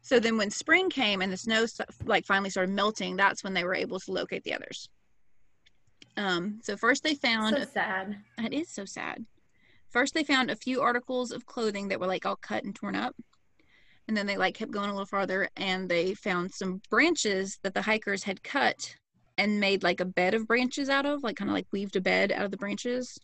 So 0.02 0.20
then 0.20 0.38
when 0.38 0.52
spring 0.52 0.90
came 0.90 1.22
and 1.22 1.32
the 1.32 1.38
snow 1.38 1.66
like 2.06 2.26
finally 2.26 2.50
started 2.50 2.76
melting, 2.76 3.16
that's 3.16 3.42
when 3.44 3.54
they 3.54 3.64
were 3.64 3.74
able 3.76 4.00
to 4.02 4.12
locate 4.12 4.44
the 4.44 4.54
others. 4.54 4.90
Um, 6.18 6.60
so 6.62 6.76
first 6.76 7.04
they 7.04 7.16
found 7.16 7.56
So 7.56 7.64
sad. 7.74 8.18
that 8.38 8.52
is 8.54 8.70
so 8.70 8.84
sad. 8.84 9.26
First 9.94 10.16
they 10.16 10.24
found 10.24 10.50
a 10.50 10.56
few 10.56 10.82
articles 10.82 11.32
of 11.32 11.46
clothing 11.46 11.90
that 11.90 12.00
were 12.00 12.08
like 12.08 12.26
all 12.26 12.36
cut 12.36 12.64
and 12.64 12.76
torn 12.76 12.96
up. 12.96 13.16
And 14.08 14.18
then 14.18 14.26
they 14.26 14.38
like 14.38 14.56
kept 14.56 14.72
going 14.72 14.90
a 14.90 14.92
little 14.92 15.06
farther 15.06 15.48
and 15.56 15.88
they 15.88 16.16
found 16.16 16.52
some 16.52 16.82
branches 16.90 17.60
that 17.62 17.76
the 17.76 17.84
hikers 17.84 18.24
had 18.24 18.44
cut 18.44 18.96
and 19.38 19.60
made 19.60 19.84
like 19.84 20.00
a 20.00 20.06
bed 20.06 20.34
of 20.34 20.48
branches 20.48 20.90
out 20.90 21.06
of, 21.06 21.24
like 21.24 21.36
kind 21.36 21.50
of 21.50 21.54
like 21.54 21.68
weaved 21.72 21.96
a 21.96 22.02
bed 22.02 22.32
out 22.32 22.44
of 22.44 22.52
the 22.52 22.58
branches. 22.58 23.18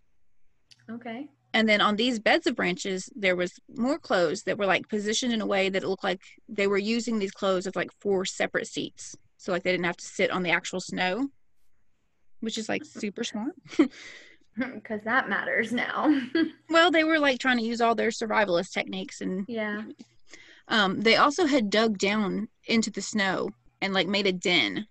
Okay. 0.90 1.28
And 1.56 1.68
then 1.68 1.82
on 1.82 1.96
these 1.96 2.20
beds 2.20 2.46
of 2.46 2.56
branches, 2.56 3.10
there 3.16 3.36
was 3.36 3.54
more 3.76 3.98
clothes 3.98 4.44
that 4.44 4.60
were 4.60 4.68
like 4.68 4.88
positioned 4.88 5.34
in 5.34 5.42
a 5.42 5.48
way 5.48 5.70
that 5.70 5.84
it 5.84 5.88
looked 5.90 6.04
like 6.04 6.22
they 6.48 6.68
were 6.68 6.78
using 6.78 7.18
these 7.18 7.32
clothes 7.32 7.66
as 7.66 7.76
like 7.76 7.90
four 8.00 8.26
separate 8.26 8.68
seats. 8.68 9.16
So 9.38 9.52
like 9.52 9.64
they 9.64 9.72
didn't 9.72 9.86
have 9.86 9.98
to 9.98 10.06
sit 10.06 10.30
on 10.30 10.44
the 10.44 10.52
actual 10.52 10.80
snow, 10.80 11.30
which 12.42 12.60
is 12.60 12.70
like 12.70 12.86
super 12.86 13.24
smart. 13.24 13.56
Because 14.74 15.02
that 15.06 15.30
matters 15.30 15.72
now. 15.72 16.14
Well, 16.70 16.92
they 16.92 17.04
were 17.04 17.20
like 17.20 17.40
trying 17.40 17.58
to 17.58 17.64
use 17.64 17.82
all 17.82 17.96
their 17.96 18.10
survivalist 18.10 18.72
techniques 18.72 19.22
and 19.22 19.46
yeah. 19.48 19.84
um 20.68 21.02
they 21.02 21.16
also 21.16 21.46
had 21.46 21.70
dug 21.70 21.98
down 21.98 22.48
into 22.66 22.92
the 22.92 23.02
snow 23.02 23.50
and 23.82 23.94
like 23.94 24.08
made 24.08 24.28
a 24.28 24.34
den, 24.34 24.88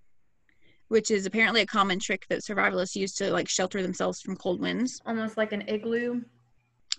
which 0.89 1.11
is 1.11 1.27
apparently 1.27 1.61
a 1.61 1.67
common 1.67 1.99
trick 1.99 2.27
that 2.29 2.41
survivalists 2.41 2.97
use 2.97 3.15
to 3.15 3.31
like 3.31 3.49
shelter 3.49 3.83
themselves 3.83 4.21
from 4.21 4.37
cold 4.37 4.61
winds. 4.61 5.01
Almost 5.07 5.37
like 5.37 5.53
an 5.53 5.63
igloo. 5.69 6.23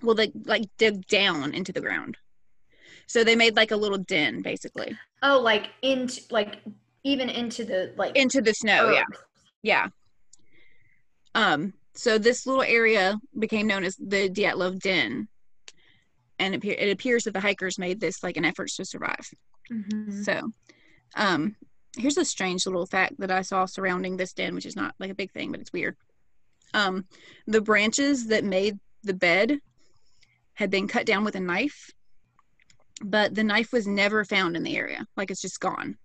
Well, 0.01 0.15
they 0.15 0.31
like 0.45 0.63
dug 0.77 1.05
down 1.07 1.53
into 1.53 1.73
the 1.73 1.81
ground. 1.81 2.17
So 3.07 3.23
they 3.23 3.35
made 3.35 3.55
like 3.55 3.71
a 3.71 3.75
little 3.75 3.97
den 3.97 4.41
basically 4.43 4.95
Oh, 5.21 5.39
like 5.39 5.69
into 5.81 6.21
like 6.31 6.59
even 7.03 7.29
into 7.29 7.65
the 7.65 7.93
like 7.97 8.15
into 8.15 8.41
the 8.41 8.53
snow. 8.53 8.91
Yeah. 8.91 9.03
Yeah. 9.61 9.87
Um, 11.35 11.73
so 11.99 12.17
this 12.17 12.45
little 12.45 12.63
area 12.63 13.19
became 13.37 13.67
known 13.67 13.83
as 13.83 13.95
the 13.97 14.29
Dyatlov 14.29 14.79
Den. 14.79 15.27
and 16.39 16.55
it, 16.55 16.63
it 16.63 16.91
appears 16.91 17.25
that 17.25 17.33
the 17.33 17.41
hikers 17.41 17.77
made 17.77 17.99
this 17.99 18.23
like 18.23 18.37
an 18.37 18.45
effort 18.45 18.69
to 18.69 18.85
survive. 18.85 19.29
Mhm. 19.71 20.23
So, 20.23 20.53
um, 21.15 21.55
here's 21.97 22.17
a 22.17 22.23
strange 22.23 22.65
little 22.65 22.85
fact 22.85 23.15
that 23.19 23.29
I 23.31 23.41
saw 23.41 23.65
surrounding 23.65 24.15
this 24.17 24.33
den, 24.33 24.55
which 24.55 24.65
is 24.65 24.75
not 24.75 24.95
like 24.99 25.11
a 25.11 25.15
big 25.15 25.31
thing, 25.31 25.51
but 25.51 25.59
it's 25.59 25.73
weird. 25.73 25.95
Um, 26.73 27.05
the 27.47 27.61
branches 27.61 28.27
that 28.27 28.43
made 28.45 28.79
the 29.03 29.13
bed 29.13 29.59
had 30.53 30.69
been 30.69 30.87
cut 30.87 31.05
down 31.05 31.23
with 31.25 31.35
a 31.35 31.39
knife, 31.39 31.91
but 33.01 33.35
the 33.35 33.43
knife 33.43 33.71
was 33.73 33.87
never 33.87 34.23
found 34.23 34.55
in 34.55 34.63
the 34.63 34.77
area. 34.77 35.05
Like 35.17 35.31
it's 35.31 35.41
just 35.41 35.59
gone. 35.59 35.97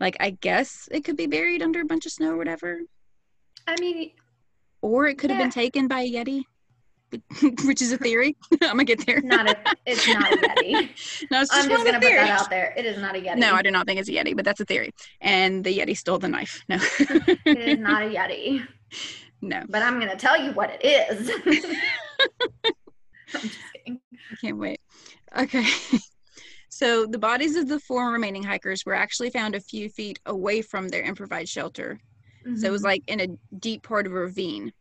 Like 0.00 0.16
I 0.20 0.30
guess 0.30 0.88
it 0.90 1.04
could 1.04 1.16
be 1.16 1.26
buried 1.26 1.62
under 1.62 1.80
a 1.80 1.84
bunch 1.84 2.06
of 2.06 2.12
snow 2.12 2.32
or 2.32 2.36
whatever, 2.36 2.80
I 3.68 3.76
mean, 3.80 4.12
or 4.80 5.06
it 5.06 5.18
could 5.18 5.30
have 5.30 5.38
been 5.38 5.50
taken 5.50 5.88
by 5.88 6.00
a 6.00 6.10
yeti, 6.10 6.44
which 7.66 7.82
is 7.82 7.92
a 7.92 7.98
theory. 7.98 8.34
I'm 8.62 8.70
gonna 8.70 8.84
get 8.84 9.04
there. 9.04 9.18
it's 9.18 9.26
not 9.26 9.46
a 9.46 9.56
it's 9.84 10.08
not 10.08 10.32
a 10.32 10.36
yeti. 10.36 10.72
no, 11.30 11.40
it's 11.42 11.50
just, 11.50 11.52
I'm 11.52 11.68
just 11.68 11.84
gonna 11.84 12.00
put 12.00 12.08
that 12.08 12.30
out 12.30 12.48
there. 12.48 12.72
It 12.78 12.86
is 12.86 12.98
not 12.98 13.14
a 13.14 13.20
yeti. 13.20 13.36
No, 13.36 13.52
I 13.52 13.60
do 13.60 13.70
not 13.70 13.86
think 13.86 14.00
it's 14.00 14.08
a 14.08 14.12
Yeti, 14.12 14.34
but 14.34 14.46
that's 14.46 14.60
a 14.60 14.64
theory. 14.64 14.92
And 15.20 15.62
the 15.62 15.78
Yeti 15.78 15.94
stole 15.94 16.18
the 16.18 16.28
knife. 16.28 16.64
No. 16.70 16.78
it 16.80 17.58
is 17.58 17.78
not 17.78 18.02
a 18.02 18.06
yeti. 18.06 18.66
no, 19.42 19.62
But 19.68 19.82
I'm 19.82 20.00
gonna 20.00 20.16
tell 20.16 20.42
you 20.42 20.52
what 20.52 20.70
it 20.70 20.84
is. 20.84 21.30
I'm 23.34 23.40
just 23.42 23.58
kidding. 23.74 24.00
I 24.32 24.36
can't 24.40 24.56
wait. 24.56 24.80
Okay. 25.38 25.66
So 26.70 27.06
the 27.06 27.18
bodies 27.18 27.56
of 27.56 27.66
the 27.66 27.80
four 27.80 28.12
remaining 28.12 28.44
hikers 28.44 28.86
were 28.86 28.94
actually 28.94 29.30
found 29.30 29.56
a 29.56 29.60
few 29.60 29.88
feet 29.88 30.20
away 30.26 30.62
from 30.62 30.88
their 30.88 31.02
improvised 31.02 31.50
shelter. 31.50 32.00
So 32.44 32.68
it 32.68 32.70
was 32.70 32.82
Mhm. 32.82 32.84
like 32.84 33.02
in 33.06 33.20
a 33.20 33.56
deep 33.56 33.82
part 33.82 34.06
of 34.06 34.12
a 34.12 34.16
ravine. 34.16 34.72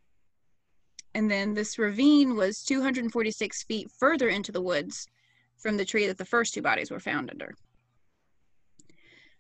And 1.14 1.30
then 1.32 1.54
this 1.54 1.80
ravine 1.80 2.36
was 2.36 2.64
246 2.64 3.64
feet 3.64 3.90
further 3.92 4.30
into 4.30 4.52
the 4.52 4.62
woods 4.62 5.08
from 5.58 5.78
the 5.78 5.86
tree 5.86 6.08
that 6.08 6.18
the 6.18 6.26
first 6.26 6.54
two 6.54 6.62
bodies 6.62 6.92
were 6.92 7.00
found 7.00 7.30
under. 7.30 7.56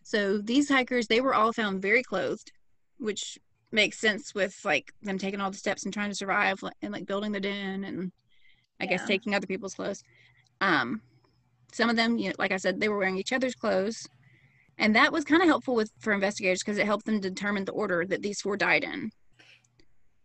So 0.03 0.38
these 0.39 0.70
hikers, 0.70 1.07
they 1.07 1.22
were 1.22 1.36
all 1.36 1.53
found 1.53 1.82
very 1.82 2.01
clothed, 2.01 2.51
which 2.97 3.38
makes 3.72 3.99
sense 3.99 4.34
with 4.34 4.57
like 4.63 4.93
them 5.01 5.18
taking 5.18 5.41
all 5.41 5.51
the 5.51 5.57
steps 5.57 5.84
and 5.84 5.93
trying 5.93 6.09
to 6.09 6.15
survive 6.15 6.63
and 6.82 6.93
like 6.93 7.05
building 7.05 7.34
the 7.34 7.39
den 7.39 7.84
and 7.84 8.11
I 8.80 8.86
guess 8.86 9.05
taking 9.05 9.36
other 9.36 9.47
people's 9.47 9.76
clothes. 9.76 10.01
Um, 10.61 11.01
some 11.74 11.89
of 11.89 11.95
them, 11.95 12.18
you 12.18 12.30
know, 12.30 12.36
like 12.39 12.51
I 12.51 12.57
said, 12.57 12.80
they 12.80 12.89
were 12.89 12.97
wearing 12.97 13.18
each 13.18 13.34
other's 13.34 13.55
clothes. 13.55 14.07
And 14.78 14.96
that 14.96 15.12
was 15.12 15.24
kind 15.24 15.42
of 15.42 15.48
helpful 15.48 15.76
with 15.76 15.92
for 16.00 16.14
investigators 16.14 16.62
because 16.64 16.78
it 16.78 16.86
helped 16.86 17.06
them 17.06 17.20
determine 17.20 17.66
the 17.66 17.72
order 17.72 18.06
that 18.06 18.22
these 18.22 18.42
four 18.42 18.58
died 18.58 18.84
in. 18.84 19.12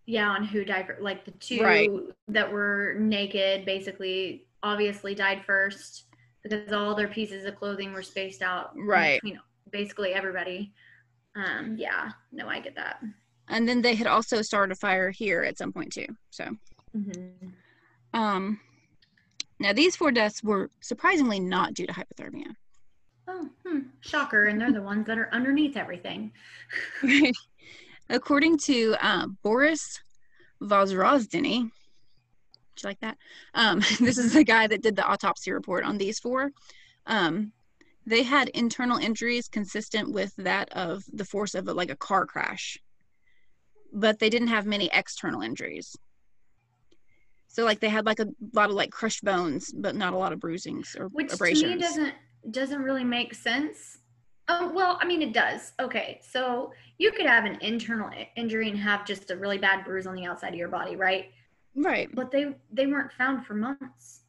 yeah, 0.05 0.29
on 0.29 0.45
who 0.45 0.65
died 0.65 0.87
fir- 0.87 0.99
like 1.01 1.25
the 1.25 1.31
two 1.33 1.63
Right. 1.63 1.89
that 2.29 2.51
were 2.53 2.97
naked, 2.99 3.65
basically, 3.65 4.47
obviously 4.63 5.15
died 5.15 5.43
first 5.47 6.07
because 6.43 6.73
all 6.73 6.95
their 6.95 7.09
pieces 7.09 7.45
of 7.47 7.55
clothing 7.57 7.93
were 7.93 8.03
spaced 8.03 8.43
out. 8.43 8.73
Right. 8.77 9.21
between 9.23 9.41
basically 9.71 10.13
everybody. 10.13 10.73
Um, 11.37 11.77
yeah, 11.79 12.11
no, 12.33 12.47
I 12.49 12.61
get 12.61 12.75
that. 12.75 13.01
And 13.49 13.67
then 13.69 13.81
they 13.81 13.95
had 13.95 14.07
also 14.07 14.43
started 14.43 14.73
a 14.73 14.77
fire 14.77 15.11
here 15.11 15.43
at 15.45 15.57
some 15.57 15.73
point 15.73 15.93
too. 15.93 16.07
So, 16.31 16.57
Mm-hmm. 16.97 17.49
um, 18.13 18.61
now 19.61 19.73
these 19.73 19.97
four 19.97 20.11
deaths 20.13 20.43
were 20.43 20.69
surprisingly 20.83 21.41
not 21.41 21.73
due 21.75 21.87
to 21.87 21.93
hypothermia. 21.93 22.55
Oh, 23.29 23.49
hmm. 23.65 23.79
shocker! 24.01 24.47
And 24.47 24.61
they're 24.61 24.73
the 24.73 24.83
ones 24.83 25.07
that 25.07 25.19
are 25.19 25.29
underneath 25.33 25.77
everything. 25.77 26.33
According 28.11 28.59
to 28.59 28.97
um, 29.01 29.39
Boris 29.43 30.01
Vozrozhdenny, 30.61 31.71
do 32.77 32.83
you 32.83 32.89
like 32.89 33.01
that? 33.01 33.17
Um, 33.55 33.81
this 34.01 34.19
is 34.19 34.33
the 34.33 34.45
guy 34.45 34.67
that 34.67 34.83
did 34.83 34.97
the 34.97 35.07
autopsy 35.07 35.53
report 35.53 35.85
on 35.85 35.99
these 35.99 36.19
four. 36.19 36.51
Um, 37.07 37.53
they 38.07 38.23
had 38.25 38.49
internal 38.49 38.99
injuries 38.99 39.49
consistent 39.49 40.13
with 40.13 40.35
that 40.37 40.71
of 40.73 41.05
the 41.13 41.25
force 41.25 41.55
of 41.55 41.69
a, 41.69 41.73
like 41.73 41.91
a 41.91 41.97
car 41.97 42.27
crash, 42.27 42.79
but 43.93 44.19
they 44.19 44.29
didn't 44.29 44.49
have 44.49 44.67
many 44.67 44.91
external 44.93 45.43
injuries. 45.43 45.97
So 47.47 47.65
like 47.65 47.81
they 47.81 47.91
had 47.91 48.07
like 48.07 48.19
a 48.19 48.29
lot 48.55 48.71
of 48.71 48.77
like 48.77 48.91
crushed 48.91 49.23
bones, 49.23 49.73
but 49.73 49.95
not 49.95 50.15
a 50.15 50.17
lot 50.17 50.33
of 50.33 50.41
bruisings 50.41 50.97
or 50.99 51.09
which 51.09 51.33
abrasions. 51.33 51.63
to 51.63 51.69
me 51.69 51.81
doesn't 51.81 52.15
doesn't 52.51 52.83
really 52.83 53.05
make 53.05 53.35
sense. 53.35 53.99
Oh 54.49 54.73
well, 54.75 54.99
I 55.01 55.07
mean 55.07 55.23
it 55.23 55.33
does. 55.33 55.73
Okay, 55.81 56.21
so 56.23 56.73
you 56.99 57.13
could 57.13 57.27
have 57.27 57.45
an 57.45 57.59
internal 57.61 58.11
injury 58.37 58.69
and 58.69 58.79
have 58.79 59.07
just 59.07 59.31
a 59.31 59.37
really 59.37 59.59
bad 59.59 59.85
bruise 59.85 60.07
on 60.07 60.15
the 60.15 60.27
outside 60.27 60.51
of 60.51 60.55
your 60.59 60.69
body, 60.69 60.97
right? 60.97 61.31
right. 61.77 62.09
But 62.15 62.31
they 62.31 62.55
they 62.73 62.87
weren't 62.87 63.13
found 63.13 63.47
for 63.47 63.55
months. 63.55 64.21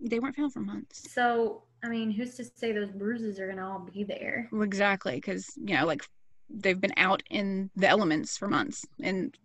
They 0.00 0.18
weren't 0.18 0.36
found 0.36 0.52
for 0.52 0.60
months. 0.60 1.12
So 1.12 1.62
I 1.82 1.88
mean, 1.88 2.10
who's 2.10 2.34
to 2.36 2.44
say 2.44 2.72
those 2.72 2.90
bruises 2.90 3.40
are 3.40 3.48
gonna 3.48 3.68
all 3.68 3.80
be 3.80 4.04
there? 4.04 4.48
Well, 4.52 4.62
Exactly, 4.62 5.16
because 5.16 5.52
you 5.56 5.76
know, 5.76 5.86
like 5.86 6.02
they've 6.48 6.80
been 6.80 6.94
out 6.96 7.22
in 7.30 7.70
the 7.76 7.88
elements 7.88 8.36
for 8.36 8.46
months 8.46 8.84
and 9.02 9.36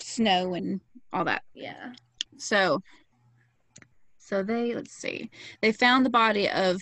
snow 0.00 0.54
and 0.54 0.80
all 1.12 1.24
that. 1.24 1.42
Yeah. 1.54 1.92
So, 2.36 2.80
so 4.18 4.42
they 4.42 4.74
let's 4.74 4.94
see, 4.94 5.30
they 5.60 5.72
found 5.72 6.06
the 6.06 6.10
body 6.10 6.48
of 6.48 6.80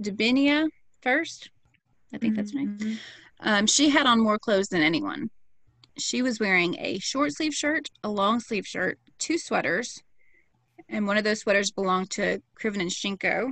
Dabinia 0.00 0.68
first. 1.02 1.50
I 2.12 2.18
think 2.18 2.36
that's 2.36 2.52
her 2.52 2.60
name. 2.60 2.98
Um, 3.40 3.66
she 3.66 3.88
had 3.90 4.06
on 4.06 4.20
more 4.22 4.38
clothes 4.38 4.68
than 4.68 4.82
anyone. 4.82 5.30
She 5.98 6.22
was 6.22 6.38
wearing 6.40 6.76
a 6.78 6.98
short 6.98 7.32
sleeve 7.32 7.54
shirt, 7.54 7.88
a 8.04 8.08
long 8.08 8.40
sleeve 8.40 8.66
shirt, 8.66 8.98
two 9.18 9.38
sweaters, 9.38 10.02
and 10.88 11.06
one 11.06 11.16
of 11.16 11.24
those 11.24 11.40
sweaters 11.40 11.70
belonged 11.70 12.10
to 12.12 12.40
Krivonishenko. 12.60 13.44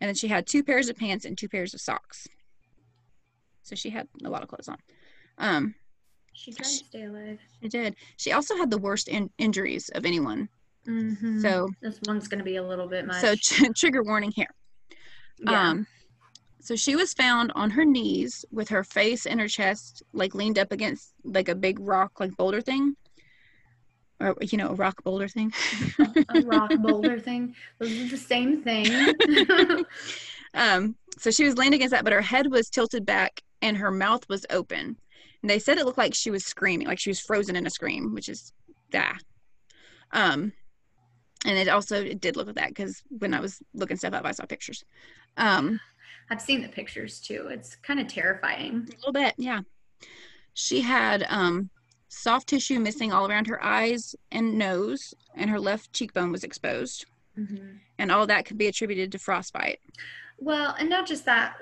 And 0.00 0.08
then 0.08 0.14
she 0.14 0.28
had 0.28 0.46
two 0.46 0.62
pairs 0.62 0.88
of 0.88 0.96
pants 0.96 1.24
and 1.24 1.36
two 1.36 1.48
pairs 1.48 1.74
of 1.74 1.80
socks. 1.80 2.26
So 3.62 3.74
she 3.74 3.90
had 3.90 4.08
a 4.24 4.28
lot 4.30 4.42
of 4.42 4.48
clothes 4.48 4.68
on. 4.68 4.78
Um, 5.38 5.74
She 6.32 6.52
tried 6.52 6.64
to 6.64 6.70
stay 6.70 7.04
alive. 7.04 7.38
she 7.60 7.68
did. 7.68 7.96
She 8.16 8.32
also 8.32 8.56
had 8.56 8.70
the 8.70 8.78
worst 8.78 9.08
in- 9.08 9.30
injuries 9.38 9.88
of 9.90 10.06
anyone. 10.06 10.48
Mhm. 10.86 11.42
So, 11.42 11.68
this 11.82 12.00
one's 12.06 12.28
gonna 12.28 12.44
be 12.44 12.56
a 12.56 12.62
little 12.66 12.86
bit 12.88 13.06
much. 13.06 13.20
so 13.20 13.34
tr- 13.34 13.72
trigger 13.76 14.02
warning 14.02 14.30
here. 14.34 14.48
Yeah. 15.40 15.70
Um, 15.70 15.86
so 16.60 16.76
she 16.76 16.96
was 16.96 17.14
found 17.14 17.52
on 17.54 17.70
her 17.70 17.84
knees 17.84 18.44
with 18.50 18.68
her 18.68 18.84
face 18.84 19.26
and 19.26 19.40
her 19.40 19.48
chest 19.48 20.02
like 20.12 20.34
leaned 20.34 20.58
up 20.58 20.72
against 20.72 21.14
like 21.24 21.48
a 21.48 21.54
big 21.54 21.80
rock, 21.80 22.20
like 22.20 22.36
boulder 22.36 22.60
thing, 22.60 22.94
or 24.20 24.36
you 24.42 24.58
know, 24.58 24.68
a 24.68 24.74
rock 24.74 25.02
boulder 25.02 25.28
thing. 25.28 25.52
a 26.28 26.40
rock 26.42 26.72
boulder 26.80 27.18
thing. 27.28 27.54
Those 27.78 27.92
are 27.92 28.08
the 28.08 28.16
same 28.16 28.62
thing. 28.62 28.86
um, 30.54 30.96
so 31.18 31.30
she 31.30 31.44
was 31.44 31.56
leaned 31.56 31.74
against 31.74 31.92
that, 31.92 32.04
but 32.04 32.12
her 32.12 32.20
head 32.20 32.50
was 32.50 32.68
tilted 32.68 33.06
back 33.06 33.40
and 33.62 33.76
her 33.76 33.90
mouth 33.90 34.28
was 34.28 34.44
open. 34.50 34.96
And 35.42 35.50
they 35.50 35.58
said 35.58 35.78
it 35.78 35.86
looked 35.86 35.98
like 35.98 36.14
she 36.14 36.30
was 36.30 36.44
screaming, 36.44 36.86
like 36.86 36.98
she 36.98 37.10
was 37.10 37.20
frozen 37.20 37.56
in 37.56 37.66
a 37.66 37.70
scream, 37.70 38.12
which 38.14 38.28
is 38.28 38.52
ah. 38.94 39.16
Um, 40.12 40.52
and 41.44 41.56
it 41.56 41.68
also 41.68 42.02
it 42.02 42.20
did 42.20 42.36
look 42.36 42.46
like 42.46 42.56
that 42.56 42.68
because 42.68 43.02
when 43.08 43.32
I 43.32 43.40
was 43.40 43.62
looking 43.72 43.96
stuff 43.96 44.14
up, 44.14 44.26
I 44.26 44.32
saw 44.32 44.44
pictures. 44.44 44.84
Um, 45.38 45.80
I've 46.30 46.42
seen 46.42 46.60
the 46.60 46.68
pictures 46.68 47.20
too. 47.20 47.48
It's 47.50 47.76
kind 47.76 48.00
of 48.00 48.06
terrifying. 48.06 48.88
A 48.88 48.96
little 48.96 49.12
bit, 49.12 49.34
yeah. 49.38 49.60
She 50.52 50.82
had 50.82 51.24
um, 51.28 51.70
soft 52.08 52.48
tissue 52.48 52.78
missing 52.78 53.12
all 53.12 53.30
around 53.30 53.46
her 53.46 53.62
eyes 53.64 54.14
and 54.30 54.58
nose, 54.58 55.14
and 55.34 55.48
her 55.48 55.60
left 55.60 55.92
cheekbone 55.92 56.32
was 56.32 56.44
exposed. 56.44 57.06
And 57.98 58.10
all 58.10 58.26
that 58.26 58.46
could 58.46 58.58
be 58.58 58.66
attributed 58.66 59.12
to 59.12 59.18
frostbite. 59.18 59.78
Well, 60.38 60.74
and 60.78 60.90
not 60.90 61.06
just 61.06 61.24
that. 61.26 61.54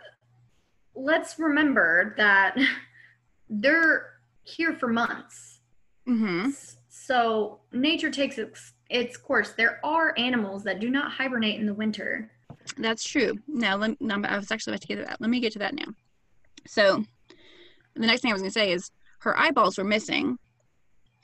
Let's 0.94 1.38
remember 1.38 2.14
that 2.16 2.56
they're 3.50 4.14
here 4.42 4.74
for 4.74 4.88
months. 4.88 5.60
Mm-hmm. 6.08 6.50
So 6.88 7.60
nature 7.72 8.10
takes 8.10 8.38
its, 8.38 8.72
its 8.88 9.16
course. 9.16 9.52
There 9.52 9.80
are 9.84 10.14
animals 10.16 10.64
that 10.64 10.80
do 10.80 10.88
not 10.88 11.12
hibernate 11.12 11.60
in 11.60 11.66
the 11.66 11.74
winter. 11.74 12.30
That's 12.78 13.04
true. 13.04 13.34
Now, 13.46 13.76
let, 13.76 14.00
no, 14.00 14.20
I 14.24 14.36
was 14.36 14.50
actually 14.50 14.72
about 14.72 14.82
to 14.82 14.88
get 14.88 14.96
to 14.96 15.04
that. 15.04 15.20
Let 15.20 15.30
me 15.30 15.40
get 15.40 15.52
to 15.52 15.58
that 15.60 15.74
now. 15.74 15.86
So, 16.66 17.04
the 17.94 18.06
next 18.06 18.22
thing 18.22 18.30
I 18.30 18.34
was 18.34 18.42
going 18.42 18.50
to 18.50 18.58
say 18.58 18.72
is 18.72 18.90
her 19.20 19.38
eyeballs 19.38 19.78
were 19.78 19.84
missing, 19.84 20.38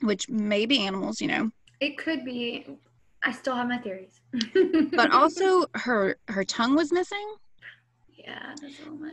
which 0.01 0.29
may 0.29 0.65
be 0.65 0.85
animals, 0.85 1.21
you 1.21 1.27
know, 1.27 1.51
It 1.79 1.97
could 1.97 2.25
be. 2.25 2.65
I 3.25 3.31
still 3.31 3.55
have 3.55 3.69
my 3.69 3.77
theories. 3.77 4.19
but 4.93 5.11
also 5.11 5.65
her 5.75 6.17
her 6.27 6.43
tongue 6.43 6.75
was 6.75 6.91
missing, 6.91 7.35
yeah, 8.17 8.53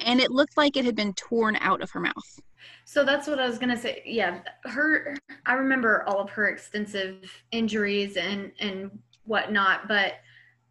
and 0.00 0.20
it 0.20 0.32
looked 0.32 0.56
like 0.56 0.76
it 0.76 0.84
had 0.84 0.96
been 0.96 1.12
torn 1.14 1.56
out 1.56 1.80
of 1.80 1.90
her 1.92 2.00
mouth. 2.00 2.40
So 2.84 3.04
that's 3.04 3.28
what 3.28 3.38
I 3.38 3.46
was 3.46 3.58
gonna 3.58 3.76
say. 3.76 4.02
Yeah, 4.04 4.40
her. 4.64 5.16
I 5.46 5.52
remember 5.52 6.04
all 6.08 6.18
of 6.18 6.30
her 6.30 6.48
extensive 6.48 7.30
injuries 7.52 8.16
and 8.16 8.50
and 8.58 8.90
whatnot, 9.24 9.86
but 9.86 10.14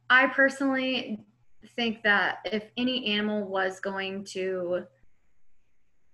I 0.10 0.28
personally 0.28 1.20
think 1.76 2.04
that 2.04 2.40
if 2.46 2.64
any 2.78 3.06
animal 3.14 3.48
was 3.48 3.80
going 3.80 4.24
to 4.26 4.84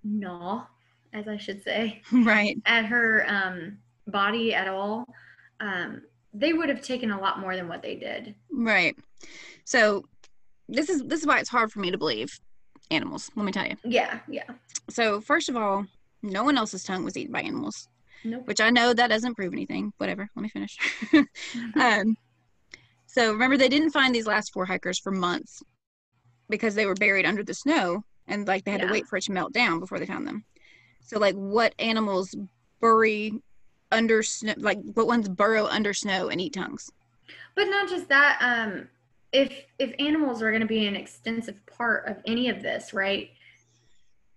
gnaw, 0.03 0.65
as 1.13 1.27
I 1.27 1.37
should 1.37 1.63
say, 1.63 2.01
Right. 2.11 2.57
at 2.65 2.85
her 2.85 3.25
um, 3.27 3.77
body 4.07 4.53
at 4.53 4.67
all, 4.67 5.05
um, 5.59 6.01
they 6.33 6.53
would 6.53 6.69
have 6.69 6.81
taken 6.81 7.11
a 7.11 7.19
lot 7.19 7.39
more 7.39 7.55
than 7.55 7.67
what 7.67 7.81
they 7.81 7.95
did. 7.95 8.35
Right. 8.51 8.95
So 9.63 10.05
this 10.67 10.89
is 10.89 11.03
this 11.03 11.21
is 11.21 11.27
why 11.27 11.39
it's 11.39 11.49
hard 11.49 11.71
for 11.71 11.79
me 11.79 11.91
to 11.91 11.97
believe 11.97 12.37
animals. 12.91 13.31
Let 13.35 13.45
me 13.45 13.51
tell 13.51 13.65
you. 13.65 13.75
Yeah, 13.83 14.19
yeah. 14.27 14.43
So 14.89 15.21
first 15.21 15.47
of 15.49 15.55
all, 15.55 15.85
no 16.21 16.43
one 16.43 16.57
else's 16.57 16.83
tongue 16.83 17.03
was 17.05 17.15
eaten 17.17 17.31
by 17.31 17.41
animals, 17.41 17.87
Nope. 18.23 18.47
which 18.47 18.59
I 18.61 18.69
know 18.69 18.93
that 18.93 19.07
doesn't 19.07 19.35
prove 19.35 19.53
anything. 19.53 19.93
Whatever. 19.97 20.29
Let 20.35 20.43
me 20.43 20.49
finish. 20.49 20.77
um, 21.79 22.17
so 23.15 23.31
remember, 23.31 23.55
they 23.55 23.69
didn't 23.69 23.91
find 23.91 24.13
these 24.13 24.27
last 24.27 24.51
four 24.51 24.65
hikers 24.65 24.99
for 24.99 25.09
months 25.09 25.63
because 26.49 26.75
they 26.75 26.85
were 26.85 26.95
buried 26.95 27.25
under 27.25 27.45
the 27.45 27.53
snow, 27.53 28.03
and 28.27 28.45
like 28.45 28.65
they 28.65 28.71
had 28.71 28.81
Yeah. 28.81 28.87
to 28.87 28.91
wait 28.91 29.07
for 29.07 29.15
it 29.15 29.23
to 29.23 29.31
melt 29.31 29.53
down 29.53 29.79
before 29.79 29.99
they 29.99 30.05
found 30.05 30.27
them. 30.27 30.43
So 31.01 31.17
like, 31.17 31.35
what 31.35 31.73
animals 31.79 32.35
bury 32.81 33.41
under 33.89 34.21
snow? 34.21 34.55
Like, 34.57 34.79
what 34.95 35.07
ones 35.07 35.29
burrow 35.29 35.65
under 35.67 35.93
snow 35.93 36.27
and 36.27 36.41
eat 36.41 36.51
tongues? 36.53 36.91
But 37.55 37.69
not 37.69 37.87
just 37.87 38.09
that. 38.09 38.37
Um, 38.41 38.89
if 39.31 39.63
if 39.79 39.93
animals 39.97 40.41
are 40.41 40.51
going 40.51 40.61
to 40.61 40.67
be 40.67 40.85
an 40.85 40.97
extensive 40.97 41.65
part 41.67 42.07
of 42.09 42.17
any 42.25 42.49
of 42.49 42.61
this, 42.61 42.93
right? 42.93 43.29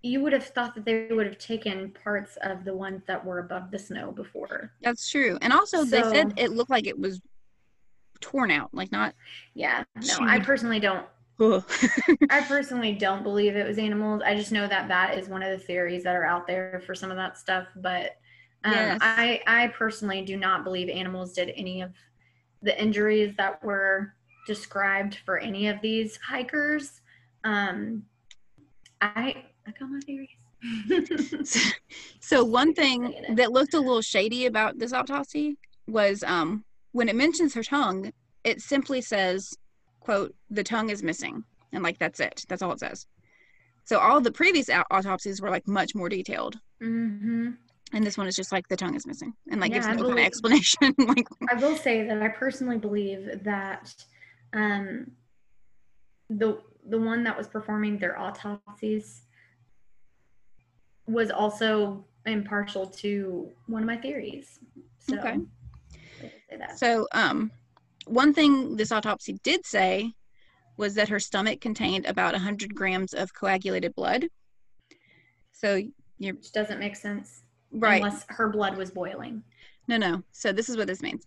You 0.03 0.20
would 0.20 0.33
have 0.33 0.47
thought 0.47 0.76
that 0.76 0.85
they 0.85 1.09
would 1.11 1.26
have 1.26 1.39
taken 1.39 1.91
parts 1.91 2.39
of 2.43 2.64
the 2.64 2.76
ones 2.76 3.03
that 3.09 3.24
were 3.24 3.41
above 3.41 3.72
the 3.72 3.79
snow 3.81 4.12
before. 4.12 4.70
That's 4.83 5.11
true. 5.11 5.37
And 5.43 5.53
also, 5.53 5.85
they 5.85 6.05
said 6.05 6.33
it 6.37 6.53
looked 6.53 6.70
like 6.70 6.87
it 6.87 6.97
was 6.97 7.20
torn 8.20 8.50
out, 8.50 8.70
like 8.72 8.92
not. 8.92 9.14
Yeah. 9.54 9.84
No, 9.96 10.18
I 10.20 10.38
personally 10.38 10.80
don't. 10.80 11.06
I 12.30 12.40
personally 12.48 12.92
don't 12.92 13.22
believe 13.22 13.54
it 13.54 13.66
was 13.66 13.78
animals. 13.78 14.22
I 14.24 14.34
just 14.34 14.50
know 14.50 14.66
that 14.66 14.88
that 14.88 15.16
is 15.16 15.28
one 15.28 15.42
of 15.42 15.50
the 15.56 15.64
theories 15.64 16.02
that 16.02 16.16
are 16.16 16.24
out 16.24 16.48
there 16.48 16.82
for 16.84 16.96
some 16.96 17.10
of 17.12 17.16
that 17.16 17.38
stuff. 17.38 17.68
But 17.76 18.16
um, 18.64 18.72
Yes. 18.72 18.98
I, 19.00 19.40
I 19.46 19.68
personally 19.68 20.22
do 20.22 20.36
not 20.36 20.64
believe 20.64 20.88
animals 20.88 21.32
did 21.32 21.52
any 21.56 21.80
of 21.80 21.92
the 22.62 22.80
injuries 22.80 23.34
that 23.36 23.62
were 23.62 24.14
described 24.48 25.18
for 25.24 25.38
any 25.38 25.68
of 25.68 25.80
these 25.80 26.16
hikers. 26.16 27.02
Um, 27.44 28.02
I, 29.00 29.44
I 29.66 29.70
got 29.78 29.88
my 29.90 30.00
theories. 30.00 30.30
so 32.20 32.44
one 32.44 32.74
thing 32.74 33.14
that 33.34 33.52
looked 33.52 33.74
a 33.74 33.78
little 33.78 34.02
shady 34.02 34.46
about 34.46 34.76
this 34.78 34.92
autopsy 34.92 35.56
was 35.86 36.24
um, 36.24 36.64
when 36.93 37.09
it 37.09 37.16
mentions 37.16 37.55
her 37.55 37.62
tongue, 37.62 38.12
it 38.45 38.61
simply 38.61 39.01
says, 39.01 39.55
"quote 40.01 40.34
The 40.51 40.64
tongue 40.64 40.91
is 40.91 41.03
missing," 41.03 41.45
and 41.72 41.82
like 41.82 41.99
that's 41.99 42.20
it. 42.20 42.45
That's 42.49 42.62
all 42.62 42.72
it 42.72 42.80
says. 42.80 43.07
So 43.84 43.99
all 43.99 44.20
the 44.20 44.32
previous 44.32 44.68
autopsies 44.91 45.41
were 45.41 45.51
like 45.51 45.66
much 45.66 45.95
more 45.95 46.09
detailed, 46.09 46.59
hmm 46.80 47.51
and 47.93 48.07
this 48.07 48.18
one 48.18 48.26
is 48.26 48.36
just 48.36 48.53
like 48.53 48.68
the 48.68 48.76
tongue 48.76 48.95
is 48.95 49.07
missing, 49.07 49.32
and 49.51 49.61
like 49.61 49.70
Yeah, 49.70 49.76
gives 49.76 49.89
no 49.89 50.05
kind 50.05 50.18
of 50.18 50.24
explanation. 50.26 50.95
like 50.99 51.26
I 51.51 51.55
will 51.55 51.76
say 51.76 52.07
that 52.07 52.22
I 52.22 52.28
personally 52.28 52.78
believe 52.78 53.43
that 53.45 53.95
um, 54.53 55.11
the 56.28 56.61
the 56.89 56.99
one 56.99 57.24
that 57.24 57.36
was 57.36 57.49
performing 57.49 57.99
their 57.99 58.18
autopsies 58.18 59.22
was 61.07 61.30
also 61.30 62.05
impartial 62.26 62.86
to 62.86 63.51
one 63.66 63.82
of 63.82 63.86
my 63.86 63.97
theories. 63.97 64.59
So, 64.99 65.16
Okay. 65.18 65.28
I 65.30 65.36
will 65.36 65.47
say 65.47 65.47
that. 65.93 66.07
So, 66.76 67.06
um, 67.12 67.50
one 68.06 68.32
thing 68.32 68.76
this 68.76 68.92
autopsy 68.92 69.38
did 69.42 69.66
say 69.66 70.12
was 70.76 70.94
that 70.94 71.08
her 71.08 71.18
stomach 71.18 71.60
contained 71.60 72.06
about 72.06 72.32
100 72.32 72.74
grams 72.74 73.12
of 73.12 73.34
coagulated 73.34 73.94
blood. 73.94 74.28
So, 75.52 75.82
you're 76.18 76.34
which 76.34 76.52
doesn't 76.52 76.78
make 76.78 76.96
sense 76.96 77.42
right. 77.72 78.02
unless 78.02 78.24
her 78.28 78.48
blood 78.48 78.76
was 78.76 78.90
boiling. 78.90 79.42
No, 79.88 79.96
no. 79.96 80.22
So, 80.32 80.52
this 80.52 80.68
is 80.68 80.76
what 80.76 80.86
this 80.86 81.02
means 81.02 81.26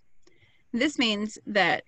this 0.73 0.97
means 0.97 1.37
that 1.47 1.83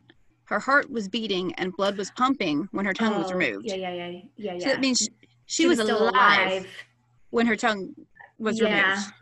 her 0.45 0.59
heart 0.59 0.91
was 0.91 1.07
beating 1.07 1.53
and 1.55 1.75
blood 1.75 1.97
was 1.97 2.11
pumping 2.11 2.67
when 2.71 2.85
her 2.85 2.93
tongue 2.93 3.17
was 3.17 3.31
Oh, 3.31 3.35
removed. 3.35 3.65
Yeah, 3.65 3.75
yeah, 3.75 3.93
yeah, 3.93 4.07
yeah, 4.35 4.53
yeah. 4.53 4.59
So, 4.59 4.65
that 4.65 4.81
means 4.81 4.99
she, 4.99 5.09
she 5.45 5.67
was, 5.67 5.79
still 5.79 6.09
alive, 6.09 6.67
when 7.29 7.47
her 7.47 7.55
tongue 7.55 7.93
was 8.37 8.59
removed. 8.59 8.77
Yeah. 8.77 8.91
removed. 8.91 9.13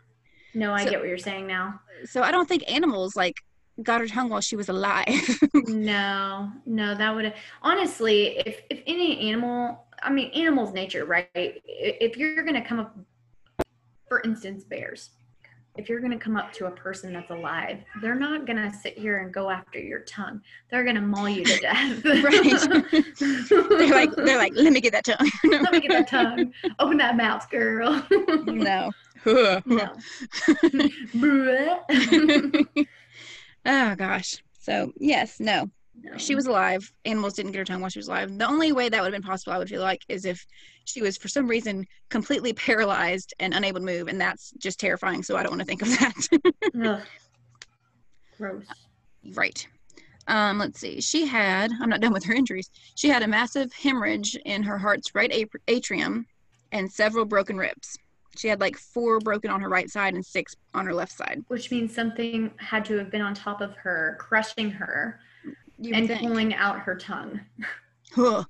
No, 0.54 0.72
I 0.72 0.84
So- 0.84 0.90
get 0.90 0.98
what 0.98 1.08
you're 1.08 1.18
saying 1.18 1.46
now. 1.46 1.80
So, 2.04 2.22
I 2.22 2.32
don't 2.32 2.48
think 2.48 2.64
animals 2.70 3.14
like 3.14 3.36
got 3.82 4.00
her 4.00 4.06
tongue 4.06 4.28
while 4.28 4.40
she 4.40 4.56
was 4.56 4.68
alive. 4.68 5.06
No, 5.68 6.50
no, 6.66 6.94
that 6.94 7.14
would 7.14 7.32
honestly, 7.62 8.38
if 8.38 8.62
if 8.70 8.82
any 8.86 9.30
animal, 9.30 9.86
I 10.02 10.10
mean, 10.10 10.30
animals' 10.32 10.72
nature, 10.72 11.04
right? 11.04 11.28
If 11.34 12.16
you're 12.16 12.42
gonna 12.44 12.64
come 12.64 12.80
up, 12.80 12.96
for 14.08 14.20
instance, 14.22 14.64
bears. 14.64 15.10
If 15.76 15.88
you're 15.88 16.00
gonna 16.00 16.18
come 16.18 16.36
up 16.36 16.52
to 16.54 16.66
a 16.66 16.70
person 16.70 17.12
that's 17.12 17.30
alive, 17.30 17.78
they're 18.00 18.14
not 18.14 18.46
gonna 18.46 18.72
sit 18.72 18.98
here 18.98 19.18
and 19.18 19.32
go 19.32 19.50
after 19.50 19.78
your 19.78 20.00
tongue. 20.00 20.42
They're 20.70 20.84
gonna 20.84 21.00
maul 21.00 21.28
you 21.28 21.44
to 21.44 21.60
death. 21.60 22.04
Right. 22.04 22.18
they're 23.78 23.90
like, 23.90 24.14
they're 24.16 24.38
like, 24.38 24.52
let 24.54 24.72
me 24.72 24.80
get 24.80 24.92
that 24.92 25.04
tongue. 25.04 25.30
let 25.44 25.72
me 25.72 25.80
get 25.80 25.90
that 25.90 26.08
tongue. 26.08 26.52
Open 26.78 26.98
that 26.98 27.16
mouth, 27.16 27.48
girl. 27.50 28.04
no. 28.44 28.90
no. 29.64 29.94
Oh 33.64 33.94
gosh. 33.94 34.42
So 34.60 34.92
yes, 34.98 35.40
no. 35.40 35.70
No. 36.02 36.16
She 36.16 36.34
was 36.34 36.46
alive. 36.46 36.90
Animals 37.04 37.34
didn't 37.34 37.52
get 37.52 37.58
her 37.58 37.64
tongue 37.64 37.80
while 37.80 37.90
she 37.90 37.98
was 37.98 38.08
alive. 38.08 38.36
The 38.36 38.48
only 38.48 38.72
way 38.72 38.88
that 38.88 39.00
would 39.02 39.12
have 39.12 39.22
been 39.22 39.28
possible, 39.28 39.52
I 39.52 39.58
would 39.58 39.68
feel 39.68 39.82
like, 39.82 40.02
is 40.08 40.24
if 40.24 40.44
she 40.84 41.02
was 41.02 41.16
for 41.16 41.28
some 41.28 41.46
reason 41.46 41.86
completely 42.08 42.52
paralyzed 42.54 43.34
and 43.38 43.54
unable 43.54 43.80
to 43.80 43.86
move, 43.86 44.08
and 44.08 44.20
that's 44.20 44.52
just 44.58 44.80
terrifying. 44.80 45.22
So 45.22 45.36
I 45.36 45.42
don't 45.42 45.52
want 45.52 45.60
to 45.60 45.66
think 45.66 45.82
of 45.82 45.88
that. 45.98 46.28
Gross. 48.38 48.64
right. 49.34 49.66
Um, 50.26 50.58
let's 50.58 50.80
see. 50.80 51.00
She 51.00 51.26
had. 51.26 51.70
I'm 51.80 51.90
not 51.90 52.00
done 52.00 52.12
with 52.12 52.24
her 52.24 52.34
injuries. 52.34 52.70
She 52.94 53.08
had 53.08 53.22
a 53.22 53.28
massive 53.28 53.72
hemorrhage 53.72 54.36
in 54.44 54.62
her 54.62 54.78
heart's 54.78 55.14
right 55.14 55.48
atrium, 55.68 56.26
and 56.72 56.90
several 56.90 57.24
broken 57.24 57.56
ribs. 57.56 57.98
She 58.36 58.48
had 58.48 58.60
like 58.60 58.76
four 58.76 59.18
broken 59.20 59.50
on 59.50 59.60
her 59.60 59.68
right 59.68 59.90
side 59.90 60.14
and 60.14 60.24
six 60.24 60.56
on 60.74 60.86
her 60.86 60.94
left 60.94 61.12
side. 61.12 61.44
Which 61.48 61.70
means 61.70 61.94
something 61.94 62.50
had 62.58 62.84
to 62.86 62.96
have 62.98 63.10
been 63.10 63.20
on 63.22 63.34
top 63.34 63.60
of 63.60 63.74
her, 63.76 64.16
crushing 64.20 64.70
her, 64.70 65.20
You 65.78 65.94
and 65.94 66.06
think. 66.08 66.20
pulling 66.20 66.54
out 66.54 66.80
her 66.80 66.94
tongue. 66.96 67.40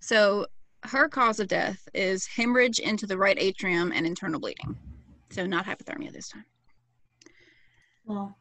So 0.00 0.46
her 0.84 1.08
cause 1.08 1.40
of 1.40 1.48
death 1.48 1.88
is 1.92 2.26
hemorrhage 2.28 2.78
into 2.78 3.06
the 3.06 3.18
right 3.18 3.36
atrium 3.40 3.90
and 3.92 4.06
internal 4.06 4.38
bleeding. 4.38 4.76
So 5.30 5.46
not 5.46 5.66
hypothermia 5.66 6.12
this 6.12 6.28
time. 6.28 6.44
Well, 8.04 8.36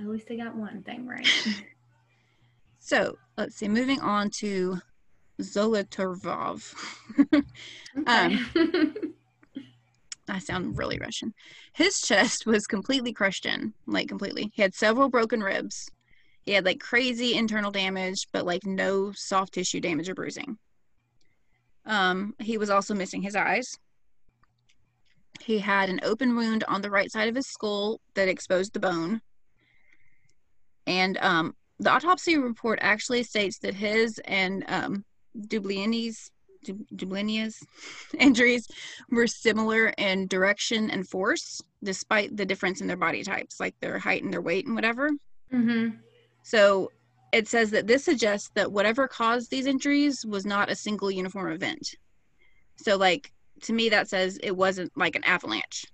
at 0.00 0.06
least 0.06 0.26
they 0.26 0.36
got 0.36 0.56
one 0.56 0.82
thing 0.82 1.06
right. 1.06 1.28
So 2.80 3.16
let's 3.38 3.56
see. 3.56 3.68
Moving 3.68 4.00
on 4.00 4.28
to 4.40 4.78
Zolotaryov. 5.40 6.74
Okay. 7.96 8.36
Um, 8.56 9.14
I 10.28 10.38
sound 10.38 10.78
really 10.78 10.98
Russian. 10.98 11.34
His 11.74 12.00
chest 12.00 12.46
was 12.46 12.66
completely 12.66 13.12
crushed 13.12 13.46
in, 13.46 13.74
like 13.86 14.08
completely. 14.08 14.50
He 14.54 14.62
had 14.62 14.74
several 14.74 15.08
broken 15.08 15.42
ribs. 15.42 15.88
He 16.44 16.52
had 16.52 16.64
like 16.64 16.80
crazy 16.80 17.34
internal 17.34 17.70
damage, 17.70 18.28
but 18.32 18.44
like 18.46 18.64
no 18.64 19.12
soft 19.12 19.54
tissue 19.54 19.80
damage 19.80 20.08
or 20.08 20.14
bruising. 20.14 20.58
Um, 21.86 22.34
he 22.38 22.58
was 22.58 22.70
also 22.70 22.94
missing 22.94 23.22
his 23.22 23.36
eyes. 23.36 23.78
He 25.40 25.58
had 25.58 25.88
an 25.88 26.00
open 26.02 26.36
wound 26.36 26.64
on 26.68 26.80
the 26.80 26.90
right 26.90 27.10
side 27.10 27.28
of 27.28 27.34
his 27.34 27.46
skull 27.46 28.00
that 28.14 28.28
exposed 28.28 28.72
the 28.72 28.80
bone. 28.80 29.20
And 30.86 31.18
um, 31.18 31.54
the 31.78 31.90
autopsy 31.90 32.38
report 32.38 32.78
actually 32.82 33.22
states 33.24 33.58
that 33.58 33.74
his 33.74 34.18
and 34.24 34.64
um, 34.68 35.04
Dublinia's 36.94 37.58
injuries 38.18 38.66
were 39.10 39.26
similar 39.26 39.88
in 39.98 40.26
direction 40.26 40.90
and 40.90 41.08
force, 41.08 41.60
despite 41.82 42.36
the 42.36 42.46
difference 42.46 42.80
in 42.80 42.86
their 42.86 42.96
body 42.96 43.22
types, 43.22 43.60
like 43.60 43.74
their 43.80 43.98
height 43.98 44.22
and 44.22 44.32
their 44.32 44.42
weight 44.42 44.66
and 44.66 44.74
whatever. 44.74 45.10
hmm 45.50 45.88
So 46.42 46.90
it 47.32 47.48
says 47.48 47.70
that 47.72 47.86
this 47.86 48.04
suggests 48.04 48.50
that 48.54 48.72
whatever 48.72 49.08
caused 49.08 49.50
these 49.50 49.66
injuries 49.66 50.24
was 50.24 50.46
not 50.46 50.70
a 50.70 50.76
single 50.76 51.10
uniform 51.10 51.50
event. 51.52 51.96
So, 52.76 52.96
like, 52.96 53.32
to 53.62 53.72
me, 53.72 53.88
that 53.88 54.08
says 54.08 54.38
it 54.42 54.56
wasn't 54.56 54.92
like 54.96 55.16
an 55.16 55.24
avalanche, 55.24 55.84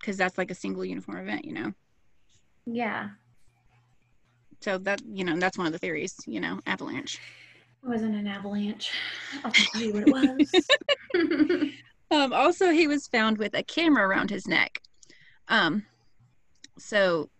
because 0.00 0.16
that's 0.16 0.38
like 0.38 0.50
a 0.50 0.54
single 0.54 0.84
uniform 0.84 1.18
event, 1.18 1.44
you 1.44 1.52
know? 1.52 1.72
Yeah. 2.66 3.10
So, 4.60 4.78
that, 4.78 5.02
you 5.06 5.24
know, 5.24 5.36
that's 5.38 5.58
one 5.58 5.66
of 5.66 5.72
the 5.72 5.78
theories, 5.78 6.14
you 6.26 6.40
know, 6.40 6.60
avalanche. 6.66 7.18
It 7.86 7.90
wasn't 7.90 8.16
an 8.16 8.26
avalanche. 8.26 8.90
I'll 9.44 9.52
tell 9.52 9.80
you 9.80 9.92
what 9.92 10.08
it 10.08 10.42
was. 11.14 11.70
Um, 12.08 12.32
also, 12.32 12.70
he 12.70 12.86
was 12.86 13.08
found 13.08 13.36
with 13.36 13.52
a 13.54 13.64
camera 13.64 14.06
around 14.06 14.30
his 14.30 14.46
neck. 14.46 14.80
Um, 15.48 15.84
so, 16.78 17.30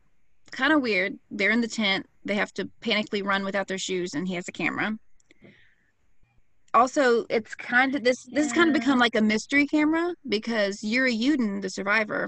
kind 0.51 0.73
of 0.73 0.83
weird. 0.83 1.17
They're 1.31 1.53
in 1.53 1.61
the 1.61 1.69
tent. 1.69 2.07
They 2.25 2.35
have 2.35 2.53
to 2.55 2.69
panically 2.81 3.25
run 3.25 3.45
without 3.45 3.69
their 3.69 3.79
shoes, 3.79 4.15
and 4.15 4.27
he 4.27 4.35
has 4.35 4.49
a 4.49 4.53
camera. 4.53 4.99
Also, 6.75 7.27
it's 7.31 7.55
kind 7.55 7.95
of 7.95 8.03
this. 8.03 8.25
This 8.25 8.47
has 8.47 8.53
kind 8.53 8.69
of 8.69 8.75
become 8.75 8.99
like 8.99 9.15
a 9.15 9.23
mystery 9.23 9.69
camera 9.69 10.17
because 10.29 10.83
Yuri 10.83 11.17
Yudin, 11.17 11.63
the 11.63 11.71
survivor, 11.71 12.27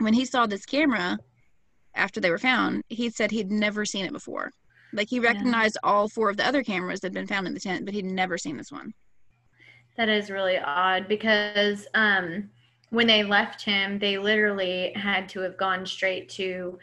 when 0.00 0.12
he 0.12 0.26
saw 0.26 0.44
this 0.44 0.66
camera, 0.66 1.18
after 1.94 2.20
they 2.20 2.30
were 2.30 2.36
found, 2.36 2.84
he 2.90 3.08
said 3.08 3.30
he'd 3.30 3.50
never 3.50 3.86
seen 3.86 4.04
it 4.04 4.12
before. 4.12 4.50
Like 4.92 5.08
he 5.10 5.20
recognized 5.20 5.76
all 5.82 6.08
four 6.08 6.30
of 6.30 6.36
the 6.36 6.46
other 6.46 6.62
cameras 6.64 7.00
that 7.00 7.08
had 7.08 7.14
been 7.14 7.26
found 7.26 7.46
in 7.46 7.54
the 7.54 7.60
tent, 7.60 7.84
but 7.84 7.94
he'd 7.94 8.04
never 8.04 8.38
seen 8.38 8.56
this 8.56 8.72
one. 8.72 8.94
That 9.96 10.08
is 10.08 10.30
really 10.30 10.58
odd 10.58 11.08
because 11.08 11.86
um, 11.94 12.48
when 12.90 13.06
they 13.06 13.22
left 13.24 13.62
him, 13.62 13.98
they 13.98 14.16
literally 14.18 14.92
had 14.94 15.28
to 15.30 15.40
have 15.40 15.56
gone 15.56 15.84
straight 15.84 16.28
to 16.30 16.78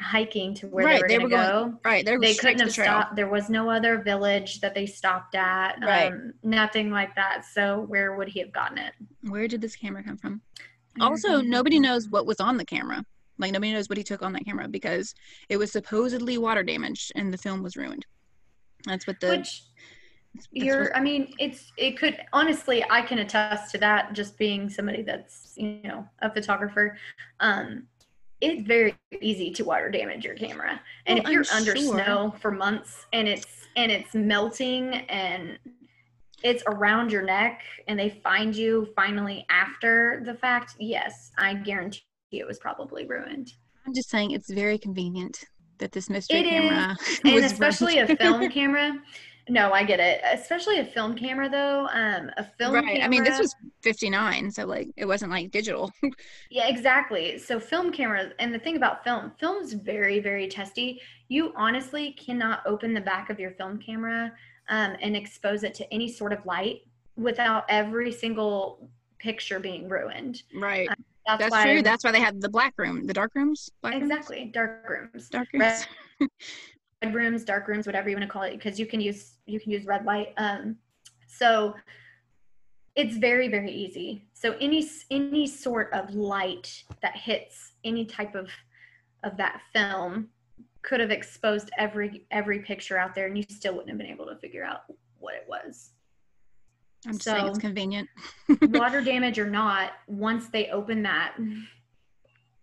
hiking 0.00 0.52
to 0.54 0.66
where 0.66 0.84
Right, 0.84 1.02
they 1.02 1.16
they 1.16 1.18
were 1.22 1.28
going 1.28 1.46
to 1.46 1.52
were 1.54 1.60
go. 1.60 1.64
going- 1.66 1.78
Right. 1.84 2.04
They, 2.04 2.16
They 2.16 2.34
couldn't 2.34 2.58
the 2.58 2.64
have 2.64 2.74
trail. 2.74 2.86
stopped. 2.86 3.16
There 3.16 3.28
was 3.28 3.48
no 3.48 3.70
other 3.70 3.98
village 4.02 4.60
that 4.60 4.74
they 4.74 4.86
stopped 4.86 5.34
at. 5.36 5.78
Right. 5.80 6.12
Um, 6.12 6.34
nothing 6.42 6.90
like 6.90 7.14
that. 7.14 7.44
So 7.44 7.82
where 7.82 8.16
would 8.16 8.28
he 8.28 8.40
have 8.40 8.52
gotten 8.52 8.78
it? 8.78 8.92
Where 9.22 9.46
did 9.48 9.60
this 9.60 9.76
camera 9.76 10.02
come 10.02 10.16
from? 10.18 10.42
Also, 11.00 11.40
nobody 11.40 11.78
knows 11.80 12.08
what 12.08 12.26
was 12.26 12.40
on 12.40 12.56
the 12.56 12.64
camera. 12.64 13.04
Like 13.38 13.52
nobody 13.52 13.72
knows 13.72 13.88
what 13.88 13.98
he 13.98 14.04
took 14.04 14.22
on 14.22 14.32
that 14.32 14.44
camera 14.44 14.68
because 14.68 15.14
it 15.48 15.56
was 15.56 15.72
supposedly 15.72 16.38
water 16.38 16.62
damaged 16.62 17.12
and 17.16 17.32
the 17.32 17.38
film 17.38 17.62
was 17.62 17.76
ruined. 17.76 18.06
That's 18.86 19.06
what 19.06 19.18
the 19.20 19.28
Which 19.28 19.62
that's 20.34 20.48
you're 20.50 20.82
what- 20.84 20.96
i 20.96 21.00
mean 21.00 21.32
it's 21.38 21.72
it 21.76 21.96
could 21.96 22.18
honestly 22.32 22.84
i 22.90 23.00
can 23.00 23.20
attest 23.20 23.70
to 23.70 23.78
that 23.78 24.12
just 24.14 24.36
being 24.36 24.68
somebody 24.68 25.00
that's 25.02 25.52
you 25.56 25.78
know 25.84 26.04
a 26.22 26.30
photographer 26.32 26.96
um 27.38 27.86
it's 28.40 28.66
very 28.66 28.96
easy 29.20 29.52
to 29.52 29.64
water 29.64 29.88
damage 29.90 30.24
your 30.24 30.34
camera 30.34 30.80
and 31.06 31.18
Well, 31.20 31.26
if 31.26 31.32
you're 31.32 31.44
I'm 31.52 31.58
under 31.58 31.76
sure. 31.76 32.02
snow 32.02 32.34
for 32.40 32.50
months 32.50 33.06
and 33.12 33.28
it's 33.28 33.68
and 33.76 33.92
it's 33.92 34.12
melting 34.12 34.94
and 35.08 35.56
it's 36.42 36.64
around 36.66 37.12
your 37.12 37.22
neck 37.22 37.62
and 37.86 37.96
they 37.96 38.10
find 38.10 38.56
you 38.56 38.88
finally 38.96 39.46
after 39.50 40.20
the 40.26 40.34
fact 40.34 40.74
yes 40.80 41.30
i 41.38 41.54
guarantee 41.54 42.02
it 42.40 42.46
was 42.46 42.58
probably 42.58 43.06
ruined 43.06 43.52
I'm 43.86 43.94
just 43.94 44.10
saying 44.10 44.30
it's 44.30 44.50
very 44.50 44.78
convenient 44.78 45.44
that 45.78 45.92
this 45.92 46.08
mystery 46.08 46.40
It 46.40 46.46
is, 46.46 46.52
camera 46.70 46.96
and 47.24 47.34
was 47.34 47.44
especially 47.44 47.98
a 47.98 48.16
film 48.16 48.48
camera 48.50 49.00
no 49.48 49.72
i 49.72 49.84
get 49.84 50.00
it 50.00 50.22
especially 50.32 50.78
a 50.78 50.84
film 50.84 51.14
camera 51.14 51.48
though 51.50 51.86
um 51.92 52.30
a 52.36 52.44
film 52.44 52.74
camera. 52.74 52.82
right. 52.82 53.02
I 53.02 53.08
mean, 53.08 53.24
this 53.24 53.38
was 53.38 53.54
59, 53.84 54.50
so 54.50 54.64
like 54.64 54.88
it 54.96 55.04
wasn't 55.04 55.30
like 55.30 55.50
digital. 55.50 55.92
Yeah, 56.50 56.68
exactly. 56.68 57.36
So 57.38 57.60
film 57.60 57.92
cameras, 57.92 58.32
and 58.38 58.54
the 58.54 58.58
thing 58.58 58.76
about 58.76 59.04
film, 59.04 59.32
film's 59.38 59.72
very, 59.72 60.20
very 60.20 60.48
testy. 60.48 61.00
You 61.28 61.52
honestly 61.56 62.12
cannot 62.12 62.60
open 62.64 62.94
the 62.94 63.00
back 63.00 63.28
of 63.28 63.40
your 63.40 63.50
film 63.52 63.78
camera 63.78 64.32
um, 64.68 64.96
and 65.00 65.16
expose 65.16 65.64
it 65.64 65.74
to 65.74 65.92
any 65.92 66.08
sort 66.10 66.32
of 66.32 66.44
light 66.46 66.82
without 67.16 67.64
every 67.68 68.12
single 68.12 68.88
picture 69.18 69.58
being 69.58 69.88
ruined. 69.88 70.42
right. 70.54 70.88
That's, 71.26 71.50
That's 71.50 71.62
true. 71.62 71.82
That's 71.82 72.04
why 72.04 72.12
they 72.12 72.20
had 72.20 72.40
the 72.40 72.48
black 72.48 72.74
room, 72.76 73.06
the 73.06 73.14
dark 73.14 73.34
rooms. 73.34 73.70
Black 73.82 73.94
rooms? 73.94 74.10
exactly 74.10 74.50
dark 74.52 74.88
rooms, 74.88 75.28
Dark 75.28 75.48
rooms. 75.52 75.86
red 77.02 77.14
rooms, 77.14 77.44
dark 77.44 77.68
rooms, 77.68 77.86
whatever 77.86 78.08
you 78.08 78.16
want 78.16 78.26
to 78.28 78.32
call 78.32 78.42
it, 78.42 78.52
because 78.52 78.78
you 78.78 78.86
can 78.86 79.00
use 79.00 79.34
you 79.46 79.60
can 79.60 79.70
use 79.72 79.84
red 79.86 80.04
light. 80.04 80.34
Um, 80.36 80.76
so 81.26 81.74
it's 82.94 83.16
very 83.16 83.48
very 83.48 83.72
easy. 83.72 84.26
So 84.34 84.56
any 84.60 84.88
any 85.10 85.46
sort 85.46 85.92
of 85.92 86.14
light 86.14 86.84
that 87.02 87.16
hits 87.16 87.72
any 87.84 88.04
type 88.04 88.34
of 88.34 88.50
of 89.22 89.36
that 89.38 89.62
film 89.72 90.28
could 90.82 91.00
have 91.00 91.10
exposed 91.10 91.70
every 91.78 92.26
every 92.30 92.60
picture 92.60 92.98
out 92.98 93.14
there, 93.14 93.26
and 93.26 93.36
you 93.36 93.44
still 93.48 93.72
wouldn't 93.72 93.90
have 93.90 93.98
been 93.98 94.06
able 94.06 94.26
to 94.26 94.36
figure 94.36 94.64
out 94.64 94.82
what 95.18 95.34
it 95.34 95.46
was. 95.48 95.90
I'm 97.06 97.12
just 97.14 97.24
saying 97.24 97.46
it's 97.46 97.56
So- 97.56 97.60
convenient. 97.60 98.08
Water 98.62 99.00
damage 99.04 99.38
or 99.38 99.48
not, 99.50 99.92
once 100.06 100.48
they 100.48 100.68
open 100.70 101.02
that, 101.02 101.34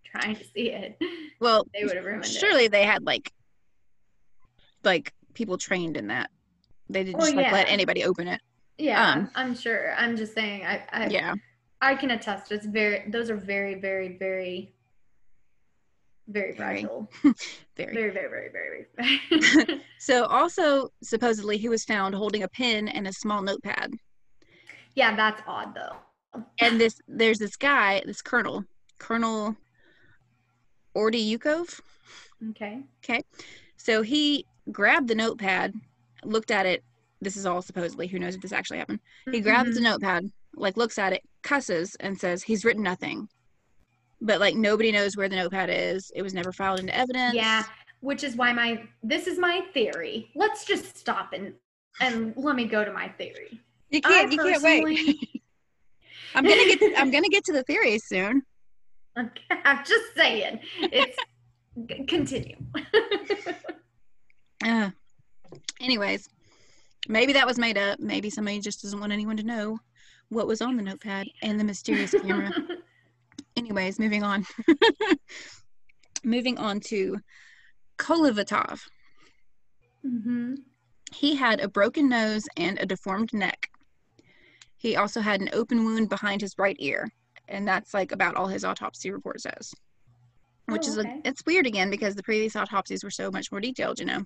trying 0.03 0.35
to 0.35 0.43
see 0.43 0.71
it, 0.71 0.97
Well, 1.39 1.65
they 1.73 1.83
would 1.85 1.95
have 1.95 2.05
ruined 2.05 2.25
it. 2.25 2.27
surely 2.29 2.67
they 2.67 2.83
had 2.83 3.03
like 3.05 3.31
like 4.83 5.13
people 5.33 5.57
trained 5.57 5.95
in 5.97 6.07
that. 6.07 6.29
They 6.89 7.03
didn't 7.03 7.17
Well, 7.19 7.27
just 7.27 7.35
like 7.37 7.51
let 7.51 7.69
anybody 7.69 8.03
open 8.03 8.27
it. 8.27 8.41
Yeah, 8.77 9.11
um, 9.11 9.29
I'm 9.35 9.55
sure. 9.55 9.93
I'm 9.95 10.17
just 10.17 10.33
saying. 10.33 10.65
I, 10.65 10.83
I 10.91 11.07
Yeah. 11.07 11.35
I 11.81 11.95
can 11.95 12.11
attest. 12.11 12.51
It's 12.51 12.65
very. 12.65 13.09
Those 13.09 13.29
are 13.29 13.35
very, 13.37 13.75
very, 13.75 14.17
very, 14.17 14.73
very 16.27 16.53
Very. 16.53 16.55
fragile. 16.55 17.11
Very. 17.77 17.93
Very, 17.93 18.09
very, 18.11 18.29
very, 18.29 18.49
very. 18.51 18.85
very. 19.65 19.81
So 19.99 20.25
also 20.25 20.89
supposedly 21.03 21.57
he 21.57 21.69
was 21.69 21.83
found 21.85 22.13
holding 22.15 22.43
a 22.43 22.47
pen 22.47 22.87
and 22.87 23.07
a 23.07 23.13
small 23.13 23.41
notepad. 23.41 23.93
Yeah, 24.95 25.15
that's 25.15 25.41
odd 25.47 25.75
though. 25.75 26.43
And 26.59 26.79
this 26.79 26.99
there's 27.07 27.39
this 27.39 27.55
guy, 27.55 28.01
this 28.05 28.21
colonel, 28.21 28.65
Colonel 28.97 29.55
Ortyukov. 30.95 31.79
Okay. 32.51 32.83
Okay. 33.03 33.21
So 33.77 34.01
he 34.01 34.45
grabbed 34.71 35.07
the 35.07 35.15
notepad, 35.15 35.73
looked 36.23 36.51
at 36.51 36.65
it. 36.65 36.83
This 37.21 37.37
is 37.37 37.45
all 37.45 37.61
supposedly. 37.61 38.07
Who 38.07 38.19
knows 38.19 38.35
if 38.35 38.41
this 38.41 38.51
actually 38.51 38.79
happened? 38.79 38.99
He 39.25 39.31
mm-hmm. 39.31 39.43
grabs 39.43 39.75
the 39.75 39.81
notepad, 39.81 40.31
like 40.55 40.77
looks 40.77 40.97
at 40.97 41.13
it, 41.13 41.21
cusses, 41.43 41.95
and 41.99 42.19
says 42.19 42.43
he's 42.43 42.65
written 42.65 42.83
nothing. 42.83 43.27
But 44.21 44.39
like 44.39 44.55
nobody 44.55 44.91
knows 44.91 45.17
where 45.17 45.29
the 45.29 45.35
notepad 45.35 45.69
is. 45.69 46.11
It 46.15 46.21
was 46.21 46.33
never 46.33 46.51
filed 46.51 46.79
into 46.79 46.95
evidence. 46.95 47.33
Yeah, 47.33 47.63
which 48.01 48.23
is 48.23 48.35
why 48.35 48.53
my 48.53 48.83
this 49.03 49.27
is 49.27 49.39
my 49.39 49.61
theory. 49.73 50.31
Let's 50.35 50.65
just 50.65 50.97
stop 50.97 51.33
and 51.33 51.53
and 51.99 52.33
let 52.35 52.55
me 52.55 52.65
go 52.65 52.83
to 52.83 52.93
my 52.93 53.07
theory. 53.09 53.59
You 53.91 54.01
can't. 54.01 54.29
I 54.29 54.31
you 54.31 54.37
can't 54.37 54.63
wait. 54.63 55.17
I'm 56.35 56.43
gonna 56.45 56.75
get. 56.75 56.99
I'm 56.99 57.11
gonna 57.11 57.29
get 57.29 57.43
to 57.45 57.53
the 57.53 57.63
theories 57.63 58.05
soon. 58.05 58.43
Okay, 59.19 59.41
I'm 59.65 59.83
just 59.83 60.15
saying. 60.15 60.61
It's 60.79 61.17
continue. 62.07 62.55
Uh, 64.63 64.91
anyways, 65.81 66.29
maybe 67.09 67.33
that 67.33 67.47
was 67.47 67.57
made 67.57 67.77
up. 67.79 67.99
Maybe 67.99 68.29
somebody 68.29 68.59
just 68.59 68.83
doesn't 68.83 68.99
want 68.99 69.11
anyone 69.11 69.35
to 69.37 69.43
know 69.43 69.79
what 70.29 70.45
was 70.45 70.61
on 70.61 70.77
the 70.77 70.83
notepad 70.83 71.27
and 71.41 71.59
the 71.59 71.63
mysterious 71.63 72.11
camera. 72.11 72.51
Anyways, 73.57 73.97
moving 73.97 74.21
on. 74.23 74.45
moving 76.23 76.59
on 76.59 76.79
to 76.81 77.17
Kolevatov. 77.97 78.79
hmm 80.03 80.53
He 81.11 81.35
had 81.35 81.59
a 81.59 81.67
broken 81.67 82.07
nose 82.07 82.43
and 82.55 82.77
a 82.79 82.85
deformed 82.85 83.33
neck. 83.33 83.70
He 84.81 84.95
also 84.95 85.21
had 85.21 85.41
an 85.41 85.49
open 85.53 85.85
wound 85.85 86.09
behind 86.09 86.41
his 86.41 86.55
right 86.57 86.75
ear, 86.79 87.09
and 87.47 87.67
that's 87.67 87.93
like 87.93 88.11
about 88.11 88.35
all 88.35 88.47
his 88.47 88.65
autopsy 88.65 89.11
report 89.11 89.39
says. 89.41 89.71
Which 90.67 90.87
Oh, 90.87 90.91
is 90.91 90.97
okay. 90.97 91.21
a, 91.23 91.27
it's 91.27 91.45
weird 91.45 91.67
again 91.67 91.89
because 91.91 92.15
the 92.15 92.23
previous 92.23 92.55
autopsies 92.55 93.03
were 93.03 93.11
so 93.11 93.29
much 93.29 93.51
more 93.51 93.61
detailed, 93.61 93.99
you 93.99 94.05
know. 94.05 94.25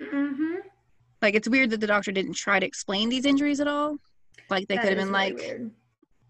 hmm 0.00 0.56
Like 1.20 1.34
it's 1.34 1.48
weird 1.48 1.70
that 1.70 1.80
the 1.80 1.86
doctor 1.86 2.10
didn't 2.10 2.34
try 2.34 2.58
to 2.58 2.66
explain 2.66 3.10
these 3.10 3.24
injuries 3.26 3.60
at 3.60 3.68
all. 3.68 3.96
Like 4.50 4.66
they 4.66 4.76
could 4.76 4.88
have 4.96 4.98
been 4.98 5.12
like 5.12 5.38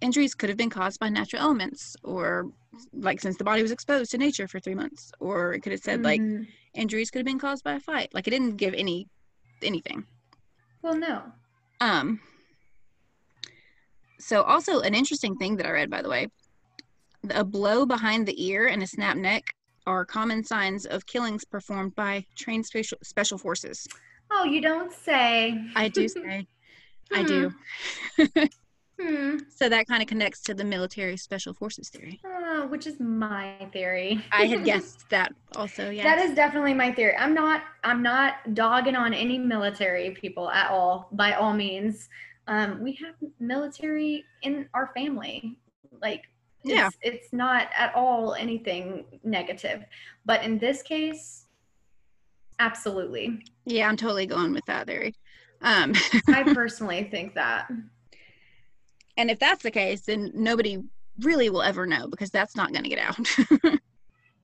injuries 0.02 0.34
could 0.34 0.50
have 0.50 0.58
been 0.58 0.70
caused 0.70 1.00
by 1.00 1.08
natural 1.08 1.42
elements 1.42 1.96
or 2.02 2.50
like 2.92 3.20
since 3.20 3.36
the 3.36 3.44
body 3.44 3.62
was 3.62 3.70
exposed 3.70 4.10
to 4.10 4.18
nature 4.18 4.48
for 4.48 4.60
three 4.60 4.74
months 4.74 5.12
or 5.20 5.54
it 5.54 5.60
could 5.60 5.72
have 5.72 5.80
said 5.80 6.02
like 6.04 6.20
Mm-hmm. 6.20 6.42
injuries 6.74 7.10
could 7.10 7.18
have 7.20 7.26
been 7.26 7.38
caused 7.38 7.62
by 7.62 7.74
a 7.74 7.80
fight 7.80 8.08
like 8.12 8.26
it 8.26 8.30
didn't 8.30 8.56
give 8.56 8.74
any 8.74 9.08
anything 9.62 10.04
well, 10.82 10.96
no. 10.96 11.22
um 11.80 12.20
so 14.22 14.42
also 14.42 14.80
an 14.80 14.94
interesting 14.94 15.36
thing 15.36 15.56
that 15.56 15.66
i 15.66 15.70
read 15.70 15.90
by 15.90 16.00
the 16.02 16.08
way 16.08 16.26
a 17.30 17.44
blow 17.44 17.84
behind 17.86 18.26
the 18.26 18.44
ear 18.48 18.66
and 18.66 18.82
a 18.82 18.86
snap 18.86 19.16
neck 19.16 19.42
are 19.86 20.04
common 20.04 20.44
signs 20.44 20.86
of 20.86 21.04
killings 21.06 21.44
performed 21.44 21.94
by 21.94 22.24
trained 22.36 22.64
special 22.66 22.98
special 23.02 23.38
forces 23.38 23.86
Oh, 24.34 24.44
you 24.44 24.60
don't 24.62 24.92
say. 24.92 25.60
i 25.76 25.88
do 25.88 26.08
say 26.16 26.46
i 27.12 27.22
do 27.22 27.52
Hmm. 29.00 29.38
so 29.58 29.68
that 29.68 29.86
kind 29.88 30.02
of 30.02 30.08
connects 30.08 30.42
to 30.42 30.54
the 30.54 30.64
military 30.64 31.16
special 31.16 31.54
forces 31.54 31.88
theory 31.88 32.20
Uh, 32.24 32.62
which 32.66 32.86
is 32.86 33.00
my 33.00 33.56
theory. 33.72 34.24
i 34.32 34.44
had 34.44 34.64
guessed 34.70 35.08
that 35.10 35.32
also 35.56 35.90
yeah 35.90 36.04
That 36.04 36.18
is 36.18 36.34
definitely 36.36 36.74
my 36.74 36.92
theory. 36.92 37.16
I'm 37.16 37.34
not. 37.34 37.62
I'm 37.84 38.02
not 38.02 38.54
dogging 38.54 38.96
on 38.96 39.12
any 39.14 39.38
military 39.38 40.10
people 40.22 40.50
at 40.50 40.70
all. 40.70 41.08
By 41.12 41.32
all 41.34 41.52
means, 41.54 42.08
um, 42.48 42.82
we 42.82 42.92
have 42.94 43.14
military 43.40 44.24
in 44.42 44.68
our 44.74 44.90
family. 44.94 45.58
Like, 46.00 46.24
it's, 46.64 46.72
Yeah. 46.74 46.90
it's 47.02 47.32
not 47.32 47.68
at 47.76 47.94
all 47.94 48.34
anything 48.34 49.04
negative. 49.24 49.84
But 50.24 50.42
in 50.44 50.58
this 50.58 50.82
case, 50.82 51.46
absolutely. 52.58 53.44
Yeah, 53.64 53.88
I'm 53.88 53.96
totally 53.96 54.26
going 54.26 54.52
with 54.52 54.64
that 54.66 54.86
theory. 54.86 55.14
Um, 55.60 55.92
I 56.28 56.42
personally 56.54 57.04
think 57.10 57.34
that. 57.34 57.70
and 59.16 59.30
if 59.30 59.38
that's 59.38 59.62
the 59.62 59.70
case, 59.70 60.02
then 60.02 60.32
nobody 60.34 60.82
really 61.20 61.50
will 61.50 61.62
ever 61.62 61.86
know 61.86 62.06
because 62.08 62.30
that's 62.30 62.56
not 62.56 62.72
going 62.72 62.84
to 62.84 62.88
get 62.88 62.98
out. 62.98 63.78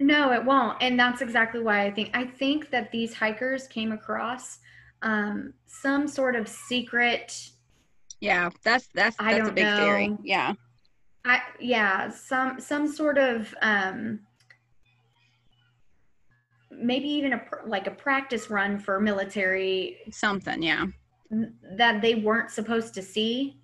No, 0.00 0.32
it 0.32 0.44
won't. 0.44 0.78
And 0.80 0.96
that's 0.98 1.22
exactly 1.22 1.60
why 1.60 1.84
I 1.84 1.90
think 1.90 2.10
I 2.14 2.24
think 2.24 2.70
that 2.70 2.92
these 2.92 3.12
hikers 3.14 3.66
came 3.66 3.90
across 3.90 4.58
um, 5.02 5.54
some 5.66 6.06
sort 6.06 6.36
of 6.36 6.46
secret 6.46 7.50
yeah, 8.20 8.50
that's 8.64 8.88
that's 8.94 9.16
that's 9.16 9.36
a 9.36 9.38
don't 9.38 9.54
big 9.54 9.76
theory. 9.76 10.16
Yeah, 10.22 10.54
I 11.24 11.40
yeah, 11.60 12.10
some 12.10 12.60
some 12.60 12.88
sort 12.88 13.18
of 13.18 13.54
um 13.62 14.20
maybe 16.70 17.08
even 17.08 17.34
a 17.34 17.42
like 17.66 17.86
a 17.86 17.90
practice 17.90 18.50
run 18.50 18.78
for 18.78 19.00
military 19.00 19.98
Something, 20.10 20.62
yeah. 20.62 20.86
that 21.76 22.00
they 22.02 22.16
weren't 22.16 22.50
supposed 22.50 22.94
to 22.94 23.02
see. 23.02 23.58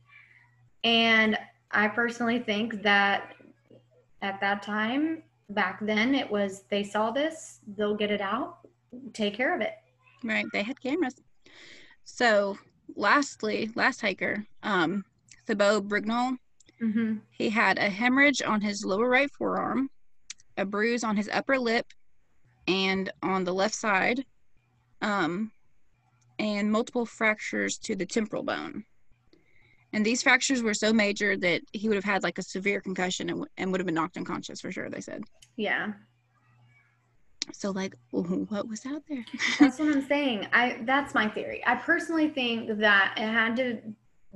And 0.83 1.39
I 1.71 1.89
personally 1.89 2.39
think 2.39 2.83
that 2.83 3.35
at 4.23 4.41
that 4.41 4.63
time, 4.63 5.23
back 5.51 5.79
then, 5.81 6.15
it 6.15 6.31
was 6.31 6.65
they 6.71 6.83
saw 6.83 7.11
this, 7.11 7.61
they'll 7.77 7.97
get 7.97 8.11
it 8.11 8.21
out, 8.21 8.59
take 9.13 9.35
care 9.35 9.55
of 9.55 9.61
it. 9.61 9.75
Right. 10.23 10.47
They 10.53 10.63
had 10.63 10.81
cameras. 10.81 11.17
So 12.05 12.59
lastly, 12.97 13.71
last 13.75 14.01
hiker, 14.01 14.47
um, 14.63 15.05
Thibeaux-Brignolle, 15.47 16.39
hmm 16.81 17.17
he 17.31 17.51
had 17.51 17.79
a 17.79 17.89
hemorrhage 17.89 18.43
on 18.43 18.61
his 18.61 18.85
lower 18.85 19.09
right 19.09 19.31
forearm, 19.31 19.91
a 20.57 20.65
bruise 20.65 21.03
on 21.03 21.17
his 21.17 21.29
upper 21.33 21.59
lip 21.59 21.87
and 22.69 23.11
on 23.23 23.45
the 23.45 23.53
left 23.53 23.75
side, 23.75 24.25
um, 25.03 25.51
and 26.39 26.71
multiple 26.71 27.07
fractures 27.07 27.77
to 27.79 27.97
the 27.97 28.07
temporal 28.07 28.43
bone. 28.43 28.85
And 29.93 30.05
these 30.05 30.23
fractures 30.23 30.63
were 30.63 30.75
so 30.75 30.93
major 30.93 31.37
that 31.37 31.63
he 31.73 31.89
would 31.89 31.97
have 31.97 32.05
had 32.05 32.23
like 32.23 32.39
a 32.39 32.43
severe 32.43 32.81
concussion 32.81 33.29
and, 33.29 33.39
w- 33.39 33.51
and 33.57 33.71
would 33.71 33.81
have 33.81 33.87
been 33.87 33.95
knocked 33.95 34.17
unconscious 34.17 34.61
for 34.61 34.73
sure, 34.73 34.91
they 34.91 35.01
said. 35.01 35.23
Yeah, 35.57 35.93
So, 37.53 37.71
like, 37.71 37.95
what 38.11 38.69
was 38.69 38.85
out 38.87 39.03
there? 39.09 39.25
that's 39.59 39.79
what 39.79 39.89
I'm 39.95 40.07
saying. 40.09 40.49
I 40.53 40.79
that's 40.83 41.15
my 41.15 41.29
theory. 41.29 41.63
I 41.67 41.75
personally 41.77 42.29
think 42.29 42.79
that 42.79 43.15
it 43.17 43.29
had 43.29 43.57
to 43.57 43.79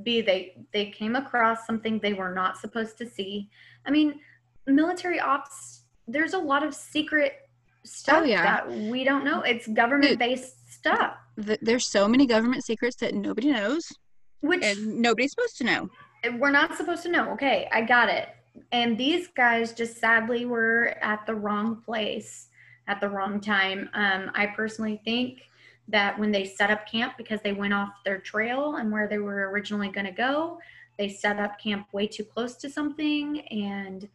be 0.02 0.20
they 0.20 0.56
they 0.72 0.86
came 0.90 1.16
across 1.16 1.66
something 1.66 1.98
they 1.98 2.12
were 2.12 2.32
not 2.34 2.56
supposed 2.58 2.98
to 2.98 3.06
see. 3.08 3.48
I 3.86 3.90
mean, 3.90 4.20
military 4.66 5.20
ops. 5.20 5.82
There's 6.06 6.32
a 6.34 6.38
lot 6.38 6.62
of 6.62 6.74
secret 6.74 7.48
stuff 7.84 8.22
Oh, 8.22 8.24
yeah. 8.24 8.42
that 8.42 8.70
we 8.70 9.04
don't 9.04 9.24
know. 9.24 9.42
It's 9.42 9.66
government 9.68 10.18
based 10.18 10.70
stuff, 10.72 11.14
Th- 11.44 11.58
There's 11.62 11.86
so 11.86 12.06
many 12.08 12.26
government 12.26 12.64
secrets 12.64 12.96
that 12.96 13.14
nobody 13.14 13.50
knows 13.50 13.92
which 14.40 14.62
and 14.64 14.98
nobody's 15.00 15.32
supposed 15.32 15.58
to 15.58 15.64
know. 15.64 15.90
we're 16.38 16.50
not 16.50 16.76
supposed 16.76 17.02
to 17.02 17.10
know. 17.10 17.30
Okay, 17.32 17.68
I 17.72 17.82
got 17.82 18.08
it. 18.08 18.28
And 18.72 18.96
these 18.96 19.28
guys 19.28 19.72
just 19.72 19.98
sadly 19.98 20.44
were 20.46 20.96
at 21.02 21.26
the 21.26 21.34
wrong 21.34 21.82
place 21.84 22.48
at 22.88 23.00
the 23.00 23.08
wrong 23.08 23.40
time. 23.40 23.88
Um, 23.94 24.30
I 24.34 24.46
personally 24.46 25.00
think 25.04 25.42
that 25.86 26.18
when 26.18 26.32
they 26.32 26.44
set 26.44 26.70
up 26.70 26.90
camp, 26.90 27.14
because 27.16 27.40
they 27.42 27.52
went 27.52 27.72
off 27.72 27.90
their 28.04 28.18
trail 28.18 28.76
and 28.76 28.90
where 28.90 29.06
they 29.06 29.18
were 29.18 29.48
originally 29.50 29.88
going 29.88 30.06
to 30.06 30.12
go, 30.12 30.58
they 30.98 31.08
set 31.08 31.38
up 31.38 31.60
camp 31.60 31.86
way 31.92 32.06
too 32.06 32.24
close 32.24 32.56
to 32.56 32.68
something. 32.68 33.40
And 33.48 34.08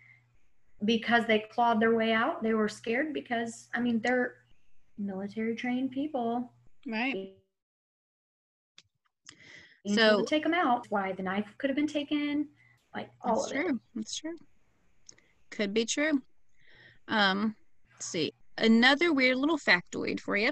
because 0.85 1.25
they 1.25 1.39
clawed 1.51 1.79
their 1.79 1.95
way 1.95 2.11
out, 2.11 2.43
they 2.43 2.53
were 2.53 2.67
scared 2.67 3.13
because, 3.13 3.69
I 3.73 3.79
mean, 3.79 4.01
they're 4.01 4.35
military 4.97 5.55
trained 5.55 5.91
people. 5.91 6.51
Right. 6.85 7.33
Being 9.85 9.95
So- 9.95 10.19
to 10.21 10.25
take 10.25 10.43
them 10.43 10.53
out. 10.53 10.85
Why 10.89 11.13
the 11.13 11.23
knife 11.23 11.55
could 11.57 11.69
have 11.69 11.77
been 11.77 11.87
taken, 11.87 12.49
like 12.93 13.09
all 13.21 13.35
That's 13.41 13.51
of 13.51 13.57
it. 13.57 13.61
true. 13.63 13.79
That's 13.95 14.15
true. 14.15 14.37
Could 15.49 15.73
be 15.73 15.85
true. 15.85 16.21
Um, 17.07 17.55
let's 17.91 18.05
see. 18.05 18.33
Another 18.57 19.13
weird 19.13 19.37
little 19.37 19.57
factoid 19.57 20.19
for 20.19 20.37
you. 20.37 20.51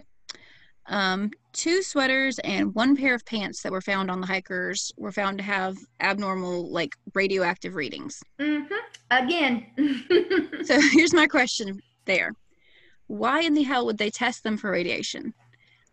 Um, 0.88 1.32
two 1.54 1.84
sweaters 1.84 2.40
and 2.40 2.74
one 2.74 2.96
pair 2.96 3.14
of 3.14 3.26
pants 3.26 3.62
that 3.62 3.72
were 3.72 3.82
found 3.82 4.10
on 4.10 4.20
the 4.20 4.28
hikers 4.28 4.92
were 4.98 5.12
found 5.12 5.38
to 5.38 5.44
have 5.44 5.78
abnormal, 6.00 6.72
like 6.72 6.96
radioactive 7.14 7.76
readings. 7.76 8.22
hmm 8.40 8.64
Again. 9.10 9.68
So 10.64 10.80
here's 10.92 11.14
my 11.14 11.28
question 11.28 11.80
there. 12.06 12.34
Why 13.08 13.42
in 13.42 13.54
the 13.54 13.64
hell 13.64 13.86
would 13.88 13.98
they 13.98 14.10
test 14.10 14.44
them 14.44 14.58
for 14.58 14.72
radiation? 14.72 15.34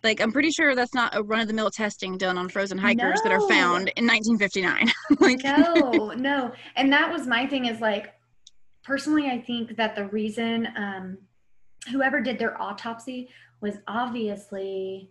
Like, 0.04 0.20
I'm 0.20 0.30
pretty 0.30 0.50
sure 0.50 0.76
that's 0.76 0.94
not 0.94 1.16
a 1.16 1.22
run 1.22 1.40
of 1.40 1.48
the 1.48 1.54
mill 1.54 1.70
testing 1.70 2.16
done 2.18 2.38
on 2.38 2.48
frozen 2.48 2.78
hikers 2.78 3.20
that 3.22 3.32
are 3.32 3.40
found 3.40 3.90
in 3.96 4.06
1959. 4.06 4.92
like, 5.20 5.42
no, 5.42 6.12
no. 6.16 6.52
And 6.76 6.92
that 6.92 7.10
was 7.10 7.26
my 7.26 7.46
thing 7.46 7.66
is 7.66 7.80
like, 7.80 8.14
personally, 8.84 9.26
I 9.26 9.40
think 9.40 9.76
that 9.76 9.96
the 9.96 10.06
reason 10.06 10.68
um, 10.76 11.18
whoever 11.90 12.20
did 12.20 12.38
their 12.38 12.60
autopsy 12.60 13.28
was 13.60 13.76
obviously 13.88 15.10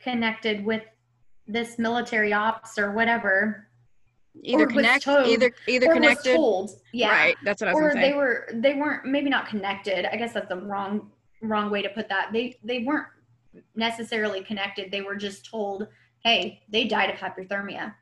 connected 0.00 0.64
with 0.64 0.82
this 1.46 1.78
military 1.78 2.32
ops 2.32 2.78
or 2.78 2.92
whatever. 2.92 3.68
either 4.42 4.66
connect, 4.66 5.04
told- 5.04 5.26
either 5.26 5.50
either 5.66 5.92
connected. 5.92 6.38
Yeah. 6.92 7.10
Right. 7.10 7.36
That's 7.44 7.60
what 7.60 7.68
I 7.70 7.74
was 7.74 7.82
or 7.82 7.94
they 7.94 8.10
say. 8.10 8.14
were 8.14 8.48
they 8.54 8.74
weren't 8.74 9.04
maybe 9.06 9.28
not 9.30 9.48
connected 9.48 10.04
i 10.12 10.16
guess 10.16 10.32
that's 10.32 10.48
the 10.48 10.56
wrong 10.56 11.10
wrong 11.42 11.70
way 11.70 11.82
to 11.82 11.88
put 11.88 12.08
that 12.08 12.30
they 12.32 12.56
they 12.62 12.84
weren't 12.84 13.08
necessarily 13.74 14.40
connected 14.42 14.92
they 14.92 15.00
were 15.02 15.16
just 15.16 15.44
told 15.44 15.88
hey 16.22 16.60
they 16.68 16.84
died 16.84 17.10
of 17.10 17.16
hypothermia 17.18 17.94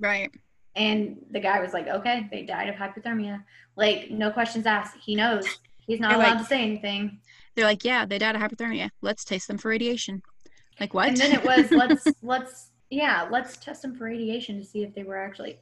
Right. 0.00 0.30
and 0.74 1.18
the 1.30 1.38
guy 1.40 1.60
was 1.60 1.72
like 1.72 1.86
okay 1.86 2.26
they 2.32 2.42
died 2.42 2.68
of 2.68 2.74
hypothermia 2.74 3.44
like 3.76 4.10
no 4.10 4.30
questions 4.32 4.66
asked 4.66 4.96
he 5.04 5.14
knows 5.14 5.46
he's 5.86 6.00
not 6.00 6.10
They're 6.10 6.18
allowed 6.18 6.30
like- 6.34 6.38
to 6.40 6.44
say 6.44 6.62
anything 6.62 7.20
They're 7.54 7.64
like, 7.66 7.84
yeah, 7.84 8.04
they 8.04 8.18
died 8.18 8.34
of 8.36 8.42
hypothermia. 8.42 8.90
Let's 9.00 9.24
taste 9.24 9.46
them 9.48 9.58
for 9.58 9.68
radiation. 9.68 10.22
Like 10.80 10.92
what? 10.92 11.08
and 11.08 11.16
then 11.16 11.32
it 11.32 11.44
was 11.44 11.70
let's 11.82 12.06
let's 12.22 12.70
yeah 12.90 13.28
let's 13.30 13.56
test 13.56 13.82
them 13.82 13.94
for 13.96 14.04
radiation 14.04 14.58
to 14.58 14.64
see 14.64 14.82
if 14.82 14.94
they 14.94 15.04
were 15.04 15.16
actually 15.16 15.58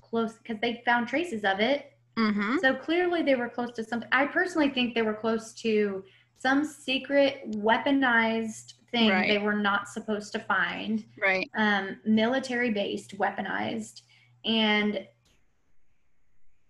close 0.00 0.34
because 0.34 0.58
they 0.60 0.82
found 0.84 1.08
traces 1.08 1.42
of 1.44 1.58
it 1.60 1.92
mm-hmm. 2.16 2.58
So 2.60 2.74
clearly 2.74 3.22
they 3.22 3.34
were 3.34 3.48
close 3.48 3.72
to 3.72 3.82
something. 3.84 4.08
I 4.12 4.26
personally 4.26 4.68
think 4.70 4.94
they 4.94 5.02
were 5.02 5.14
close 5.14 5.52
to 5.54 6.04
some 6.38 6.64
secret 6.64 7.50
weaponized 7.52 8.74
thing 8.90 9.08
Right. 9.10 9.28
they 9.28 9.38
were 9.38 9.54
not 9.54 9.88
supposed 9.88 10.32
to 10.32 10.38
find, 10.38 11.04
Right. 11.20 11.50
um, 11.56 11.98
military 12.04 12.70
based, 12.70 13.16
weaponized. 13.18 14.02
And 14.44 15.06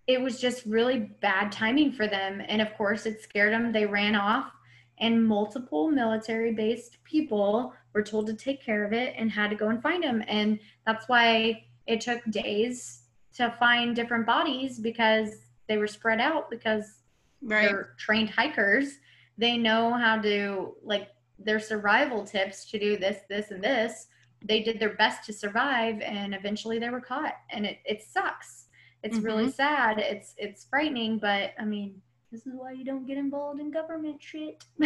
it 0.07 0.21
was 0.21 0.39
just 0.39 0.65
really 0.65 0.99
bad 1.21 1.51
timing 1.51 1.91
for 1.91 2.07
them. 2.07 2.41
And 2.47 2.61
of 2.61 2.73
course, 2.75 3.05
it 3.05 3.21
scared 3.21 3.53
them. 3.53 3.71
They 3.71 3.85
ran 3.85 4.15
off, 4.15 4.51
and 4.99 5.25
multiple 5.25 5.89
military 5.89 6.51
based 6.53 6.97
people 7.03 7.73
were 7.93 8.03
told 8.03 8.27
to 8.27 8.33
take 8.33 8.61
care 8.61 8.83
of 8.83 8.91
it 8.93 9.13
and 9.17 9.31
had 9.31 9.49
to 9.49 9.55
go 9.55 9.69
and 9.69 9.81
find 9.81 10.03
them. 10.03 10.23
And 10.27 10.59
that's 10.85 11.07
why 11.07 11.65
it 11.87 12.01
took 12.01 12.23
days 12.29 13.03
to 13.35 13.55
find 13.59 13.95
different 13.95 14.25
bodies 14.25 14.79
because 14.79 15.45
they 15.67 15.77
were 15.77 15.87
spread 15.87 16.19
out 16.19 16.49
because 16.49 16.99
Right. 17.41 17.67
they're 17.67 17.93
trained 17.97 18.29
hikers. 18.29 18.99
They 19.37 19.57
know 19.57 19.93
how 19.93 20.21
to 20.21 20.75
like 20.81 21.09
their 21.37 21.59
survival 21.59 22.23
tips 22.23 22.69
to 22.71 22.79
do 22.79 22.95
this, 22.95 23.19
this, 23.27 23.51
and 23.51 23.61
this. 23.61 24.07
They 24.41 24.61
did 24.61 24.79
their 24.79 24.95
best 24.95 25.25
to 25.25 25.33
survive 25.33 25.99
and 26.01 26.33
eventually 26.33 26.79
they 26.79 26.89
were 26.89 27.01
caught. 27.01 27.35
And 27.49 27.65
it, 27.65 27.79
it 27.85 28.01
sucks. 28.01 28.67
It's 29.03 29.17
really 29.17 29.51
sad. 29.51 29.99
It's 29.99 30.33
it's 30.37 30.65
frightening, 30.69 31.19
but 31.19 31.51
I 31.59 31.65
mean, 31.65 32.01
this 32.31 32.47
is 32.47 32.53
why 32.55 32.71
you 32.71 32.85
don't 32.85 33.05
get 33.05 33.17
involved 33.17 33.59
in 33.59 33.71
government 33.71 34.21
shit. 34.21 34.63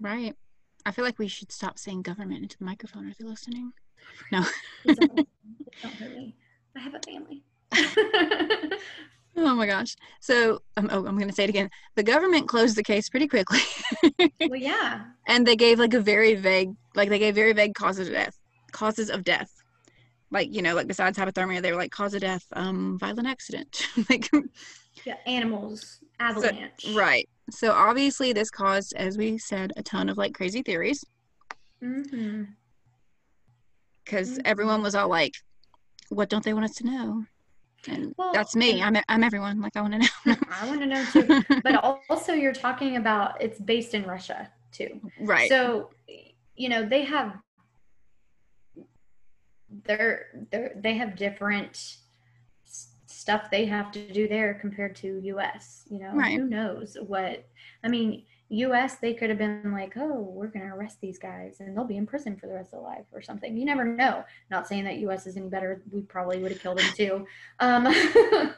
Right. 0.00 0.34
I 0.84 0.90
feel 0.90 1.04
like 1.04 1.18
we 1.18 1.28
should 1.28 1.50
stop 1.50 1.78
saying 1.78 2.02
government 2.02 2.42
into 2.42 2.58
the 2.58 2.64
microphone. 2.64 3.08
Are 3.08 3.14
they 3.18 3.24
listening? 3.24 3.72
No. 4.30 4.44
don't, 4.84 4.98
don't 5.82 5.94
hurt 5.94 6.16
me. 6.16 6.36
I 6.76 6.80
have 6.80 6.94
a 6.94 7.00
family. 7.00 7.42
Oh 9.38 9.54
my 9.54 9.66
gosh. 9.66 9.96
So, 10.20 10.62
um, 10.78 10.88
oh, 10.90 11.04
I'm 11.06 11.16
going 11.16 11.28
to 11.28 11.34
say 11.34 11.44
it 11.44 11.50
again. 11.50 11.68
The 11.94 12.02
government 12.02 12.48
closed 12.48 12.74
the 12.74 12.82
case 12.82 13.10
pretty 13.10 13.28
quickly, 13.28 13.60
well, 14.40 14.56
yeah. 14.56 15.02
and 15.28 15.46
they 15.46 15.56
gave 15.56 15.78
like 15.78 15.92
a 15.92 16.00
very 16.00 16.34
vague, 16.34 16.70
like 16.94 17.10
they 17.10 17.18
gave 17.18 17.34
very 17.34 17.52
vague 17.52 17.74
causes 17.74 18.08
of 18.08 18.14
death. 18.14 18.38
Causes 18.72 19.10
of 19.10 19.24
death, 19.24 19.55
like 20.30 20.54
you 20.54 20.62
know, 20.62 20.74
like 20.74 20.86
besides 20.88 21.18
hypothermia, 21.18 21.62
they 21.62 21.72
were 21.72 21.78
like 21.78 21.90
cause 21.90 22.14
of 22.14 22.20
death, 22.20 22.44
um, 22.52 22.98
violent 22.98 23.28
accident, 23.28 23.86
like 24.10 24.30
Yeah, 25.04 25.16
animals, 25.26 26.00
avalanche. 26.20 26.86
right. 26.94 27.28
So 27.50 27.72
obviously, 27.72 28.32
this 28.32 28.50
caused, 28.50 28.92
as 28.96 29.16
we 29.16 29.38
said, 29.38 29.72
a 29.76 29.82
ton 29.82 30.08
of 30.08 30.18
like 30.18 30.34
crazy 30.34 30.62
theories 30.62 31.04
because 34.04 34.30
Mhm. 34.30 34.42
everyone 34.44 34.82
was 34.82 34.94
all 34.94 35.08
like, 35.08 35.32
"What 36.08 36.28
don't 36.28 36.44
they 36.44 36.54
want 36.54 36.64
us 36.64 36.74
to 36.76 36.86
know?" 36.86 37.24
And 37.88 38.14
Well, 38.16 38.32
that's 38.32 38.56
me. 38.56 38.82
I'm 38.82 38.96
I'm 39.08 39.22
everyone. 39.22 39.60
Like 39.60 39.76
I 39.76 39.80
want 39.80 39.92
to 39.94 39.98
know. 40.00 40.36
I 40.60 40.66
want 40.66 40.80
to 40.80 40.86
know 40.86 41.04
too. 41.04 41.40
But 41.62 41.76
also, 42.08 42.32
you're 42.32 42.52
talking 42.52 42.96
about 42.96 43.40
it's 43.40 43.58
based 43.60 43.94
in 43.94 44.04
Russia 44.04 44.50
too. 44.72 45.00
right. 45.20 45.48
So, 45.50 45.90
you 46.56 46.68
know, 46.68 46.84
they 46.84 47.02
have 47.04 47.36
they're, 49.84 50.46
they're 50.50 50.72
they 50.76 50.94
have 50.94 51.16
different 51.16 51.98
stuff 53.06 53.50
they 53.50 53.64
have 53.64 53.90
to 53.90 54.12
do 54.12 54.28
there 54.28 54.54
compared 54.54 54.94
to 54.96 55.20
US, 55.24 55.84
you 55.90 55.98
know. 55.98 56.12
Right. 56.12 56.38
Who 56.38 56.46
knows 56.46 56.96
what 57.06 57.46
I 57.82 57.88
mean, 57.88 58.24
US 58.48 58.96
they 58.96 59.14
could 59.14 59.30
have 59.30 59.38
been 59.38 59.72
like, 59.72 59.94
"Oh, 59.96 60.20
we're 60.20 60.46
going 60.46 60.68
to 60.68 60.74
arrest 60.74 61.00
these 61.00 61.18
guys 61.18 61.56
and 61.58 61.76
they'll 61.76 61.84
be 61.84 61.96
in 61.96 62.06
prison 62.06 62.36
for 62.36 62.46
the 62.46 62.54
rest 62.54 62.68
of 62.68 62.80
their 62.80 62.88
life 62.88 63.06
or 63.12 63.20
something." 63.20 63.56
You 63.56 63.64
never 63.64 63.84
know. 63.84 64.24
Not 64.50 64.68
saying 64.68 64.84
that 64.84 64.98
US 64.98 65.26
is 65.26 65.36
any 65.36 65.48
better. 65.48 65.82
We 65.90 66.02
probably 66.02 66.38
would 66.38 66.52
have 66.52 66.60
killed 66.60 66.78
them 66.78 66.92
too. 66.94 67.26
Um 67.58 67.92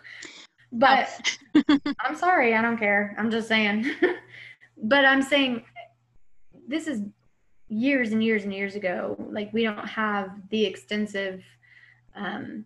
but 0.73 1.39
I'm 2.01 2.17
sorry, 2.17 2.55
I 2.55 2.61
don't 2.61 2.79
care. 2.79 3.15
I'm 3.19 3.31
just 3.31 3.49
saying. 3.49 3.91
but 4.83 5.05
I'm 5.05 5.23
saying 5.23 5.65
this 6.67 6.87
is 6.87 7.01
years 7.69 8.13
and 8.13 8.23
years 8.23 8.45
and 8.45 8.53
years 8.53 8.75
ago. 8.75 9.17
Like 9.31 9.53
we 9.53 9.65
don't 9.65 9.87
have 9.87 10.31
the 10.51 10.65
extensive 10.65 11.45
um 12.15 12.65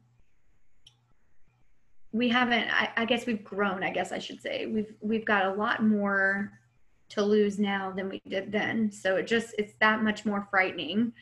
we 2.12 2.28
haven't 2.28 2.68
I, 2.70 2.90
I 2.96 3.04
guess 3.04 3.26
we've 3.26 3.42
grown, 3.42 3.82
I 3.82 3.90
guess 3.90 4.12
I 4.12 4.18
should 4.18 4.40
say. 4.40 4.66
We've 4.66 4.94
we've 5.00 5.24
got 5.24 5.46
a 5.46 5.52
lot 5.54 5.82
more 5.84 6.52
to 7.10 7.22
lose 7.22 7.58
now 7.58 7.90
than 7.90 8.08
we 8.08 8.22
did 8.28 8.52
then. 8.52 8.90
So 8.90 9.16
it 9.16 9.26
just 9.26 9.54
it's 9.58 9.74
that 9.80 10.02
much 10.02 10.24
more 10.24 10.46
frightening 10.50 11.12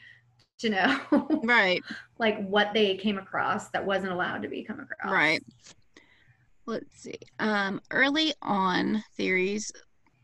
to 0.58 0.68
know 0.68 1.40
Right. 1.42 1.82
like 2.18 2.46
what 2.46 2.72
they 2.74 2.96
came 2.96 3.18
across 3.18 3.70
that 3.70 3.84
wasn't 3.84 4.12
allowed 4.12 4.42
to 4.42 4.48
be 4.48 4.62
come 4.62 4.80
across. 4.80 5.12
Right. 5.12 5.42
Let's 6.66 7.00
see. 7.00 7.18
Um, 7.38 7.80
early 7.90 8.34
on 8.42 9.02
theories. 9.16 9.72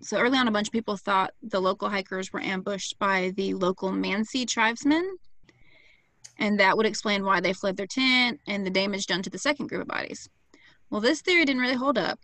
So 0.03 0.19
early 0.19 0.39
on, 0.39 0.47
a 0.47 0.51
bunch 0.53 0.69
of 0.69 0.73
people 0.73 0.97
thought 0.97 1.33
the 1.43 1.61
local 1.61 1.89
hikers 1.89 2.33
were 2.33 2.41
ambushed 2.41 2.99
by 2.99 3.33
the 3.37 3.55
local 3.55 3.91
Mansi 3.91 4.47
tribesmen, 4.47 5.17
and 6.39 6.61
that 6.61 6.77
would 6.77 6.87
explain 6.87 7.25
why 7.25 7.41
they 7.41 7.53
fled 7.55 7.77
their 7.77 7.87
tent 7.87 8.41
and 8.47 8.65
the 8.67 8.71
damage 8.71 9.07
done 9.07 9.23
to 9.23 9.31
the 9.31 9.39
second 9.39 9.69
group 9.69 9.83
of 9.83 9.89
bodies. 9.89 10.29
Well, 10.91 11.01
this 11.01 11.23
theory 11.23 11.45
didn't 11.45 11.63
really 11.63 11.75
hold 11.75 11.97
up 11.99 12.21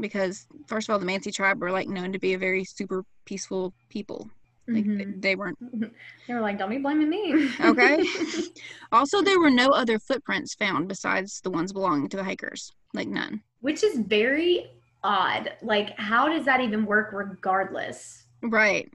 because, 0.00 0.46
first 0.66 0.88
of 0.88 0.92
all, 0.94 0.98
the 0.98 1.06
Mansi 1.06 1.32
tribe 1.32 1.60
were 1.60 1.70
like 1.70 1.86
known 1.88 2.12
to 2.12 2.18
be 2.18 2.32
a 2.32 2.38
very 2.38 2.64
super 2.64 3.04
peaceful 3.26 3.74
people. 3.90 4.30
Like 4.68 4.84
they- 4.84 4.90
Mhm. 5.04 5.20
they 5.22 5.34
weren't 5.36 5.58
They 6.28 6.34
were 6.34 6.40
like, 6.40 6.56
"Don't 6.56 6.70
be 6.70 6.78
blaming 6.78 7.10
me." 7.10 7.50
Okay. 7.60 8.02
Also, 8.92 9.22
there 9.22 9.40
were 9.40 9.50
no 9.50 9.70
other 9.70 9.98
footprints 9.98 10.54
found 10.54 10.86
besides 10.88 11.40
the 11.42 11.50
ones 11.50 11.72
belonging 11.72 12.08
to 12.10 12.16
the 12.16 12.24
hikers. 12.24 12.72
Like 12.94 13.08
none. 13.08 13.42
Which 13.60 13.82
is 13.82 13.98
very 13.98 14.70
odd. 15.04 15.52
Like, 15.62 15.98
how 15.98 16.28
does 16.28 16.44
that 16.44 16.60
even 16.60 16.86
work 16.86 17.10
regardless? 17.12 18.24
Right. 18.42 18.90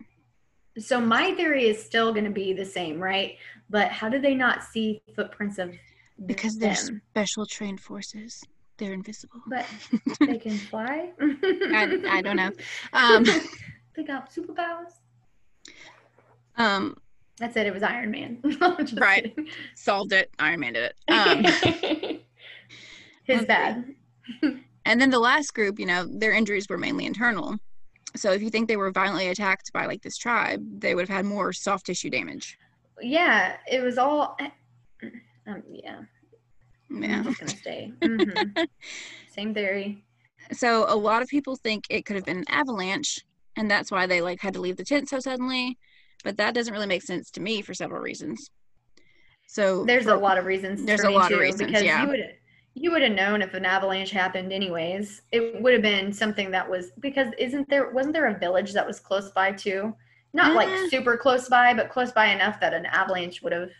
So 0.79 0.99
my 1.01 1.31
theory 1.33 1.67
is 1.67 1.83
still 1.83 2.13
going 2.13 2.25
to 2.25 2.31
be 2.31 2.53
the 2.53 2.65
same, 2.65 2.99
right? 2.99 3.37
But 3.69 3.89
how 3.89 4.09
do 4.09 4.19
they 4.19 4.35
not 4.35 4.63
see 4.63 5.01
footprints 5.15 5.57
of 5.57 5.73
Because 6.25 6.57
they're 6.57 6.75
special 6.75 7.45
trained 7.45 7.79
forces. 7.81 8.43
They're 8.77 8.93
invisible. 8.93 9.41
But 9.47 9.65
they 10.19 10.37
can 10.37 10.57
fly. 10.57 11.09
I, 11.19 11.99
I 12.07 12.21
don't 12.21 12.35
know. 12.35 12.51
Um, 12.93 13.23
they 13.95 14.03
got 14.03 14.31
superpowers. 14.31 14.93
um, 16.57 16.95
That's 17.39 17.55
it. 17.57 17.65
It 17.65 17.73
was 17.73 17.81
Iron 17.83 18.11
Man. 18.11 18.37
Right. 18.97 19.35
kidding. 19.35 19.49
solved 19.75 20.13
it. 20.13 20.29
Iron 20.37 20.59
Man 20.59 20.73
did 20.73 20.91
it. 21.07 21.11
Um, 21.11 22.21
His 23.23 23.45
bad. 23.45 23.95
And 24.88 24.99
then 25.01 25.09
the 25.09 25.19
last 25.19 25.53
group, 25.53 25.79
you 25.79 25.85
know, 25.85 26.05
their 26.09 26.31
injuries 26.33 26.67
were 26.69 26.77
mainly 26.77 27.05
internal. 27.05 27.57
So 28.15 28.31
if 28.31 28.41
you 28.41 28.49
think 28.49 28.67
they 28.67 28.77
were 28.77 28.91
violently 28.91 29.27
attacked 29.27 29.71
by 29.73 29.85
like 29.85 30.01
this 30.01 30.17
tribe, 30.17 30.61
they 30.79 30.95
would 30.95 31.07
have 31.07 31.15
had 31.17 31.25
more 31.25 31.53
soft 31.53 31.85
tissue 31.85 32.09
damage. 32.09 32.57
Yeah, 33.01 33.57
it 33.69 33.81
was 33.81 33.97
all. 33.97 34.38
Um, 35.45 35.63
yeah, 35.71 36.01
Yeah. 36.89 37.17
I'm 37.19 37.23
just 37.25 37.39
gonna 37.39 37.51
stay. 37.51 37.91
Mhm. 38.01 38.67
Same 39.29 39.53
theory. 39.53 40.03
So 40.51 40.85
a 40.88 40.95
lot 40.95 41.21
of 41.21 41.27
people 41.27 41.55
think 41.57 41.85
it 41.89 42.05
could 42.05 42.15
have 42.15 42.25
been 42.25 42.38
an 42.39 42.45
avalanche, 42.49 43.19
and 43.55 43.69
that's 43.69 43.91
why 43.91 44.07
they 44.07 44.21
like 44.21 44.41
had 44.41 44.53
to 44.55 44.61
leave 44.61 44.77
the 44.77 44.83
tent 44.85 45.09
so 45.09 45.19
suddenly. 45.19 45.77
But 46.23 46.38
that 46.38 46.55
doesn't 46.55 46.73
really 46.73 46.88
make 46.88 47.03
sense 47.03 47.29
to 47.31 47.41
me 47.41 47.61
for 47.61 47.73
several 47.73 48.01
reasons. 48.01 48.49
So 49.47 49.85
There's 49.85 50.05
for- 50.05 50.11
a 50.11 50.19
lot 50.19 50.38
of 50.38 50.45
reasons. 50.45 50.83
There's 50.83 51.03
a 51.03 51.09
lot 51.09 51.31
of 51.31 51.39
reasons, 51.39 51.67
because 51.67 51.83
yeah. 51.83 52.01
you 52.03 52.07
would 52.09 52.19
you 52.80 52.91
would 52.91 53.01
have 53.01 53.13
known 53.13 53.41
if 53.41 53.55
an 53.55 53.65
avalanche 53.65 54.11
happened 54.11 54.53
anyways. 54.53 55.23
It 55.32 55.61
would 55.61 55.73
have 55.73 55.82
been 55.82 56.13
something 56.13 56.51
that 56.51 56.69
was 56.69 56.91
because 56.99 57.30
isn't 57.39 57.67
there 57.69 57.89
wasn't 57.89 58.13
there 58.13 58.28
a 58.28 58.38
village 58.38 58.71
that 58.73 58.86
was 58.86 58.99
close 58.99 59.32
by 59.32 59.51
too? 59.51 59.95
Not 60.34 60.53
like 60.55 60.69
Uh. 60.69 60.88
super 60.89 61.17
close 61.17 61.49
by, 61.49 61.73
but 61.73 61.89
close 61.89 62.11
by 62.11 62.28
enough 62.28 62.59
that 62.59 62.75
an 62.75 62.86
avalanche 62.86 63.41
would 63.41 63.51
have. 63.51 63.71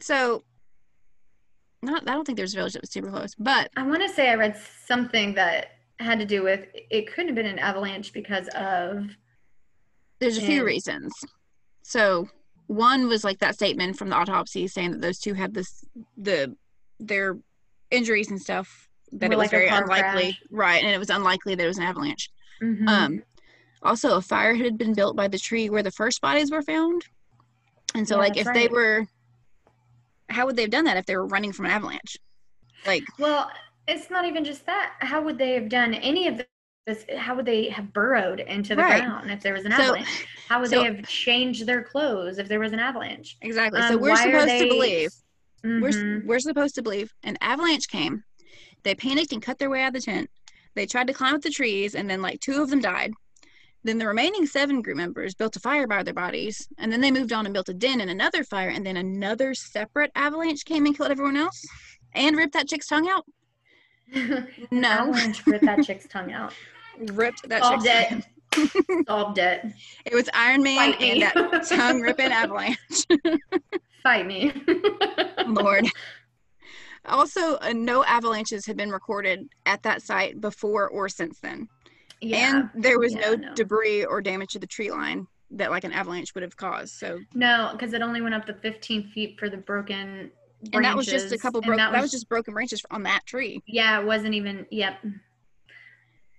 So, 0.00 0.42
not 1.82 2.08
I 2.08 2.14
don't 2.14 2.24
think 2.24 2.38
there's 2.38 2.54
a 2.54 2.56
village 2.56 2.72
that 2.72 2.82
was 2.82 2.90
super 2.90 3.10
close, 3.10 3.34
but 3.34 3.70
I 3.76 3.82
want 3.82 4.00
to 4.02 4.08
say 4.08 4.30
I 4.30 4.36
read 4.36 4.56
something 4.86 5.34
that 5.34 5.72
had 6.00 6.18
to 6.18 6.24
do 6.24 6.42
with 6.42 6.66
it 6.74 7.12
couldn't 7.12 7.28
have 7.28 7.36
been 7.36 7.46
an 7.46 7.58
avalanche 7.58 8.14
because 8.14 8.48
of 8.54 9.04
there's 10.18 10.38
a 10.38 10.42
few 10.42 10.64
reasons. 10.64 11.12
So 11.82 12.28
one 12.68 13.06
was 13.06 13.22
like 13.22 13.40
that 13.40 13.54
statement 13.54 13.98
from 13.98 14.08
the 14.08 14.16
autopsy 14.16 14.66
saying 14.66 14.92
that 14.92 15.02
those 15.02 15.18
two 15.18 15.34
had 15.34 15.52
this 15.52 15.84
the 16.16 16.56
their 16.98 17.36
injuries 17.94 18.30
and 18.30 18.40
stuff 18.40 18.88
that 19.12 19.28
Were 19.28 19.34
it 19.34 19.36
was 19.36 19.44
like 19.44 19.50
very 19.50 19.68
unlikely, 19.68 20.32
crash. 20.32 20.42
right? 20.50 20.82
And 20.82 20.92
it 20.92 20.98
was 20.98 21.10
unlikely 21.10 21.54
that 21.54 21.64
it 21.64 21.68
was 21.68 21.78
an 21.78 21.84
avalanche. 21.84 22.30
Mhm. 22.62 22.88
Um, 22.88 23.22
also, 23.82 24.16
a 24.16 24.22
fire 24.22 24.54
had 24.54 24.78
been 24.78 24.94
built 24.94 25.14
by 25.16 25.28
the 25.28 25.38
tree 25.38 25.68
where 25.70 25.82
the 25.82 25.90
first 25.90 26.20
bodies 26.20 26.50
were 26.50 26.62
found, 26.62 27.04
and 27.94 28.08
so 28.08 28.14
Yeah, 28.16 28.20
like 28.20 28.36
if 28.36 28.44
that's 28.46 28.58
they 28.58 28.68
were, 28.68 29.06
how 30.30 30.46
would 30.46 30.56
they 30.56 30.62
have 30.62 30.70
done 30.70 30.84
that 30.84 30.96
if 30.96 31.06
they 31.06 31.16
were 31.16 31.26
running 31.26 31.52
from 31.52 31.66
an 31.66 31.70
avalanche? 31.72 32.16
Like 32.86 33.04
Well, 33.18 33.50
it's 33.86 34.10
not 34.10 34.24
even 34.24 34.44
just 34.44 34.64
that. 34.66 34.94
How 35.00 35.22
would 35.22 35.38
they 35.38 35.52
have 35.52 35.68
done 35.68 35.94
any 35.94 36.26
of 36.28 36.40
this? 36.86 37.04
How 37.16 37.34
would 37.34 37.46
they 37.46 37.68
have 37.68 37.92
burrowed 37.92 38.40
into 38.40 38.74
the 38.74 38.82
Right. 38.82 39.02
ground 39.02 39.30
if 39.30 39.42
there 39.42 39.52
was 39.54 39.64
an 39.64 39.72
so, 39.72 39.82
avalanche? 39.82 40.26
How 40.48 40.60
would 40.60 40.70
so- 40.70 40.78
they 40.80 40.84
have 40.84 41.06
changed 41.06 41.66
their 41.66 41.82
clothes 41.82 42.38
if 42.38 42.48
there 42.48 42.60
was 42.60 42.72
an 42.72 42.78
avalanche? 42.80 43.36
exactly. 43.42 43.80
so 43.82 43.94
Um, 43.94 44.00
we're 44.00 44.10
why 44.10 44.26
are 44.28 44.40
supposed 44.40 44.58
to 44.62 44.68
they- 44.68 45.08
believe 45.64 45.82
we're 45.82 45.90
mm-hmm. 45.90 46.26
we're 46.26 46.38
supposed 46.40 46.74
to 46.76 46.82
believe 46.82 47.12
an 47.22 47.36
avalanche 47.40 47.88
came. 47.88 48.24
They 48.82 48.94
panicked 48.94 49.32
and 49.32 49.42
cut 49.42 49.58
their 49.58 49.70
way 49.70 49.82
out 49.82 49.88
of 49.88 49.94
the 49.94 50.00
tent. 50.00 50.30
They 50.74 50.86
tried 50.86 51.06
to 51.06 51.12
climb 51.12 51.34
up 51.34 51.42
the 51.42 51.50
trees, 51.50 51.94
and 51.94 52.08
then 52.08 52.22
like 52.22 52.40
two 52.40 52.62
of 52.62 52.70
them 52.70 52.80
died. 52.80 53.12
Then 53.84 53.98
the 53.98 54.06
remaining 54.06 54.46
seven 54.46 54.80
group 54.80 54.96
members 54.96 55.34
built 55.34 55.56
a 55.56 55.60
fire 55.60 55.86
by 55.86 56.02
their 56.02 56.14
bodies, 56.14 56.66
and 56.78 56.90
then 56.90 57.00
they 57.00 57.10
moved 57.10 57.32
on 57.32 57.46
and 57.46 57.52
built 57.52 57.68
a 57.68 57.74
den 57.74 58.00
and 58.00 58.10
another 58.10 58.42
fire, 58.42 58.70
and 58.70 58.84
then 58.84 58.96
another 58.96 59.54
separate 59.54 60.10
avalanche 60.14 60.64
came 60.64 60.86
and 60.86 60.96
killed 60.96 61.10
everyone 61.10 61.36
else, 61.36 61.62
and 62.14 62.36
ripped 62.36 62.54
that 62.54 62.68
chick's 62.68 62.88
tongue 62.88 63.08
out. 63.08 63.24
No, 64.70 64.88
avalanche 64.88 65.46
ripped 65.46 65.64
that 65.64 65.84
chick's 65.84 66.06
tongue 66.06 66.32
out. 66.32 66.54
ripped 67.12 67.48
that 67.48 67.62
All 67.62 67.72
chick's 67.72 67.84
dead. 67.84 68.24
tongue. 68.52 69.04
All 69.08 69.32
dead. 69.32 69.74
It 70.06 70.14
was 70.14 70.28
Iron 70.32 70.62
Man 70.62 70.94
and 71.00 71.22
that 71.22 71.66
tongue 71.68 72.00
ripping 72.00 72.32
avalanche. 72.32 73.06
Fight 74.04 74.26
me. 74.26 74.52
Lord. 75.46 75.88
Also, 77.06 77.56
uh, 77.56 77.72
no 77.74 78.04
avalanches 78.04 78.64
had 78.64 78.76
been 78.76 78.90
recorded 78.90 79.48
at 79.66 79.82
that 79.82 80.02
site 80.02 80.40
before 80.40 80.88
or 80.88 81.08
since 81.08 81.40
then. 81.40 81.68
yeah. 82.20 82.68
and 82.74 82.82
there 82.82 82.98
was 82.98 83.14
yeah, 83.14 83.20
no, 83.20 83.34
no. 83.34 83.54
debris 83.54 84.04
or 84.04 84.22
damage 84.22 84.52
to 84.52 84.58
the 84.58 84.66
tree 84.66 84.90
line 84.90 85.26
that 85.50 85.70
like 85.70 85.84
an 85.84 85.92
avalanche 85.92 86.34
would 86.34 86.42
have 86.42 86.56
caused. 86.56 86.94
So, 86.94 87.18
No, 87.34 87.70
because 87.72 87.92
it 87.92 88.02
only 88.02 88.20
went 88.20 88.34
up 88.34 88.46
to 88.46 88.54
15 88.54 89.10
feet 89.10 89.38
for 89.38 89.48
the 89.48 89.56
broken. 89.56 90.30
Branches. 90.70 90.74
and 90.74 90.84
that 90.84 90.96
was 90.96 91.06
just 91.06 91.32
a 91.32 91.38
couple 91.38 91.60
broken. 91.60 91.76
That, 91.76 92.00
was 92.00 92.10
just 92.10 92.28
broken 92.28 92.54
branches 92.54 92.82
on 92.90 93.02
that 93.02 93.20
tree. 93.26 93.62
Yeah, 93.66 94.00
it 94.00 94.06
wasn't 94.06 94.34
even. 94.34 94.66
Yep. 94.70 95.04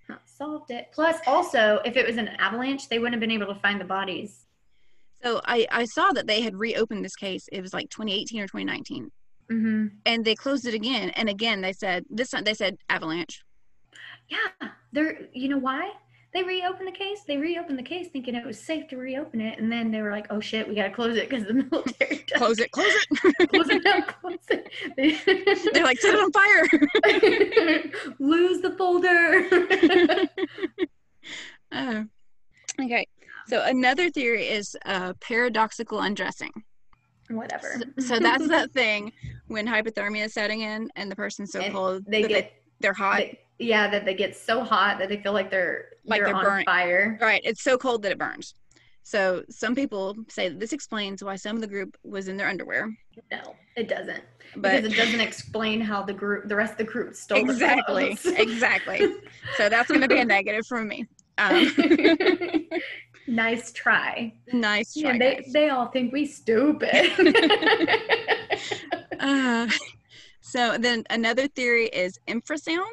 Not 0.08 0.22
solved 0.24 0.70
it. 0.70 0.88
Plus, 0.92 1.16
also, 1.26 1.80
if 1.84 1.96
it 1.96 2.06
was 2.06 2.16
an 2.16 2.28
avalanche, 2.38 2.88
they 2.88 2.98
wouldn't 2.98 3.14
have 3.14 3.20
been 3.20 3.30
able 3.30 3.52
to 3.52 3.60
find 3.60 3.80
the 3.80 3.84
bodies. 3.84 4.45
So 5.22 5.40
I 5.44 5.66
I 5.70 5.84
saw 5.86 6.12
that 6.12 6.26
they 6.26 6.40
had 6.42 6.56
reopened 6.56 7.04
this 7.04 7.16
case. 7.16 7.48
It 7.52 7.62
was 7.62 7.72
like 7.74 7.88
2018 7.90 8.40
or 8.40 8.46
2019, 8.46 9.10
Mm-hmm. 9.50 9.86
and 10.04 10.24
they 10.24 10.34
closed 10.34 10.66
it 10.66 10.74
again. 10.74 11.10
And 11.10 11.28
again, 11.28 11.60
they 11.60 11.72
said 11.72 12.04
this 12.10 12.30
time 12.30 12.44
they 12.44 12.54
said 12.54 12.76
avalanche. 12.88 13.42
Yeah, 14.28 14.68
they're. 14.92 15.28
You 15.32 15.48
know 15.48 15.58
why? 15.58 15.90
They 16.34 16.42
reopened 16.42 16.86
the 16.88 16.92
case. 16.92 17.20
They 17.26 17.38
reopened 17.38 17.78
the 17.78 17.82
case 17.82 18.08
thinking 18.12 18.34
it 18.34 18.44
was 18.44 18.60
safe 18.60 18.88
to 18.88 18.96
reopen 18.98 19.40
it, 19.40 19.58
and 19.58 19.72
then 19.72 19.90
they 19.90 20.02
were 20.02 20.10
like, 20.10 20.26
"Oh 20.30 20.40
shit, 20.40 20.68
we 20.68 20.74
gotta 20.74 20.90
close 20.90 21.16
it 21.16 21.30
because 21.30 21.46
the 21.46 21.54
military 21.70 22.24
does 22.26 22.38
Close 22.38 22.58
it, 22.58 22.70
close 22.72 22.92
it. 22.92 23.48
close 23.50 23.68
it 23.70 23.82
now, 23.84 24.00
close 24.02 24.36
it." 24.50 24.68
They- 24.96 25.70
They're 25.72 25.84
like 25.84 25.98
set 25.98 26.14
it 26.14 26.20
on 26.20 26.32
fire. 26.32 28.14
Lose 28.18 28.60
the 28.60 28.72
folder. 28.76 29.48
Oh. 31.72 32.04
Okay. 32.80 33.06
So 33.48 33.62
another 33.64 34.10
theory 34.10 34.46
is 34.48 34.76
uh, 34.86 35.12
paradoxical 35.20 36.00
undressing. 36.00 36.50
Whatever. 37.30 37.80
So, 37.98 38.02
so 38.02 38.18
that's 38.20 38.46
that 38.48 38.72
thing 38.72 39.12
when 39.48 39.66
hypothermia 39.66 40.26
is 40.26 40.34
setting 40.34 40.60
in 40.62 40.90
and 40.96 41.10
the 41.10 41.16
person's 41.16 41.50
so 41.52 41.60
And 41.60 41.72
cold 41.74 42.04
they 42.06 42.22
get 42.22 42.52
they, 42.80 42.88
are 42.88 42.94
hot. 42.94 43.18
they- 43.18 43.40
yeah 43.58 43.88
that 43.88 44.04
they 44.04 44.14
get 44.14 44.36
so 44.36 44.62
hot 44.62 44.98
that 44.98 45.08
they 45.08 45.16
feel 45.22 45.32
like 45.32 45.50
they're 45.50 45.86
Like 46.04 46.22
they're 46.22 46.34
on 46.34 46.44
burnt. 46.44 46.66
fire. 46.66 47.18
right. 47.22 47.40
It's 47.44 47.62
so 47.62 47.78
cold 47.78 48.02
that 48.02 48.12
it 48.12 48.18
burns. 48.18 48.54
So 49.02 49.44
some 49.48 49.74
people 49.74 50.14
say 50.28 50.48
that 50.48 50.58
this 50.60 50.72
explains 50.72 51.22
why 51.24 51.36
some 51.36 51.54
of 51.56 51.62
the 51.62 51.68
group 51.68 51.96
was 52.04 52.26
in 52.28 52.36
their 52.36 52.48
underwear. 52.48 52.92
No, 53.30 53.54
it 53.76 53.88
doesn't. 53.88 54.22
But 54.56 54.82
because 54.82 54.92
it 54.92 54.96
doesn't 54.96 55.20
explain 55.20 55.80
how 55.80 56.02
the 56.02 56.12
group, 56.12 56.48
the 56.48 56.56
rest 56.56 56.72
of 56.72 56.78
the 56.78 56.84
group 56.84 57.14
stole 57.14 57.38
exactly, 57.38 58.16
exactly. 58.36 59.14
So 59.56 59.68
that's 59.68 59.88
going 59.88 60.00
to 60.00 60.08
be 60.08 60.18
a 60.18 60.24
negative 60.36 60.66
from 60.66 60.88
me. 60.88 61.06
Um, 61.38 61.66
nice 63.26 63.72
try. 63.72 64.32
nice 64.52 64.94
try. 64.94 65.12
Yeah, 65.12 65.18
they 65.18 65.34
guys. 65.36 65.52
they 65.52 65.68
all 65.70 65.86
think 65.88 66.12
we 66.12 66.26
stupid. 66.26 67.12
Uh, 69.18 69.66
so 70.40 70.76
then 70.78 71.04
another 71.10 71.48
theory 71.48 71.86
is 71.86 72.18
infrasound. 72.28 72.84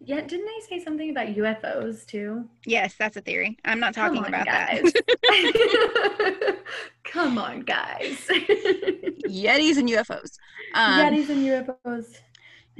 Yeah, 0.00 0.20
didn't 0.22 0.46
they 0.46 0.78
say 0.78 0.82
something 0.84 1.10
about 1.10 1.28
UFOs 1.28 2.06
too? 2.06 2.48
Yes, 2.64 2.94
that's 2.98 3.16
a 3.16 3.20
theory. 3.20 3.58
I'm 3.64 3.80
not 3.80 3.94
talking 3.94 4.24
about 4.24 4.46
guys. 4.46 4.92
that. 4.92 6.58
Come 7.04 7.38
on, 7.38 7.60
guys. 7.60 8.26
Yetis 9.26 9.76
and 9.76 9.88
UFOs. 9.88 10.38
Um, 10.74 11.00
Yetis 11.00 11.28
and 11.30 11.46
UFOs. 11.46 12.18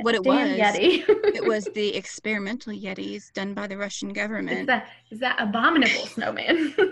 What 0.05 0.15
it 0.15 0.23
Damn 0.25 0.35
was, 0.51 0.59
Yeti. 0.59 1.05
it 1.09 1.47
was 1.47 1.65
the 1.75 1.95
experimental 1.97 2.73
Yetis 2.73 3.33
done 3.33 3.55
by 3.55 3.67
the 3.67 3.77
Russian 3.77 4.13
government. 4.13 4.69
Is 4.71 4.85
it's 5.11 5.21
that 5.21 5.37
abominable 5.39 6.07
snowman. 6.07 6.75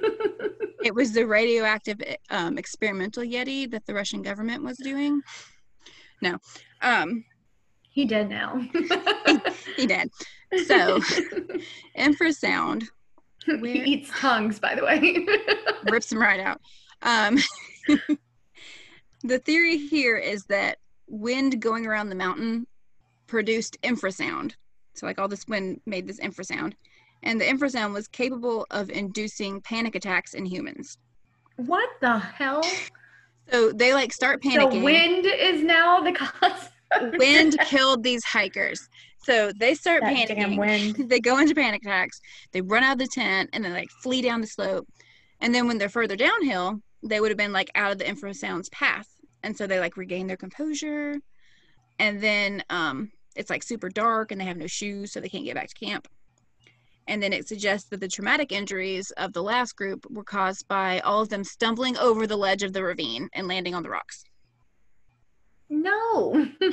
It 0.85 0.95
was 0.95 1.13
the 1.13 1.27
radioactive 1.27 2.01
um, 2.31 2.59
experimental 2.59 3.25
Yeti 3.25 3.69
that 3.73 3.85
the 3.87 3.95
Russian 3.95 4.23
government 4.23 4.63
was 4.63 4.77
doing. 4.77 5.21
No, 6.23 6.39
um, 6.81 7.25
he 7.91 8.05
did 8.05 8.29
now. 8.29 8.61
he 9.77 9.87
did. 9.87 10.09
So, 10.67 11.01
infrasound 11.99 12.85
he 13.47 13.57
Where- 13.57 13.85
eats 13.85 14.11
tongues, 14.17 14.61
by 14.61 14.77
the 14.77 14.85
way. 14.85 15.27
rips 15.91 16.09
them 16.11 16.21
right 16.21 16.39
out. 16.39 16.61
Um, 17.03 17.39
the 19.25 19.39
theory 19.41 19.79
here 19.79 20.17
is 20.17 20.45
that 20.45 20.79
wind 21.09 21.61
going 21.61 21.85
around 21.87 22.11
the 22.11 22.15
mountain 22.17 22.67
produced 23.27 23.81
infrasound. 23.83 24.55
So, 24.95 25.07
like 25.07 25.19
all 25.19 25.29
this 25.29 25.47
wind 25.47 25.81
made 25.87 26.07
this 26.07 26.21
infrasound, 26.21 26.75
and 27.23 27.41
the 27.41 27.45
infrasound 27.45 27.93
was 27.93 28.09
capable 28.09 28.67
of 28.71 28.91
inducing 28.91 29.61
panic 29.61 29.95
attacks 29.95 30.35
in 30.35 30.45
humans. 30.47 30.99
what 31.57 31.89
the 32.01 32.19
hell? 32.19 32.63
So 33.51 33.71
they 33.73 33.95
like 33.95 34.13
start 34.13 34.43
panicking. 34.43 34.73
The 34.73 34.83
wind 34.83 35.27
is 35.27 35.63
now 35.63 36.01
the 36.01 36.13
cause. 36.13 36.69
wind 37.19 37.57
killed 37.67 38.03
these 38.03 38.25
hikers. 38.25 38.89
So 39.25 39.53
they 39.59 39.75
start 39.75 40.03
That 40.03 40.15
panicking. 40.17 40.37
damn 40.37 40.57
wind. 40.57 40.97
They 41.11 41.21
go 41.21 41.39
into 41.39 41.55
panic 41.55 41.83
attacks. 41.85 42.21
They 42.53 42.61
run 42.61 42.83
out 42.85 42.93
of 42.95 42.99
the 42.99 43.07
tent 43.09 43.51
and 43.53 43.65
then 43.65 43.73
like 43.73 43.91
flee 44.03 44.23
down 44.23 44.41
the 44.41 44.47
slope. 44.47 44.87
And 45.41 45.55
then 45.55 45.67
when 45.69 45.79
they're 45.79 45.89
further 45.89 46.17
downhill, 46.17 46.81
they 47.03 47.21
would 47.21 47.31
have 47.31 47.39
been 47.39 47.53
like 47.53 47.71
out 47.75 47.93
of 47.93 47.99
the 47.99 48.05
infrasound's 48.05 48.69
path. 48.71 49.09
And 49.43 49.57
so 49.57 49.67
they 49.67 49.79
like 49.79 49.97
regain 49.97 50.27
their 50.27 50.37
composure. 50.37 51.17
And 51.99 52.21
then 52.21 52.63
um 52.71 53.11
it's 53.37 53.51
like 53.51 53.63
super 53.63 53.89
dark 53.89 54.33
and 54.33 54.41
they 54.41 54.45
have 54.45 54.57
no 54.57 54.67
shoes, 54.67 55.13
so 55.13 55.21
they 55.21 55.29
can't 55.29 55.45
get 55.45 55.55
back 55.55 55.69
to 55.69 55.75
camp. 55.87 56.09
And 57.09 57.23
then 57.23 57.33
it 57.33 57.47
suggests 57.47 57.89
that 57.91 58.01
the 58.01 58.09
traumatic 58.09 58.51
injuries 58.51 59.13
of 59.13 59.33
the 59.33 59.43
last 59.43 59.77
group 59.77 60.05
were 60.11 60.25
caused 60.25 60.67
by 60.67 60.99
all 61.01 61.21
of 61.23 61.29
them 61.29 61.45
stumbling 61.45 61.97
over 61.99 62.27
the 62.27 62.37
ledge 62.37 62.63
of 62.65 62.73
the 62.73 62.83
ravine 62.83 63.29
and 63.33 63.47
landing 63.47 63.75
on 63.77 63.83
the 63.85 63.91
rocks. 63.91 64.25
No. 65.69 66.49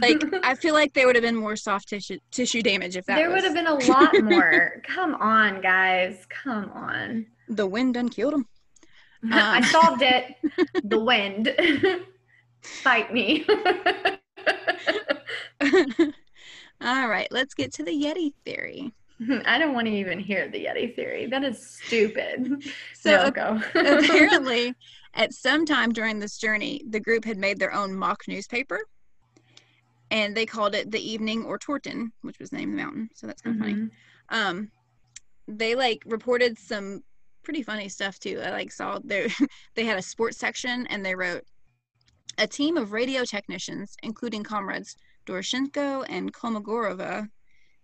Like 0.00 0.22
I 0.42 0.54
feel 0.54 0.74
like 0.74 0.92
there 0.94 1.06
would 1.06 1.16
have 1.16 1.22
been 1.22 1.36
more 1.36 1.54
soft 1.56 1.88
tissue 1.88 2.18
tissue 2.30 2.60
damage 2.62 2.96
if 2.96 3.04
that 3.06 3.16
there 3.16 3.28
was 3.30 3.42
would 3.42 3.44
have 3.44 3.54
been 3.54 3.66
a 3.66 3.74
lot 3.92 4.12
more. 4.22 4.82
Come 4.86 5.14
on, 5.14 5.60
guys. 5.60 6.26
Come 6.28 6.70
on. 6.72 7.26
the 7.48 7.66
wind 7.66 7.94
done 7.94 8.08
killed 8.08 8.34
him. 8.34 8.46
I 9.32 9.58
Um. 9.58 9.64
solved 9.64 10.02
it. 10.02 10.34
The 10.84 10.98
wind. 11.00 11.54
Fight 12.62 13.12
me. 13.12 13.46
All 16.80 17.08
right, 17.08 17.28
let's 17.30 17.54
get 17.54 17.72
to 17.74 17.84
the 17.84 17.90
Yeti 17.90 18.32
theory. 18.44 18.92
I 19.46 19.58
don't 19.58 19.74
want 19.74 19.86
to 19.86 19.92
even 19.92 20.18
hear 20.18 20.48
the 20.48 20.64
Yeti 20.66 20.94
theory. 20.94 21.26
That 21.26 21.44
is 21.44 21.66
stupid. 21.66 22.62
So 22.94 23.24
no, 23.24 23.30
go. 23.30 23.62
apparently, 23.74 24.74
at 25.14 25.32
some 25.32 25.64
time 25.64 25.92
during 25.92 26.18
this 26.18 26.38
journey, 26.38 26.82
the 26.90 26.98
group 26.98 27.24
had 27.24 27.38
made 27.38 27.60
their 27.60 27.72
own 27.72 27.94
mock 27.94 28.22
newspaper, 28.26 28.80
and 30.10 30.36
they 30.36 30.44
called 30.44 30.74
it 30.74 30.90
the 30.90 30.98
Evening 30.98 31.44
Otorten, 31.44 32.08
which 32.22 32.40
was 32.40 32.50
the 32.50 32.56
name 32.56 32.70
of 32.70 32.76
the 32.76 32.82
mountain. 32.82 33.08
So 33.14 33.28
that's 33.28 33.42
kind 33.42 33.56
of 33.56 33.60
funny. 33.60 33.74
Mhm. 33.74 33.90
Um, 34.30 34.70
they 35.46 35.76
like 35.76 36.02
reported 36.04 36.58
some 36.58 37.04
pretty 37.44 37.62
funny 37.62 37.88
stuff 37.88 38.18
too. 38.18 38.40
I 38.44 38.50
like 38.50 38.72
saw 38.72 38.98
there 39.04 39.28
they 39.76 39.84
had 39.84 39.98
a 39.98 40.02
sports 40.02 40.36
section, 40.36 40.86
and 40.88 41.06
they 41.06 41.14
wrote 41.14 41.44
a 42.38 42.46
team 42.46 42.76
of 42.76 42.90
radio 42.92 43.24
technicians, 43.24 43.96
including 44.02 44.42
comrades 44.42 44.96
Doroshenko 45.26 46.04
and 46.08 46.32
Kolmogorova, 46.32 47.28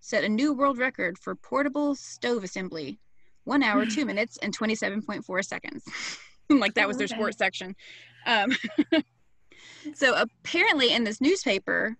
set 0.00 0.24
a 0.24 0.28
new 0.28 0.52
world 0.52 0.78
record 0.78 1.18
for 1.18 1.34
portable 1.34 1.94
stove 1.94 2.44
assembly. 2.44 2.98
One 3.44 3.62
hour, 3.62 3.86
two 3.86 4.04
minutes, 4.12 4.38
and 4.42 4.56
27.4 4.56 5.44
seconds. 5.44 5.84
like 6.48 6.74
that 6.74 6.88
was 6.88 6.96
their 6.96 7.08
sports 7.08 7.38
section. 7.38 7.74
Um, 8.26 8.52
so 9.94 10.14
apparently, 10.14 10.92
in 10.92 11.04
this 11.04 11.20
newspaper, 11.20 11.96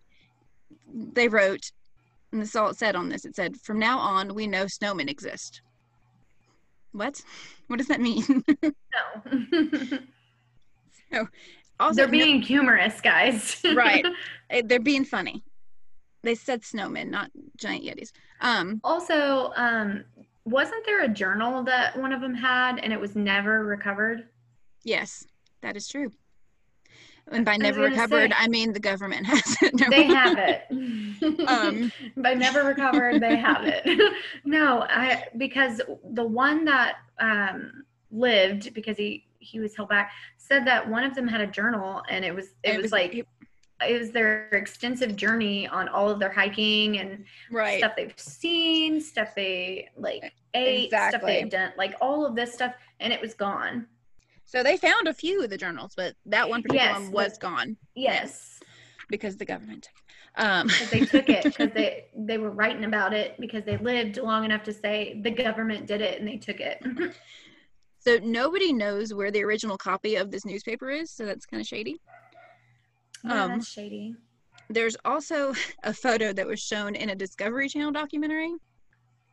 they 0.93 1.29
wrote, 1.29 1.73
and 2.33 2.41
this 2.41 2.51
is 2.51 2.57
all 2.57 2.71
it 2.71 2.77
said 2.77 2.97
on 2.97 3.09
this 3.09 3.25
it 3.25 3.37
said, 3.37 3.57
From 3.57 3.79
now 3.79 3.99
on, 3.99 4.35
we 4.35 4.47
know 4.47 4.67
snowmen 4.67 5.09
exist. 5.09 5.63
What? 6.93 7.23
What 7.69 7.79
does 7.79 7.89
that 7.89 8.01
mean? 8.01 8.45
No. 11.13 11.29
Also, 11.83 11.97
They're 11.97 12.07
no- 12.07 12.11
being 12.13 12.41
humorous, 12.43 13.01
guys. 13.01 13.61
Right. 13.75 14.05
eh, 14.51 14.63
they're 14.65 14.81
being 14.81 15.05
funny. 15.05 15.43
They 16.23 16.35
said 16.35 16.63
snowmen, 16.63 17.09
not 17.11 17.31
giant 17.57 17.85
yetis. 17.85 18.13
Um, 18.41 18.81
Also, 18.85 19.53
um, 19.57 20.05
wasn't 20.45 20.85
there 20.87 21.03
a 21.03 21.09
journal 21.09 21.63
that 21.65 21.97
one 21.99 22.13
of 22.13 22.21
them 22.21 22.35
had 22.35 22.79
and 22.79 22.93
it 22.93 23.01
was 23.01 23.15
never 23.17 23.65
recovered? 23.65 24.29
yes, 24.85 25.25
that 25.63 25.77
is 25.77 25.87
true. 25.89 26.11
And 27.31 27.45
by 27.45 27.57
never 27.57 27.83
recovered, 27.83 28.33
say. 28.33 28.37
I 28.37 28.49
mean 28.49 28.73
the 28.73 28.81
government 28.81 29.27
has 29.33 29.57
it. 29.63 29.75
No. 29.79 29.87
They 29.91 30.05
have 30.05 30.37
it. 30.39 30.63
Um. 31.49 31.93
By 32.17 32.35
never 32.35 32.65
recovered, 32.65 33.21
they 33.23 33.37
have 33.37 33.63
it. 33.65 33.85
no, 34.45 34.83
I 34.89 35.25
because 35.37 35.81
the 36.13 36.25
one 36.25 36.65
that 36.65 36.97
um, 37.21 37.85
lived 38.11 38.75
because 38.75 38.97
he 38.97 39.25
he 39.43 39.61
was 39.61 39.77
held 39.77 39.89
back 39.89 40.13
said 40.39 40.65
that 40.67 40.89
one 40.89 41.05
of 41.05 41.15
them 41.15 41.27
had 41.27 41.41
a 41.41 41.47
journal 41.47 42.03
and 42.09 42.25
it 42.25 42.35
was 42.35 42.55
it, 42.63 42.75
It 42.75 42.83
was, 42.83 42.93
like 42.93 43.27
it 43.87 43.99
was 43.99 44.11
their 44.11 44.49
extensive 44.51 45.17
journey 45.17 45.67
on 45.69 45.89
all 45.89 46.09
of 46.09 46.19
their 46.19 46.31
hiking 46.31 46.99
and 46.99 47.25
right. 47.51 47.79
stuff 47.79 47.93
they've 47.97 48.15
seen, 48.17 49.01
stuff 49.01 49.35
they 49.35 49.89
like 49.97 50.33
ate, 50.55 50.89
stuff 50.89 51.23
they've 51.23 51.51
done, 51.51 51.73
like 51.77 51.95
all 52.01 52.25
of 52.25 52.35
this 52.35 52.53
stuff, 52.53 52.75
and 53.01 53.13
it 53.13 53.21
was 53.21 53.35
gone. 53.35 53.87
So 54.45 54.63
they 54.63 54.77
found 54.77 55.09
a 55.09 55.15
few 55.15 55.43
of 55.43 55.51
the 55.51 55.57
journals, 55.57 55.95
but 55.97 56.15
that 56.27 56.49
one 56.49 56.63
particular 56.63 56.93
Yes, 56.93 57.01
one 57.01 57.13
was 57.13 57.39
gone 57.39 57.77
Yes, 57.95 58.61
because 59.09 59.37
the 59.37 59.45
government. 59.45 59.89
Um, 60.37 60.71
they 60.91 61.01
took 61.01 61.29
it 61.29 61.45
because 61.45 61.71
they 61.75 62.07
they 62.17 62.39
were 62.39 62.51
writing 62.51 62.85
about 62.85 63.13
it 63.13 63.39
because 63.39 63.65
they 63.65 63.77
lived 63.77 64.19
long 64.19 64.45
enough 64.45 64.63
to 64.65 64.73
say 64.73 65.21
the 65.23 65.31
government 65.31 65.87
did 65.87 66.01
it 66.01 66.19
and 66.19 66.29
they 66.29 66.37
took 66.37 66.61
it. 66.61 66.83
So 68.05 68.19
nobody 68.23 68.73
knows 68.73 69.15
where 69.15 69.31
the 69.31 69.43
original 69.45 69.79
copy 69.79 70.17
of 70.17 70.31
this 70.31 70.45
newspaper 70.45 70.91
is, 70.91 71.11
so 71.11 71.25
that's 71.25 71.47
kind 71.47 71.61
of 71.61 71.67
shady. 71.67 72.01
Yeah, 73.25 73.45
Um, 73.45 73.51
that's 73.53 73.69
shady. 73.69 74.17
there's 74.69 74.97
also 75.05 75.55
a 75.85 75.95
photo 75.95 76.33
that 76.33 76.47
was 76.47 76.61
shown 76.61 76.95
in 76.97 77.11
a 77.11 77.15
Discovery 77.15 77.69
Channel 77.69 77.93
documentary, 77.93 78.53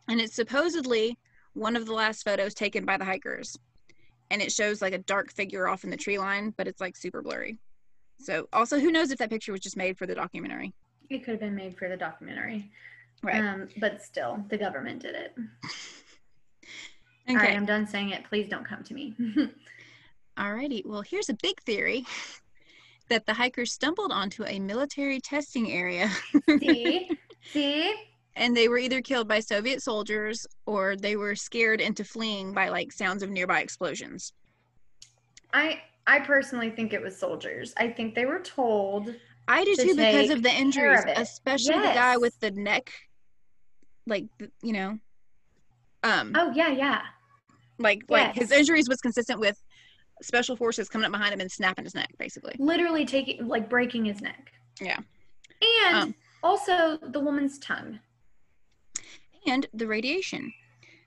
and 0.08 0.22
it's 0.22 0.36
supposedly 0.36 1.18
one 1.54 1.76
of 1.76 1.86
the 1.88 1.94
last 1.94 2.24
photos 2.24 2.54
taken 2.54 2.86
by 2.86 2.98
the 2.98 3.06
hikers. 3.06 3.58
And 4.32 4.44
it 4.44 4.52
shows 4.52 4.80
like 4.80 4.94
a 4.94 5.00
dark 5.00 5.32
figure 5.32 5.68
off 5.68 5.84
in 5.84 5.90
the 5.90 5.98
tree 5.98 6.20
line, 6.20 6.54
but 6.56 6.68
it's 6.68 6.80
like 6.80 6.96
super 6.96 7.24
blurry. 7.24 7.58
So, 8.20 8.48
also, 8.54 8.80
who 8.80 8.92
knows 8.92 9.10
if 9.10 9.18
that 9.18 9.32
picture 9.32 9.52
was 9.52 9.62
just 9.62 9.76
made 9.76 9.98
for 9.98 10.06
the 10.06 10.14
documentary? 10.14 10.76
It 11.10 11.24
could 11.24 11.32
have 11.32 11.40
been 11.40 11.56
made 11.56 11.76
for 11.76 11.90
the 11.90 11.98
documentary. 11.98 12.70
Right. 13.24 13.44
Um, 13.44 13.68
but 13.80 14.04
still, 14.04 14.46
the 14.50 14.58
government 14.58 15.02
did 15.02 15.16
it. 15.16 15.34
Okay. 17.30 17.40
All 17.40 17.44
right, 17.44 17.56
I'm 17.56 17.66
done 17.66 17.88
saying 17.88 18.10
it. 18.10 18.24
Please 18.26 18.50
don't 18.50 18.66
come 18.66 18.84
to 18.84 18.94
me. 18.94 19.14
Alrighty. 20.38 20.86
Well, 20.86 21.02
here's 21.02 21.30
a 21.30 21.34
big 21.34 21.60
theory 21.62 22.06
that 23.10 23.26
the 23.26 23.34
hikers 23.34 23.74
stumbled 23.74 24.12
onto 24.12 24.46
a 24.46 24.60
military 24.60 25.20
testing 25.20 25.72
area 25.72 26.10
See? 26.60 27.10
See? 27.52 27.94
and 28.36 28.56
they 28.56 28.68
were 28.70 28.78
either 28.78 29.02
killed 29.02 29.28
by 29.28 29.40
Soviet 29.40 29.82
soldiers 29.82 30.48
or 30.66 30.96
they 30.96 31.16
were 31.16 31.36
scared 31.36 31.82
into 31.82 32.04
fleeing 32.04 32.54
by 32.54 32.70
like 32.70 32.92
sounds 32.92 33.22
of 33.22 33.30
nearby 33.30 33.60
explosions. 33.62 34.34
I 35.54 35.82
I 36.08 36.20
personally 36.20 36.70
think 36.70 36.94
it 36.94 37.02
was 37.02 37.18
soldiers. 37.18 37.74
I 37.78 37.90
think 37.90 38.16
they 38.16 38.26
were 38.26 38.40
told 38.40 39.14
I 39.48 39.66
do 39.66 39.76
to 39.76 39.84
too 39.84 39.96
because 39.96 40.30
of 40.30 40.44
the 40.44 40.52
injuries, 40.52 41.04
of 41.04 41.18
especially 41.18 41.74
the 41.74 41.94
guy 41.94 42.18
with 42.18 42.40
the 42.40 42.52
neck, 42.52 42.92
like 44.08 44.26
you 44.62 44.74
know, 44.74 45.00
um, 46.04 46.32
Oh 46.36 46.52
yeah, 46.56 46.70
yeah. 46.70 47.02
Like 47.80 48.04
like 48.10 48.36
his 48.36 48.52
injuries 48.52 48.88
was 48.90 49.00
consistent 49.02 49.40
with 49.40 49.62
special 50.22 50.56
forces 50.56 50.90
coming 50.90 51.06
up 51.06 51.12
behind 51.12 51.34
him 51.34 51.40
and 51.40 51.52
snapping 51.52 51.86
his 51.86 51.96
neck, 51.96 52.10
basically. 52.20 52.56
Literally 52.60 53.06
taking 53.06 53.48
like 53.48 53.70
breaking 53.70 54.06
his 54.06 54.22
neck. 54.22 54.52
Yeah. 54.82 55.00
And 55.86 55.96
Um. 55.96 56.16
also 56.44 56.98
the 56.98 57.20
woman's 57.20 57.58
tongue 57.60 58.00
And 59.48 59.68
the 59.74 59.88
radiation. 59.88 60.54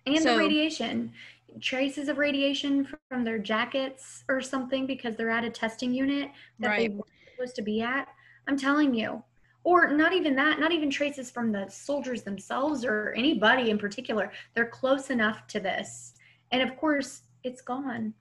and 0.06 0.18
So- 0.18 0.32
the 0.34 0.38
radiation. 0.38 1.12
Traces 1.60 2.08
of 2.08 2.16
radiation 2.16 2.88
from 3.10 3.24
their 3.24 3.38
jackets 3.38 4.24
or 4.26 4.40
something 4.40 4.86
because 4.86 5.16
they're 5.16 5.28
at 5.28 5.44
a 5.44 5.50
testing 5.50 5.92
unit 5.92 6.30
that 6.58 6.78
they 6.78 6.88
Right. 6.88 6.92
weren't 6.94 7.10
supposed 7.34 7.56
to 7.56 7.62
be 7.62 7.82
at. 7.82 8.08
I'm 8.48 8.56
telling 8.56 8.94
you, 8.94 9.22
or 9.62 9.88
not 9.92 10.14
even 10.14 10.34
that, 10.36 10.58
not 10.58 10.72
even 10.72 10.88
traces 10.90 11.30
from 11.30 11.52
the 11.52 11.68
soldiers 11.68 12.22
themselves 12.22 12.86
or 12.86 13.12
anybody 13.12 13.68
in 13.68 13.76
particular. 13.76 14.32
They're 14.54 14.66
close 14.66 15.10
enough 15.10 15.46
to 15.48 15.60
this. 15.60 16.14
And 16.52 16.62
of 16.62 16.76
course, 16.76 17.22
it's 17.42 17.62
gone. 17.62 18.14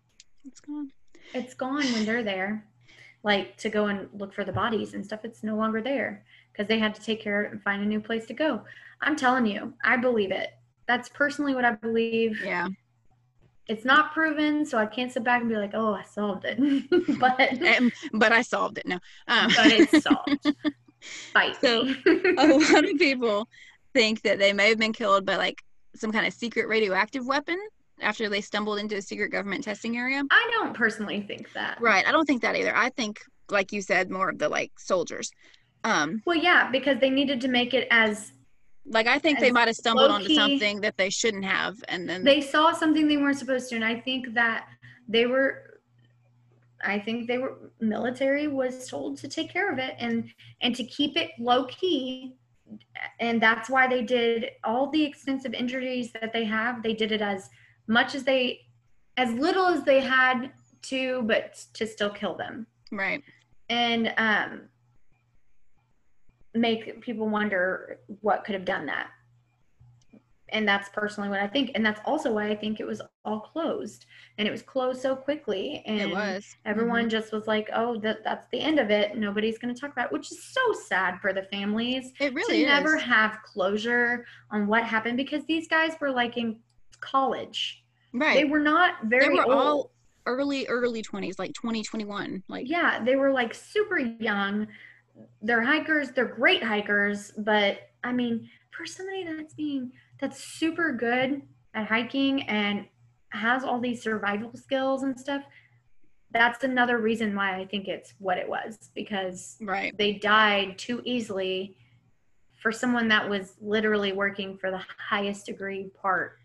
It's 0.46 0.60
gone. 0.60 0.92
It's 1.34 1.54
gone 1.54 1.84
when 1.84 2.06
they're 2.06 2.24
there. 2.24 2.66
Like 3.24 3.58
to 3.58 3.70
go 3.70 3.86
and 3.86 4.10
look 4.14 4.34
for 4.34 4.44
the 4.44 4.52
bodies 4.52 4.96
and 4.96 5.06
stuff, 5.06 5.20
it's 5.24 5.44
no 5.44 5.56
longer 5.56 5.82
there 5.82 6.24
because 6.52 6.68
they 6.68 6.80
had 6.80 6.96
to 6.96 7.02
take 7.02 7.22
care 7.22 7.42
of 7.42 7.48
it 7.48 7.52
and 7.54 7.62
find 7.62 7.84
a 7.84 7.86
new 7.86 8.00
place 8.00 8.26
to 8.28 8.34
go. 8.34 8.62
I'm 9.02 9.16
telling 9.16 9.46
you, 9.46 9.74
I 9.84 9.98
believe 9.98 10.32
it. 10.32 10.50
That's 10.88 11.10
personally 11.10 11.54
what 11.54 11.66
I 11.66 11.72
believe. 11.74 12.42
Yeah. 12.44 12.70
It's 13.68 13.86
not 13.86 14.12
proven, 14.12 14.66
so 14.66 14.78
I 14.78 14.86
can't 14.86 15.12
sit 15.12 15.24
back 15.24 15.42
and 15.42 15.50
be 15.50 15.56
like, 15.56 15.72
"Oh, 15.74 15.94
I 15.94 16.04
solved 16.04 16.46
it," 16.46 16.58
but 17.20 17.62
Um, 17.78 17.92
but 18.12 18.32
I 18.32 18.42
solved 18.42 18.80
it. 18.80 18.88
No. 18.88 18.96
Um, 19.28 19.52
but 19.56 19.68
it's 19.68 20.04
solved. 20.04 20.56
Fight. 21.32 21.56
So, 21.62 21.84
me. 21.84 21.96
a 22.38 22.48
lot 22.48 22.84
of 22.84 22.98
people 22.98 23.48
think 23.94 24.24
that 24.24 24.40
they 24.40 24.52
may 24.52 24.70
have 24.70 24.80
been 24.80 24.94
killed 24.94 25.26
by 25.26 25.38
like 25.38 25.62
some 25.96 26.12
kind 26.12 26.26
of 26.26 26.34
secret 26.34 26.68
radioactive 26.68 27.26
weapon 27.26 27.60
after 28.02 28.30
they 28.30 28.42
stumbled 28.42 28.80
into 28.80 28.96
a 28.98 29.02
secret 29.02 29.32
government 29.32 29.64
testing 29.64 29.98
area. 29.98 30.24
I 30.30 30.50
don't 30.54 30.74
personally 30.74 31.22
think 31.22 31.52
that. 31.54 31.80
Right. 31.82 32.08
I 32.08 32.12
don't 32.12 32.26
think 32.26 32.42
that 32.42 32.56
either. 32.56 32.76
I 32.76 32.90
think, 32.90 33.20
like 33.50 33.72
you 33.72 33.82
said, 33.82 34.10
more 34.10 34.30
of 34.30 34.40
the 34.40 34.50
like 34.50 34.72
soldiers. 34.78 35.32
Um, 35.84 36.22
Well, 36.26 36.38
yeah, 36.38 36.70
because 36.72 37.00
they 37.00 37.10
needed 37.10 37.42
to 37.42 37.48
make 37.48 37.74
it 37.74 37.88
as 37.92 38.34
like 38.86 39.08
I 39.08 39.20
think 39.20 39.40
they 39.40 39.52
might 39.52 39.68
have 39.68 39.76
stumbled 39.76 40.10
onto 40.10 40.34
something 40.34 40.82
that 40.82 40.98
they 40.98 41.10
shouldn't 41.10 41.46
have, 41.46 41.76
and 41.88 42.10
then 42.10 42.24
they 42.24 42.42
saw 42.42 42.72
something 42.72 43.08
they 43.08 43.18
weren't 43.18 43.38
supposed 43.38 43.70
to, 43.70 43.76
and 43.76 43.86
I 43.86 44.00
think 44.00 44.34
that 44.34 44.68
they 45.08 45.26
were. 45.26 45.68
I 46.84 46.98
think 46.98 47.28
they 47.28 47.38
were 47.38 47.72
military 47.80 48.48
was 48.48 48.88
told 48.88 49.18
to 49.20 49.28
take 49.28 49.54
care 49.54 49.72
of 49.72 49.78
it 49.78 49.94
and 50.00 50.32
and 50.62 50.76
to 50.76 50.84
keep 50.84 51.16
it 51.16 51.30
low 51.38 51.66
key, 51.66 52.38
and 53.20 53.40
that's 53.40 53.70
why 53.70 53.88
they 53.88 54.02
did 54.02 54.50
all 54.64 54.90
the 54.90 55.04
extensive 55.04 55.54
injuries 55.54 56.12
that 56.14 56.34
they 56.34 56.44
have. 56.46 56.82
They 56.82 56.94
did 56.94 57.12
it 57.12 57.22
as 57.22 57.52
much 57.92 58.16
as 58.16 58.24
they, 58.24 58.62
as 59.18 59.32
little 59.34 59.66
as 59.66 59.84
they 59.84 60.00
had 60.00 60.52
to, 60.84 61.22
but 61.24 61.64
to 61.74 61.86
still 61.86 62.10
kill 62.10 62.36
them. 62.36 62.66
right. 62.92 63.22
and 63.70 64.14
um, 64.18 64.62
make 66.54 67.02
people 67.02 67.30
wonder 67.30 68.00
what 68.22 68.44
could 68.44 68.56
have 68.56 68.66
done 68.66 68.86
that. 68.88 69.08
And 70.54 70.68
that's 70.68 70.90
personally 70.90 71.30
what 71.30 71.40
I 71.40 71.48
think. 71.48 71.72
And 71.76 71.86
that's 71.86 72.02
also 72.04 72.34
why 72.34 72.50
I 72.50 72.56
think 72.58 72.82
it 72.82 72.86
was 72.86 73.02
all 73.24 73.40
closed. 73.40 74.06
And 74.38 74.46
it 74.46 74.52
was 74.52 74.62
closed 74.62 75.02
so 75.02 75.16
quickly. 75.16 75.82
And 75.86 76.02
it 76.02 76.12
was. 76.12 76.58
everyone 76.66 77.08
just 77.08 77.32
was 77.32 77.48
like, 77.48 77.70
oh, 77.74 77.98
that, 78.02 78.18
that's 78.26 78.48
the 78.52 78.60
end 78.60 78.78
of 78.78 78.90
it. 78.92 79.18
Nobody's 79.18 79.58
going 79.58 79.74
to 79.74 79.80
talk 79.80 79.94
about 79.94 80.08
it, 80.08 80.12
which 80.12 80.30
is 80.30 80.44
so 80.44 80.62
sad 80.90 81.22
for 81.22 81.32
the 81.32 81.44
families 81.44 82.12
It 82.20 82.34
really 82.34 82.58
to 82.58 82.62
is. 82.64 82.68
never 82.68 82.98
have 82.98 83.38
closure 83.46 84.26
on 84.52 84.68
what 84.68 84.84
happened 84.84 85.16
because 85.16 85.46
these 85.46 85.70
guys 85.70 85.94
were 86.02 86.12
like 86.12 86.36
in 86.36 86.58
college. 87.00 87.81
Right. 88.14 88.36
They 88.36 88.46
were 88.46 88.60
not 88.60 89.04
very 89.04 89.28
they 89.28 89.34
were 89.34 89.44
old. 89.44 89.54
all 89.54 89.92
early, 90.26 90.68
early 90.68 91.02
twenties, 91.02 91.40
like 91.40 91.54
twenty 91.54 91.84
twenty 91.84 92.06
one. 92.06 92.44
Like 92.48 92.70
yeah 92.70 93.04
they 93.04 93.16
were 93.16 93.32
like 93.32 93.54
super 93.54 93.98
young 93.98 94.68
they're 95.42 95.62
hikers 95.62 96.12
they're 96.12 96.26
great 96.26 96.64
hikers 96.64 97.32
but 97.38 97.90
i 98.04 98.12
mean 98.12 98.50
for 98.72 98.86
somebody 98.86 99.24
that's 99.24 99.54
being 99.54 99.92
that's 100.20 100.44
super 100.44 100.94
good 100.94 101.42
at 101.74 101.88
hiking 101.88 102.44
and 102.44 102.86
has 103.30 103.64
all 103.64 103.80
these 103.80 104.02
survival 104.02 104.52
skills 104.56 105.04
and 105.04 105.20
stuff 105.20 105.44
that's 106.32 106.64
another 106.64 106.98
reason 106.98 107.36
why 107.36 107.58
i 107.58 107.66
think 107.66 107.88
it's 107.88 108.14
what 108.20 108.38
it 108.38 108.48
was 108.48 108.90
because 108.94 109.58
right. 109.62 109.98
they 109.98 110.14
died 110.14 110.78
too 110.78 111.02
easily 111.06 111.76
for 112.62 112.72
someone 112.72 113.08
that 113.08 113.28
was 113.28 113.56
literally 113.60 114.14
working 114.14 114.58
for 114.58 114.70
the 114.70 114.82
highest 115.10 115.48
degree 115.48 115.90
part 116.00 116.38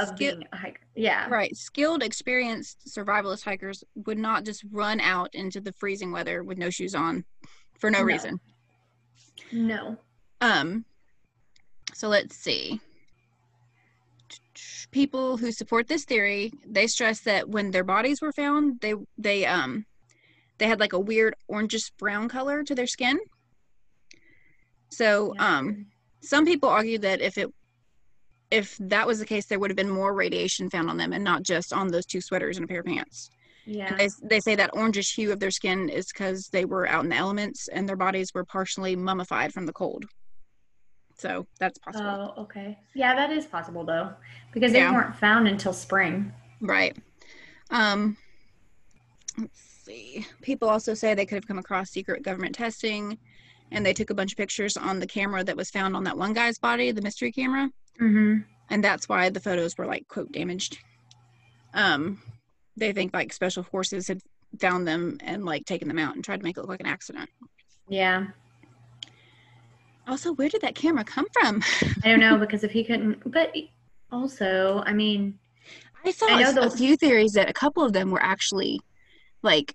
of 0.00 0.08
Skill- 0.08 0.36
being 0.36 0.48
a 0.52 0.56
hiker 0.56 0.80
yeah 0.94 1.28
Right. 1.28 1.54
Skilled, 1.56 2.02
experienced 2.02 2.78
survivalist 2.88 3.44
hikers 3.44 3.84
would 4.06 4.18
not 4.18 4.44
just 4.44 4.64
run 4.70 5.00
out 5.00 5.30
into 5.34 5.60
the 5.60 5.72
freezing 5.72 6.12
weather 6.12 6.42
with 6.42 6.58
no 6.58 6.70
shoes 6.70 6.94
on 6.94 7.24
for 7.78 7.90
no, 7.90 7.98
No. 7.98 8.04
reason. 8.04 8.40
no 9.52 9.96
Um 10.40 10.84
so 11.94 12.08
let's 12.08 12.36
see. 12.36 12.80
People 14.90 15.36
who 15.36 15.52
support 15.52 15.88
this 15.88 16.04
theory, 16.04 16.52
they 16.66 16.86
stress 16.86 17.20
that 17.20 17.48
when 17.48 17.70
their 17.70 17.84
bodies 17.84 18.20
were 18.20 18.32
found, 18.32 18.80
they 18.80 18.94
they 19.16 19.46
um 19.46 19.86
they 20.58 20.66
had 20.66 20.80
like 20.80 20.92
a 20.92 20.98
weird 21.00 21.34
orangish 21.50 21.90
brown 21.98 22.28
color 22.28 22.62
to 22.64 22.74
their 22.74 22.86
skin. 22.86 23.18
So 24.90 25.34
Yeah. 25.34 25.58
um 25.58 25.86
some 26.20 26.44
people 26.44 26.68
argue 26.68 26.98
that 26.98 27.20
if 27.20 27.38
it 27.38 27.52
if 28.50 28.76
that 28.80 29.06
was 29.06 29.18
the 29.18 29.26
case 29.26 29.46
there 29.46 29.58
would 29.58 29.70
have 29.70 29.76
been 29.76 29.90
more 29.90 30.14
radiation 30.14 30.70
found 30.70 30.88
on 30.88 30.96
them 30.96 31.12
and 31.12 31.22
not 31.22 31.42
just 31.42 31.72
on 31.72 31.88
those 31.88 32.06
two 32.06 32.20
sweaters 32.20 32.56
and 32.56 32.64
a 32.64 32.68
pair 32.68 32.80
of 32.80 32.86
pants. 32.86 33.30
yeah 33.66 33.94
they, 33.96 34.08
they 34.22 34.40
say 34.40 34.54
that 34.54 34.72
orangish 34.72 35.14
hue 35.14 35.30
of 35.32 35.40
their 35.40 35.50
skin 35.50 35.88
is 35.88 36.06
because 36.12 36.48
they 36.48 36.64
were 36.64 36.88
out 36.88 37.04
in 37.04 37.10
the 37.10 37.16
elements 37.16 37.68
and 37.68 37.88
their 37.88 37.96
bodies 37.96 38.32
were 38.34 38.44
partially 38.44 38.96
mummified 38.96 39.52
from 39.52 39.66
the 39.66 39.72
cold. 39.72 40.04
So 41.18 41.46
that's 41.58 41.78
possible. 41.80 42.32
Oh, 42.36 42.42
okay. 42.42 42.78
Yeah, 42.94 43.14
that 43.16 43.30
is 43.32 43.44
possible 43.44 43.84
though, 43.84 44.12
because 44.52 44.72
they 44.72 44.78
Yeah. 44.78 44.92
weren't 44.92 45.16
found 45.16 45.48
until 45.48 45.72
spring. 45.72 46.32
Right. 46.60 46.96
Um, 47.70 48.16
let's 49.36 49.60
see. 49.84 50.24
People 50.42 50.68
also 50.68 50.94
say 50.94 51.14
they 51.14 51.26
could 51.26 51.36
have 51.36 51.46
come 51.48 51.58
across 51.58 51.90
secret 51.90 52.22
government 52.22 52.54
testing 52.54 53.18
and 53.72 53.84
they 53.84 53.92
took 53.92 54.10
a 54.10 54.14
bunch 54.14 54.32
of 54.32 54.38
pictures 54.38 54.76
on 54.76 55.00
the 55.00 55.06
camera 55.06 55.42
that 55.44 55.56
was 55.56 55.70
found 55.70 55.94
on 55.96 56.04
that 56.04 56.16
one 56.16 56.32
guy's 56.32 56.58
body, 56.58 56.90
the 56.92 57.02
mystery 57.02 57.32
camera. 57.32 57.68
Mm-hmm. 58.00 58.38
And 58.70 58.84
that's 58.84 59.08
why 59.08 59.30
the 59.30 59.40
photos 59.40 59.76
were 59.78 59.86
like, 59.86 60.06
quote, 60.08 60.30
damaged. 60.32 60.78
Um, 61.74 62.22
they 62.76 62.92
think 62.92 63.14
like 63.14 63.32
special 63.32 63.62
forces 63.62 64.08
had 64.08 64.20
found 64.60 64.86
them 64.86 65.18
and 65.22 65.44
like 65.44 65.64
taken 65.64 65.88
them 65.88 65.98
out 65.98 66.14
and 66.14 66.24
tried 66.24 66.38
to 66.38 66.44
make 66.44 66.56
it 66.56 66.60
look 66.60 66.70
like 66.70 66.80
an 66.80 66.86
accident. 66.86 67.28
Yeah, 67.88 68.26
Also, 70.06 70.32
where 70.34 70.48
did 70.48 70.62
that 70.62 70.74
camera 70.74 71.04
come 71.04 71.26
from? 71.32 71.62
I 72.04 72.08
don't 72.08 72.20
know 72.20 72.38
because 72.38 72.64
if 72.64 72.70
he 72.70 72.84
couldn't, 72.84 73.30
but 73.30 73.54
also, 74.10 74.82
I 74.86 74.92
mean, 74.92 75.38
I 76.04 76.10
saw 76.12 76.26
I 76.28 76.42
know 76.42 76.62
a- 76.62 76.66
a 76.66 76.70
few 76.70 76.96
theories 76.96 77.32
that 77.32 77.50
a 77.50 77.52
couple 77.52 77.82
of 77.84 77.92
them 77.92 78.10
were 78.10 78.22
actually 78.22 78.80
like 79.42 79.74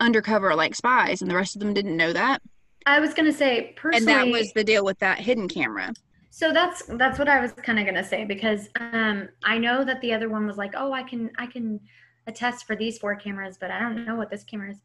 undercover 0.00 0.54
like 0.54 0.74
spies 0.74 1.22
and 1.22 1.30
the 1.30 1.36
rest 1.36 1.56
of 1.56 1.60
them 1.60 1.72
didn't 1.72 1.96
know 1.96 2.12
that. 2.12 2.42
I 2.84 3.00
was 3.00 3.14
gonna 3.14 3.32
say 3.32 3.72
personally, 3.76 4.12
and 4.12 4.32
that 4.32 4.38
was 4.38 4.52
the 4.52 4.62
deal 4.64 4.84
with 4.84 4.98
that 4.98 5.18
hidden 5.18 5.48
camera. 5.48 5.92
So 6.38 6.52
that's 6.52 6.82
that's 6.98 7.18
what 7.18 7.30
I 7.30 7.40
was 7.40 7.52
kind 7.52 7.78
of 7.78 7.86
gonna 7.86 8.04
say 8.04 8.26
because 8.26 8.68
um 8.78 9.26
I 9.42 9.56
know 9.56 9.84
that 9.86 10.02
the 10.02 10.12
other 10.12 10.28
one 10.28 10.46
was 10.46 10.58
like, 10.58 10.74
oh, 10.76 10.92
I 10.92 11.02
can 11.02 11.30
I 11.38 11.46
can 11.46 11.80
attest 12.26 12.66
for 12.66 12.76
these 12.76 12.98
four 12.98 13.16
cameras, 13.16 13.56
but 13.58 13.70
I 13.70 13.78
don't 13.78 14.04
know 14.04 14.16
what 14.16 14.28
this 14.30 14.44
camera 14.44 14.72
is. 14.72 14.76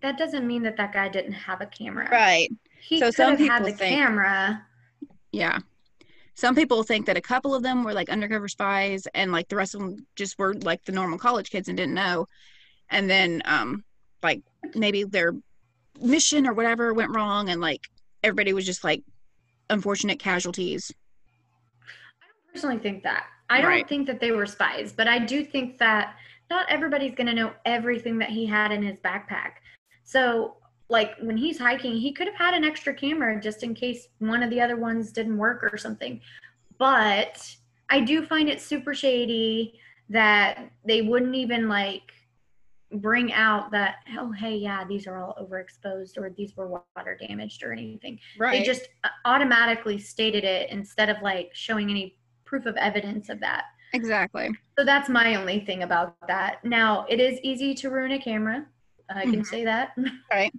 That 0.00 0.16
doesn't 0.16 0.46
mean 0.46 0.62
that 0.62 0.78
that 0.78 0.94
guy 0.94 1.10
didn't 1.10 1.32
have 1.34 1.60
a 1.60 1.66
camera. 1.66 2.08
Right. 2.10 2.48
He 2.80 3.00
So 3.00 3.10
some 3.10 3.32
have 3.32 3.38
had 3.38 3.48
people 3.58 3.66
the 3.66 3.72
think- 3.76 3.94
camera. 3.96 4.64
Yeah. 5.30 5.58
Some 6.36 6.54
people 6.54 6.82
think 6.84 7.04
that 7.04 7.18
a 7.18 7.20
couple 7.20 7.54
of 7.54 7.62
them 7.62 7.84
were 7.84 7.92
like 7.92 8.08
undercover 8.08 8.48
spies 8.48 9.06
and 9.14 9.30
like 9.30 9.48
the 9.48 9.56
rest 9.56 9.74
of 9.74 9.82
them 9.82 10.06
just 10.16 10.38
were 10.38 10.54
like 10.54 10.82
the 10.86 10.92
normal 10.92 11.18
college 11.18 11.50
kids 11.50 11.68
and 11.68 11.76
didn't 11.76 11.92
know. 11.94 12.28
And 12.88 13.10
then 13.10 13.42
um 13.44 13.84
like 14.22 14.40
maybe 14.74 15.04
their 15.04 15.34
mission 16.00 16.46
or 16.46 16.54
whatever 16.54 16.94
went 16.94 17.14
wrong 17.14 17.50
and 17.50 17.60
like 17.60 17.82
everybody 18.22 18.54
was 18.54 18.64
just 18.64 18.84
like 18.84 19.02
unfortunate 19.70 20.18
casualties. 20.18 20.92
I 22.22 22.26
don't 22.26 22.52
personally 22.52 22.78
think 22.78 23.02
that. 23.02 23.26
I 23.50 23.60
don't 23.60 23.88
think 23.88 24.06
that 24.06 24.20
they 24.20 24.32
were 24.32 24.46
spies, 24.46 24.92
but 24.92 25.06
I 25.06 25.18
do 25.18 25.44
think 25.44 25.78
that 25.78 26.16
not 26.50 26.66
everybody's 26.68 27.14
going 27.14 27.26
to 27.26 27.34
know 27.34 27.52
everything 27.64 28.18
that 28.18 28.30
he 28.30 28.46
had 28.46 28.72
in 28.72 28.82
his 28.82 28.98
backpack. 29.00 29.52
So, 30.04 30.56
like 30.88 31.12
when 31.20 31.36
he's 31.36 31.58
hiking, 31.58 31.96
he 31.96 32.12
could 32.12 32.26
have 32.26 32.36
had 32.36 32.54
an 32.54 32.64
extra 32.64 32.94
camera 32.94 33.40
just 33.40 33.62
in 33.62 33.74
case 33.74 34.08
one 34.18 34.42
of 34.42 34.50
the 34.50 34.60
other 34.60 34.76
ones 34.76 35.12
didn't 35.12 35.38
work 35.38 35.62
or 35.62 35.78
something. 35.78 36.20
But 36.78 37.56
I 37.88 38.00
do 38.00 38.24
find 38.24 38.48
it 38.48 38.60
super 38.60 38.94
shady 38.94 39.78
that 40.10 40.70
they 40.84 41.02
wouldn't 41.02 41.34
even 41.34 41.68
like 41.68 42.12
bring 42.94 43.32
out 43.32 43.70
that 43.72 43.96
oh 44.18 44.30
hey 44.32 44.56
yeah 44.56 44.84
these 44.84 45.06
are 45.06 45.22
all 45.22 45.34
overexposed 45.40 46.16
or 46.16 46.30
these 46.30 46.56
were 46.56 46.68
water 46.68 47.18
damaged 47.28 47.62
or 47.64 47.72
anything 47.72 48.18
Right. 48.38 48.58
they 48.60 48.62
just 48.64 48.88
uh, 49.02 49.08
automatically 49.24 49.98
stated 49.98 50.44
it 50.44 50.70
instead 50.70 51.08
of 51.08 51.16
like 51.22 51.50
showing 51.54 51.90
any 51.90 52.18
proof 52.44 52.66
of 52.66 52.76
evidence 52.76 53.28
of 53.30 53.40
that. 53.40 53.64
exactly. 53.94 54.50
So 54.78 54.84
that's 54.84 55.08
my 55.08 55.34
only 55.36 55.60
thing 55.64 55.82
about 55.82 56.14
that. 56.28 56.64
Now, 56.64 57.04
it 57.08 57.18
is 57.20 57.40
easy 57.42 57.74
to 57.74 57.90
ruin 57.90 58.12
a 58.12 58.18
camera. 58.20 58.66
I 59.08 59.22
can 59.24 59.40
Mhm. 59.40 59.46
say 59.46 59.64
that. 59.64 59.96
Right. 60.30 60.52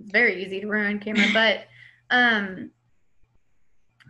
it's 0.00 0.10
very 0.12 0.42
easy 0.44 0.60
to 0.60 0.66
ruin 0.68 0.96
a 0.96 1.00
camera, 1.00 1.26
but 1.32 1.66
um 2.10 2.70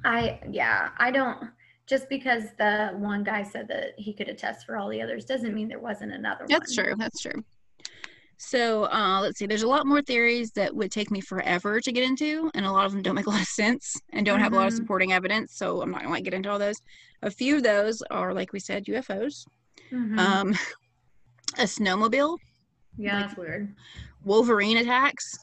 I 0.04 0.40
yeah, 0.50 0.90
I 0.98 1.10
don't 1.10 1.50
just 1.86 2.08
because 2.08 2.44
the 2.58 2.90
one 2.96 3.22
guy 3.24 3.42
said 3.42 3.68
that 3.68 3.94
he 3.96 4.12
could 4.12 4.28
attest 4.28 4.66
for 4.66 4.76
all 4.76 4.88
the 4.88 5.00
others 5.00 5.24
doesn't 5.24 5.54
mean 5.54 5.68
there 5.68 5.78
wasn't 5.78 6.12
another 6.12 6.44
That's 6.48 6.76
one. 6.76 6.86
true. 6.86 6.94
That's 6.98 7.20
true. 7.20 7.44
So 8.38 8.84
uh, 8.92 9.20
let's 9.22 9.38
see. 9.38 9.46
There's 9.46 9.62
a 9.62 9.68
lot 9.68 9.86
more 9.86 10.02
theories 10.02 10.50
that 10.52 10.74
would 10.76 10.90
take 10.92 11.10
me 11.10 11.20
forever 11.20 11.80
to 11.80 11.92
get 11.92 12.04
into, 12.04 12.50
and 12.54 12.66
a 12.66 12.70
lot 12.70 12.84
of 12.86 12.92
them 12.92 13.02
don't 13.02 13.14
make 13.14 13.26
a 13.26 13.30
lot 13.30 13.40
of 13.40 13.46
sense 13.46 13.96
and 14.12 14.26
don't 14.26 14.40
have 14.40 14.52
a 14.52 14.56
lot 14.56 14.66
of 14.66 14.74
Mhm. 14.74 14.76
supporting 14.76 15.12
evidence. 15.12 15.54
So 15.56 15.80
I'm 15.82 15.90
not 15.90 16.02
gonna 16.02 16.20
get 16.20 16.34
into 16.34 16.50
all 16.50 16.58
those. 16.58 16.76
A 17.22 17.30
few 17.30 17.56
of 17.56 17.62
those 17.62 18.02
are, 18.10 18.34
like 18.34 18.52
we 18.52 18.60
said, 18.60 18.84
UFOs, 18.88 19.46
Mhm. 19.90 20.18
um, 20.18 20.50
a 21.58 21.62
snowmobile, 21.64 22.36
yeah, 22.98 23.16
like- 23.20 23.26
that's 23.28 23.38
weird. 23.38 23.74
Wolverine 24.22 24.76
attacks, 24.78 25.38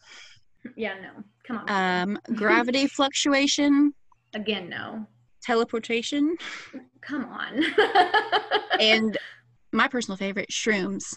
Yeah, 0.75 0.93
no. 1.01 1.23
Come 1.47 1.57
on. 1.67 2.09
um, 2.09 2.19
gravity 2.35 2.85
fluctuation, 2.87 3.93
Again, 4.35 4.69
no. 4.69 5.07
teleportation, 5.41 6.35
Come 7.01 7.25
on. 7.25 7.63
and 8.79 9.17
my 9.71 9.87
personal 9.87 10.15
favorite, 10.15 10.49
shrooms. 10.51 11.15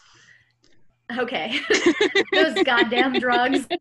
Okay. 1.19 1.59
Those 2.33 2.62
goddamn 2.65 3.15
drugs. 3.19 3.66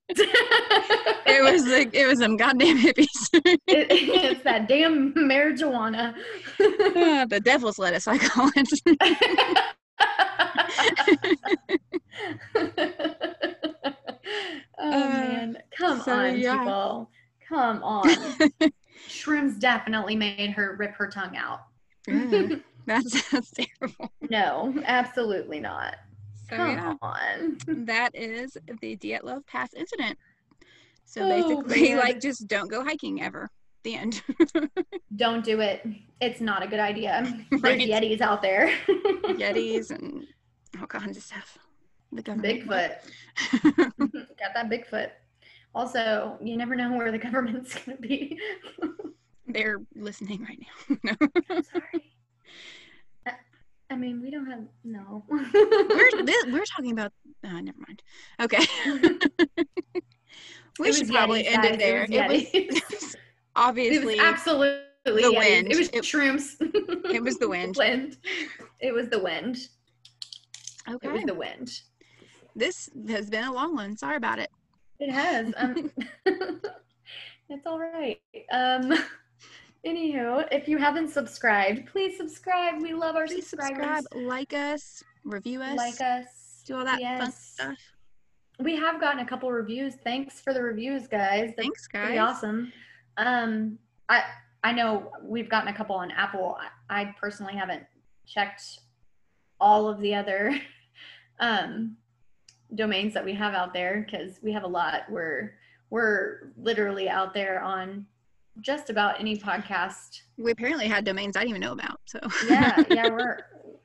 It 1.28 1.44
was 1.44 1.66
like 1.68 1.94
it 1.94 2.08
was 2.08 2.20
some 2.20 2.38
goddamn 2.38 2.78
hippies. 2.78 3.08
It- 3.68 3.88
it's 3.92 4.44
that 4.44 4.68
damn 4.70 5.14
marijuana. 5.14 6.14
Ah, 6.60 7.26
the 7.30 7.42
devil's 7.44 7.78
lettuce, 7.78 8.08
I 8.08 8.18
call 8.18 8.50
it. 8.56 8.70
oh 14.78 14.92
Uh, 14.92 15.10
man, 15.10 15.58
come 15.78 16.00
so, 16.02 16.14
on, 16.14 16.38
yeah. 16.38 16.58
people. 16.58 17.10
Come 17.48 17.84
on. 17.84 18.10
Shrooms 19.08 19.60
definitely 19.60 20.16
made 20.16 20.52
her 20.52 20.76
rip 20.80 20.94
her 20.96 21.08
tongue 21.08 21.38
out. 21.38 21.62
That's 22.88 23.52
terrible. 23.52 24.12
no, 24.30 24.74
absolutely 24.86 25.60
not. 25.60 25.96
So 26.50 26.56
Come 26.58 26.72
yeah, 26.72 26.94
on. 27.02 27.58
that 27.86 28.12
is 28.14 28.58
the 28.82 28.96
Dyatlov 28.98 29.46
Pass 29.48 29.74
incident. 29.74 30.18
So 31.06 31.22
Oh, 31.24 31.30
basically, 31.64 31.90
man. 31.90 31.98
like, 32.00 32.22
just 32.22 32.48
don't 32.48 32.70
go 32.70 32.84
hiking 32.84 33.22
ever. 33.22 33.50
The 33.84 33.96
end. 33.96 34.24
Don't 35.16 35.46
do 35.46 35.60
it. 35.62 35.86
It's 36.20 36.42
not 36.42 36.64
a 36.64 36.68
good 36.68 36.80
idea. 36.80 37.22
There's 37.52 37.62
Right. 37.62 37.80
Yetis 37.80 38.20
out 38.20 38.42
there. 38.42 38.74
Yetis 38.88 39.92
and 39.92 40.26
all 40.82 40.88
kinds 40.88 41.18
of 41.18 41.22
stuff. 41.24 41.60
The 42.12 42.24
government. 42.24 42.68
Bigfoot. 42.68 42.96
Got 44.40 44.54
that 44.56 44.70
Bigfoot. 44.72 45.12
Also, 45.76 46.36
you 46.42 46.58
never 46.58 46.76
know 46.76 46.98
where 46.98 47.12
the 47.12 47.20
government's 47.20 47.76
going 47.76 47.98
to 47.98 48.02
be. 48.02 48.40
They're 49.48 49.78
listening 49.94 50.42
right 50.44 50.60
now. 50.90 50.98
no. 51.04 51.62
Sorry. 51.62 52.12
I, 53.96 53.98
mean, 53.98 54.22
we 54.22 54.30
don't 54.30 54.46
have 54.48 54.66
no. 54.84 55.24
we're 55.30 56.24
this, 56.26 56.46
we're 56.48 56.66
talking 56.66 56.92
about. 56.92 57.14
Uh, 57.46 57.62
never 57.62 57.78
mind. 57.88 58.04
Okay. 58.42 58.66
we 60.80 60.92
should 60.92 61.08
probably 61.08 61.48
end 61.48 61.64
guys. 61.64 61.74
it 61.74 61.80
there. 61.80 62.04
It 62.04 62.12
It 62.12 62.28
was 62.28 62.44
it 62.54 62.74
was 62.74 63.14
it 63.14 63.20
obviously 63.56 64.16
was 64.16 64.20
absolutely 64.20 64.82
the 65.06 65.32
wind. 65.32 65.72
It 65.72 65.78
was 65.78 65.88
It- 65.90 66.04
shrooms. 66.04 66.56
it 67.10 67.24
was 67.24 67.38
the 67.38 67.48
wind. 67.48 67.78
wind. 67.78 68.18
It 68.82 68.94
was 68.94 69.08
the 69.08 69.20
wind. 69.20 69.70
okay. 70.90 71.08
It 71.08 71.12
was 71.14 71.24
the 71.24 71.34
wind. 71.34 71.72
this 72.54 72.90
has 73.08 73.30
been 73.30 73.46
a 73.46 73.54
long 73.54 73.76
one. 73.76 73.96
Sorry 73.96 74.18
about 74.18 74.40
it. 74.40 74.50
It 75.00 75.10
has. 75.10 75.54
Um, 75.56 75.90
it's 77.50 77.66
all 77.66 77.80
right. 77.80 78.20
Um, 78.52 78.94
anywho, 79.86 80.48
if 80.52 80.68
you 80.68 80.78
haven't 80.78 81.10
subscribed, 81.10 81.86
please 81.88 82.18
subscribe. 82.18 82.82
We 82.82 82.94
love 82.94 83.16
our 83.16 83.28
Please 83.28 83.48
subscribers. 83.48 84.04
subscribe, 84.04 84.24
like 84.28 84.54
us, 84.54 85.04
review 85.24 85.62
us, 85.62 85.78
Like 85.78 86.02
us. 86.02 86.64
do 86.66 86.76
all 86.78 86.86
that 86.86 87.00
fun 87.02 87.32
stuff. 87.32 87.78
We 88.60 88.76
have 88.78 89.00
gotten 89.02 89.20
a 89.20 89.26
couple 89.26 89.52
reviews. 89.52 89.96
Thanks 90.04 90.40
for 90.40 90.54
the 90.54 90.62
reviews, 90.62 91.08
guys. 91.08 91.48
That's 91.48 91.56
Thanks, 91.58 91.88
pretty 91.88 92.16
guys. 92.16 92.36
awesome. 92.36 92.72
Um, 93.18 93.78
I 94.10 94.24
I 94.64 94.72
know 94.72 95.12
we've 95.22 95.50
gotten 95.50 95.68
a 95.68 95.74
couple 95.78 95.96
on 95.96 96.12
Apple. 96.12 96.58
I, 96.90 97.02
I 97.02 97.16
personally 97.20 97.54
haven't 97.54 97.84
checked 98.26 98.80
all 99.60 99.88
of 99.88 100.00
the 100.00 100.16
other 100.16 100.58
um, 101.40 101.98
domains 102.74 103.14
that 103.14 103.24
we 103.24 103.34
have 103.34 103.54
out 103.54 103.74
there 103.74 104.06
because 104.06 104.40
we 104.42 104.52
have 104.54 104.64
a 104.64 104.68
lot. 104.68 105.04
We're 105.10 105.54
we're 105.90 106.52
literally 106.58 107.08
out 107.10 107.34
there 107.34 107.62
on 107.62 108.06
just 108.62 108.90
about 108.90 109.20
any 109.20 109.38
podcast. 109.38 110.22
We 110.38 110.52
apparently 110.52 110.88
had 110.88 111.06
domains 111.06 111.36
I 111.36 111.42
didn't 111.42 111.50
even 111.50 111.62
know 111.62 111.74
about. 111.74 112.00
So 112.06 112.20
Yeah, 112.48 112.84
yeah, 112.90 113.10
we're 113.12 113.40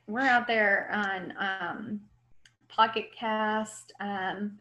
we're 0.06 0.20
out 0.20 0.46
there 0.46 0.90
on 0.92 1.34
um, 1.38 2.00
Pocket 2.68 3.10
Cast. 3.18 3.92
Um, 4.00 4.58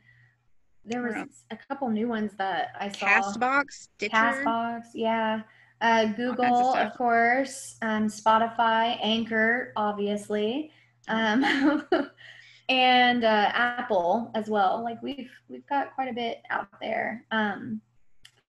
there 0.86 1.02
was 1.02 1.44
a 1.52 1.58
couple 1.68 1.90
new 1.90 2.08
ones 2.08 2.34
that 2.38 2.70
I 2.80 2.90
saw. 2.90 3.06
Castbox, 3.06 3.66
Stitcher. 3.72 4.16
Castbox, 4.16 4.84
yeah. 4.94 5.42
Uh, 5.82 6.06
Google, 6.06 6.46
of, 6.46 6.76
stuff. 6.76 6.98
course. 6.98 7.78
Um, 7.82 8.08
Spotify, 8.08 8.98
Anchor, 9.02 9.72
obviously, 9.76 10.72
um, 11.08 11.44
and 12.70 13.24
uh, 13.24 13.52
Apple 13.54 14.32
as 14.36 14.50
well. 14.50 14.84
Like 14.84 15.02
we've 15.02 15.32
we've 15.48 15.66
got 15.68 15.94
quite 15.96 16.10
a 16.10 16.14
bit 16.14 16.42
out 16.50 16.68
there. 16.82 17.24
Um, 17.32 17.82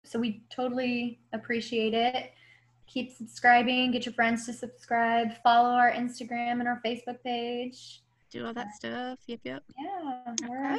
so 0.04 0.18
we 0.18 0.42
totally 0.50 1.20
appreciate 1.32 1.94
it. 1.94 2.32
Keep 2.86 3.12
subscribing. 3.16 3.92
Get 3.92 4.04
your 4.04 4.14
friends 4.14 4.46
to 4.46 4.52
subscribe. 4.52 5.28
Follow 5.42 5.70
our 5.70 5.92
Instagram 5.92 6.58
and 6.60 6.66
our 6.66 6.80
Facebook 6.84 7.22
page. 7.22 8.02
Do 8.30 8.46
all 8.46 8.54
that 8.54 8.74
stuff. 8.74 9.18
Yep, 9.26 9.40
yep. 9.44 9.62
Yeah, 9.78 10.34
we're 10.48 10.72
Okay. 10.74 10.78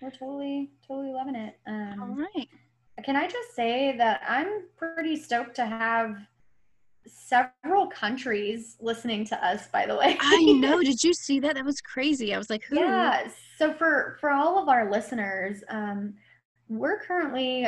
we're 0.00 0.10
totally 0.10 0.70
totally 0.86 1.12
loving 1.12 1.34
it. 1.36 1.58
Um, 1.66 2.00
All 2.00 2.08
right. 2.16 2.48
can 3.04 3.16
I 3.16 3.26
just 3.28 3.54
say 3.54 3.96
that 3.96 4.22
I'm 4.28 4.64
pretty 4.76 5.16
stoked 5.16 5.54
to 5.56 5.66
have 5.66 6.16
several 7.06 7.86
countries 7.88 8.76
listening 8.80 9.24
to 9.26 9.44
us, 9.44 9.66
by 9.68 9.86
the 9.86 9.96
way. 9.96 10.16
I 10.20 10.42
know. 10.58 10.80
Did 10.82 11.02
you 11.02 11.12
see 11.14 11.40
that? 11.40 11.54
That 11.56 11.64
was 11.64 11.80
crazy. 11.80 12.34
I 12.34 12.38
was 12.38 12.50
like, 12.50 12.64
who? 12.64 12.78
yeah. 12.78 13.28
So 13.58 13.72
for 13.72 14.16
for 14.20 14.30
all 14.30 14.60
of 14.62 14.68
our 14.68 14.90
listeners, 14.90 15.62
um, 15.68 16.14
we're 16.68 17.00
currently 17.00 17.66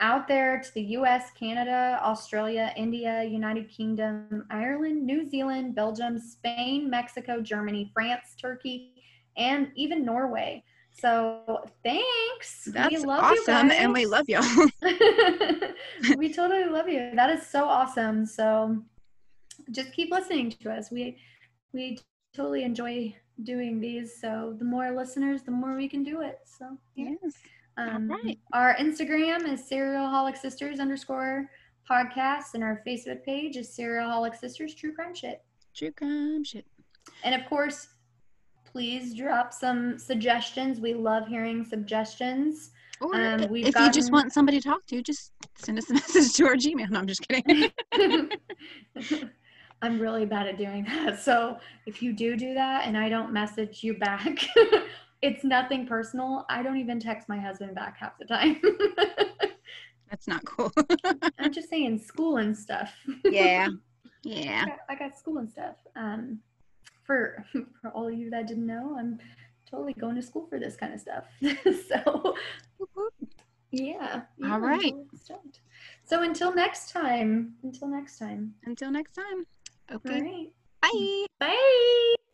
out 0.00 0.28
there 0.28 0.60
to 0.60 0.74
the 0.74 0.82
US, 0.98 1.30
Canada, 1.32 1.98
Australia, 2.02 2.72
India, 2.76 3.24
United 3.24 3.68
Kingdom, 3.68 4.46
Ireland, 4.50 5.04
New 5.04 5.28
Zealand, 5.28 5.74
Belgium, 5.74 6.18
Spain, 6.18 6.88
Mexico, 6.88 7.40
Germany, 7.40 7.90
France, 7.92 8.36
Turkey, 8.40 8.94
and 9.36 9.70
even 9.74 10.04
Norway. 10.04 10.62
So 10.92 11.64
thanks. 11.84 12.64
We 12.66 12.72
That's 12.72 13.04
love 13.04 13.32
you 13.32 13.42
awesome. 13.42 13.70
And 13.70 13.92
we 13.92 14.06
love 14.06 14.28
y'all. 14.28 14.42
we 16.16 16.32
totally 16.32 16.64
love 16.64 16.88
you. 16.88 17.10
That 17.14 17.30
is 17.30 17.46
so 17.46 17.64
awesome. 17.64 18.26
So 18.26 18.82
just 19.70 19.92
keep 19.92 20.10
listening 20.10 20.50
to 20.50 20.72
us. 20.72 20.90
We 20.90 21.18
we 21.72 21.98
totally 22.34 22.64
enjoy 22.64 23.14
doing 23.44 23.80
these. 23.80 24.20
So 24.20 24.54
the 24.58 24.64
more 24.64 24.90
listeners, 24.90 25.42
the 25.42 25.52
more 25.52 25.76
we 25.76 25.88
can 25.88 26.02
do 26.02 26.20
it. 26.22 26.40
So 26.44 26.76
yeah. 26.96 27.14
yes. 27.22 27.34
Um, 27.78 28.08
right. 28.10 28.38
Our 28.52 28.74
Instagram 28.76 29.50
is 29.50 29.62
Serialholic 29.70 30.36
Sisters 30.36 30.80
underscore 30.80 31.48
podcast, 31.88 32.54
and 32.54 32.62
our 32.64 32.82
Facebook 32.86 33.22
page 33.24 33.56
is 33.56 33.68
Serialholic 33.68 34.36
Sisters 34.36 34.74
True 34.74 34.92
Crime 34.92 35.14
Shit. 35.14 35.42
True 35.74 35.92
crime 35.92 36.42
shit. 36.44 36.66
And 37.22 37.34
of 37.40 37.48
course, 37.48 37.88
please 38.64 39.14
drop 39.14 39.52
some 39.52 39.96
suggestions. 39.98 40.80
We 40.80 40.92
love 40.92 41.28
hearing 41.28 41.64
suggestions. 41.64 42.70
Or 43.00 43.14
Um, 43.14 43.42
i- 43.42 43.46
we've 43.46 43.66
if 43.68 43.76
you 43.78 43.90
just 43.92 44.10
want 44.10 44.32
somebody 44.32 44.60
to 44.60 44.68
talk 44.68 44.84
to, 44.86 45.00
just 45.02 45.32
send 45.54 45.78
us 45.78 45.88
a 45.88 45.92
message 46.00 46.32
to 46.34 46.46
our 46.46 46.56
Gmail. 46.56 46.90
No, 46.90 46.98
I'm 46.98 47.06
just 47.06 47.22
kidding. 47.28 47.70
I'm 49.80 50.00
really 50.00 50.26
bad 50.26 50.48
at 50.48 50.58
doing 50.58 50.82
that. 50.84 51.20
So 51.20 51.58
if 51.86 52.02
you 52.02 52.12
do 52.12 52.36
do 52.36 52.54
that 52.54 52.86
and 52.88 52.96
I 52.98 53.08
don't 53.08 53.32
message 53.32 53.84
you 53.84 53.94
back, 53.94 54.44
it's 55.22 55.44
nothing 55.44 55.86
personal. 55.86 56.44
I 56.48 56.62
don't 56.62 56.76
even 56.78 57.00
text 57.00 57.28
my 57.28 57.38
husband 57.38 57.74
back 57.74 57.96
half 57.98 58.18
the 58.18 58.24
time. 58.24 58.60
That's 60.10 60.26
not 60.26 60.44
cool. 60.44 60.72
I'm 61.38 61.52
just 61.52 61.68
saying 61.68 61.98
school 61.98 62.38
and 62.38 62.56
stuff. 62.56 62.94
yeah. 63.24 63.68
I 64.26 64.30
Yeah. 64.30 64.64
got, 64.66 64.78
I 64.88 64.94
got 64.94 65.18
school 65.18 65.38
and 65.38 65.50
stuff. 65.50 65.76
Um, 65.96 66.40
for 67.04 67.44
for 67.80 67.90
all 67.90 68.08
of 68.08 68.14
you 68.14 68.30
that 68.30 68.46
didn't 68.46 68.66
know, 68.66 68.96
I'm 68.98 69.18
totally 69.70 69.92
going 69.94 70.14
to 70.16 70.22
school 70.22 70.46
for 70.48 70.58
this 70.58 70.76
kind 70.76 70.94
of 70.94 71.00
stuff. 71.00 71.24
so 71.88 72.34
yeah. 73.70 74.22
yeah, 74.38 74.52
All 74.54 74.60
totally. 74.60 74.94
So 76.04 76.22
until 76.22 76.54
next 76.54 76.90
time. 76.90 77.54
Until 77.62 77.88
next 77.88 78.18
time. 78.18 78.54
Until 78.64 78.90
next 78.90 79.12
time. 79.12 79.46
Okay. 79.92 80.22
right. 80.22 80.52
Bye. 80.80 81.26
Bye. 81.38 82.27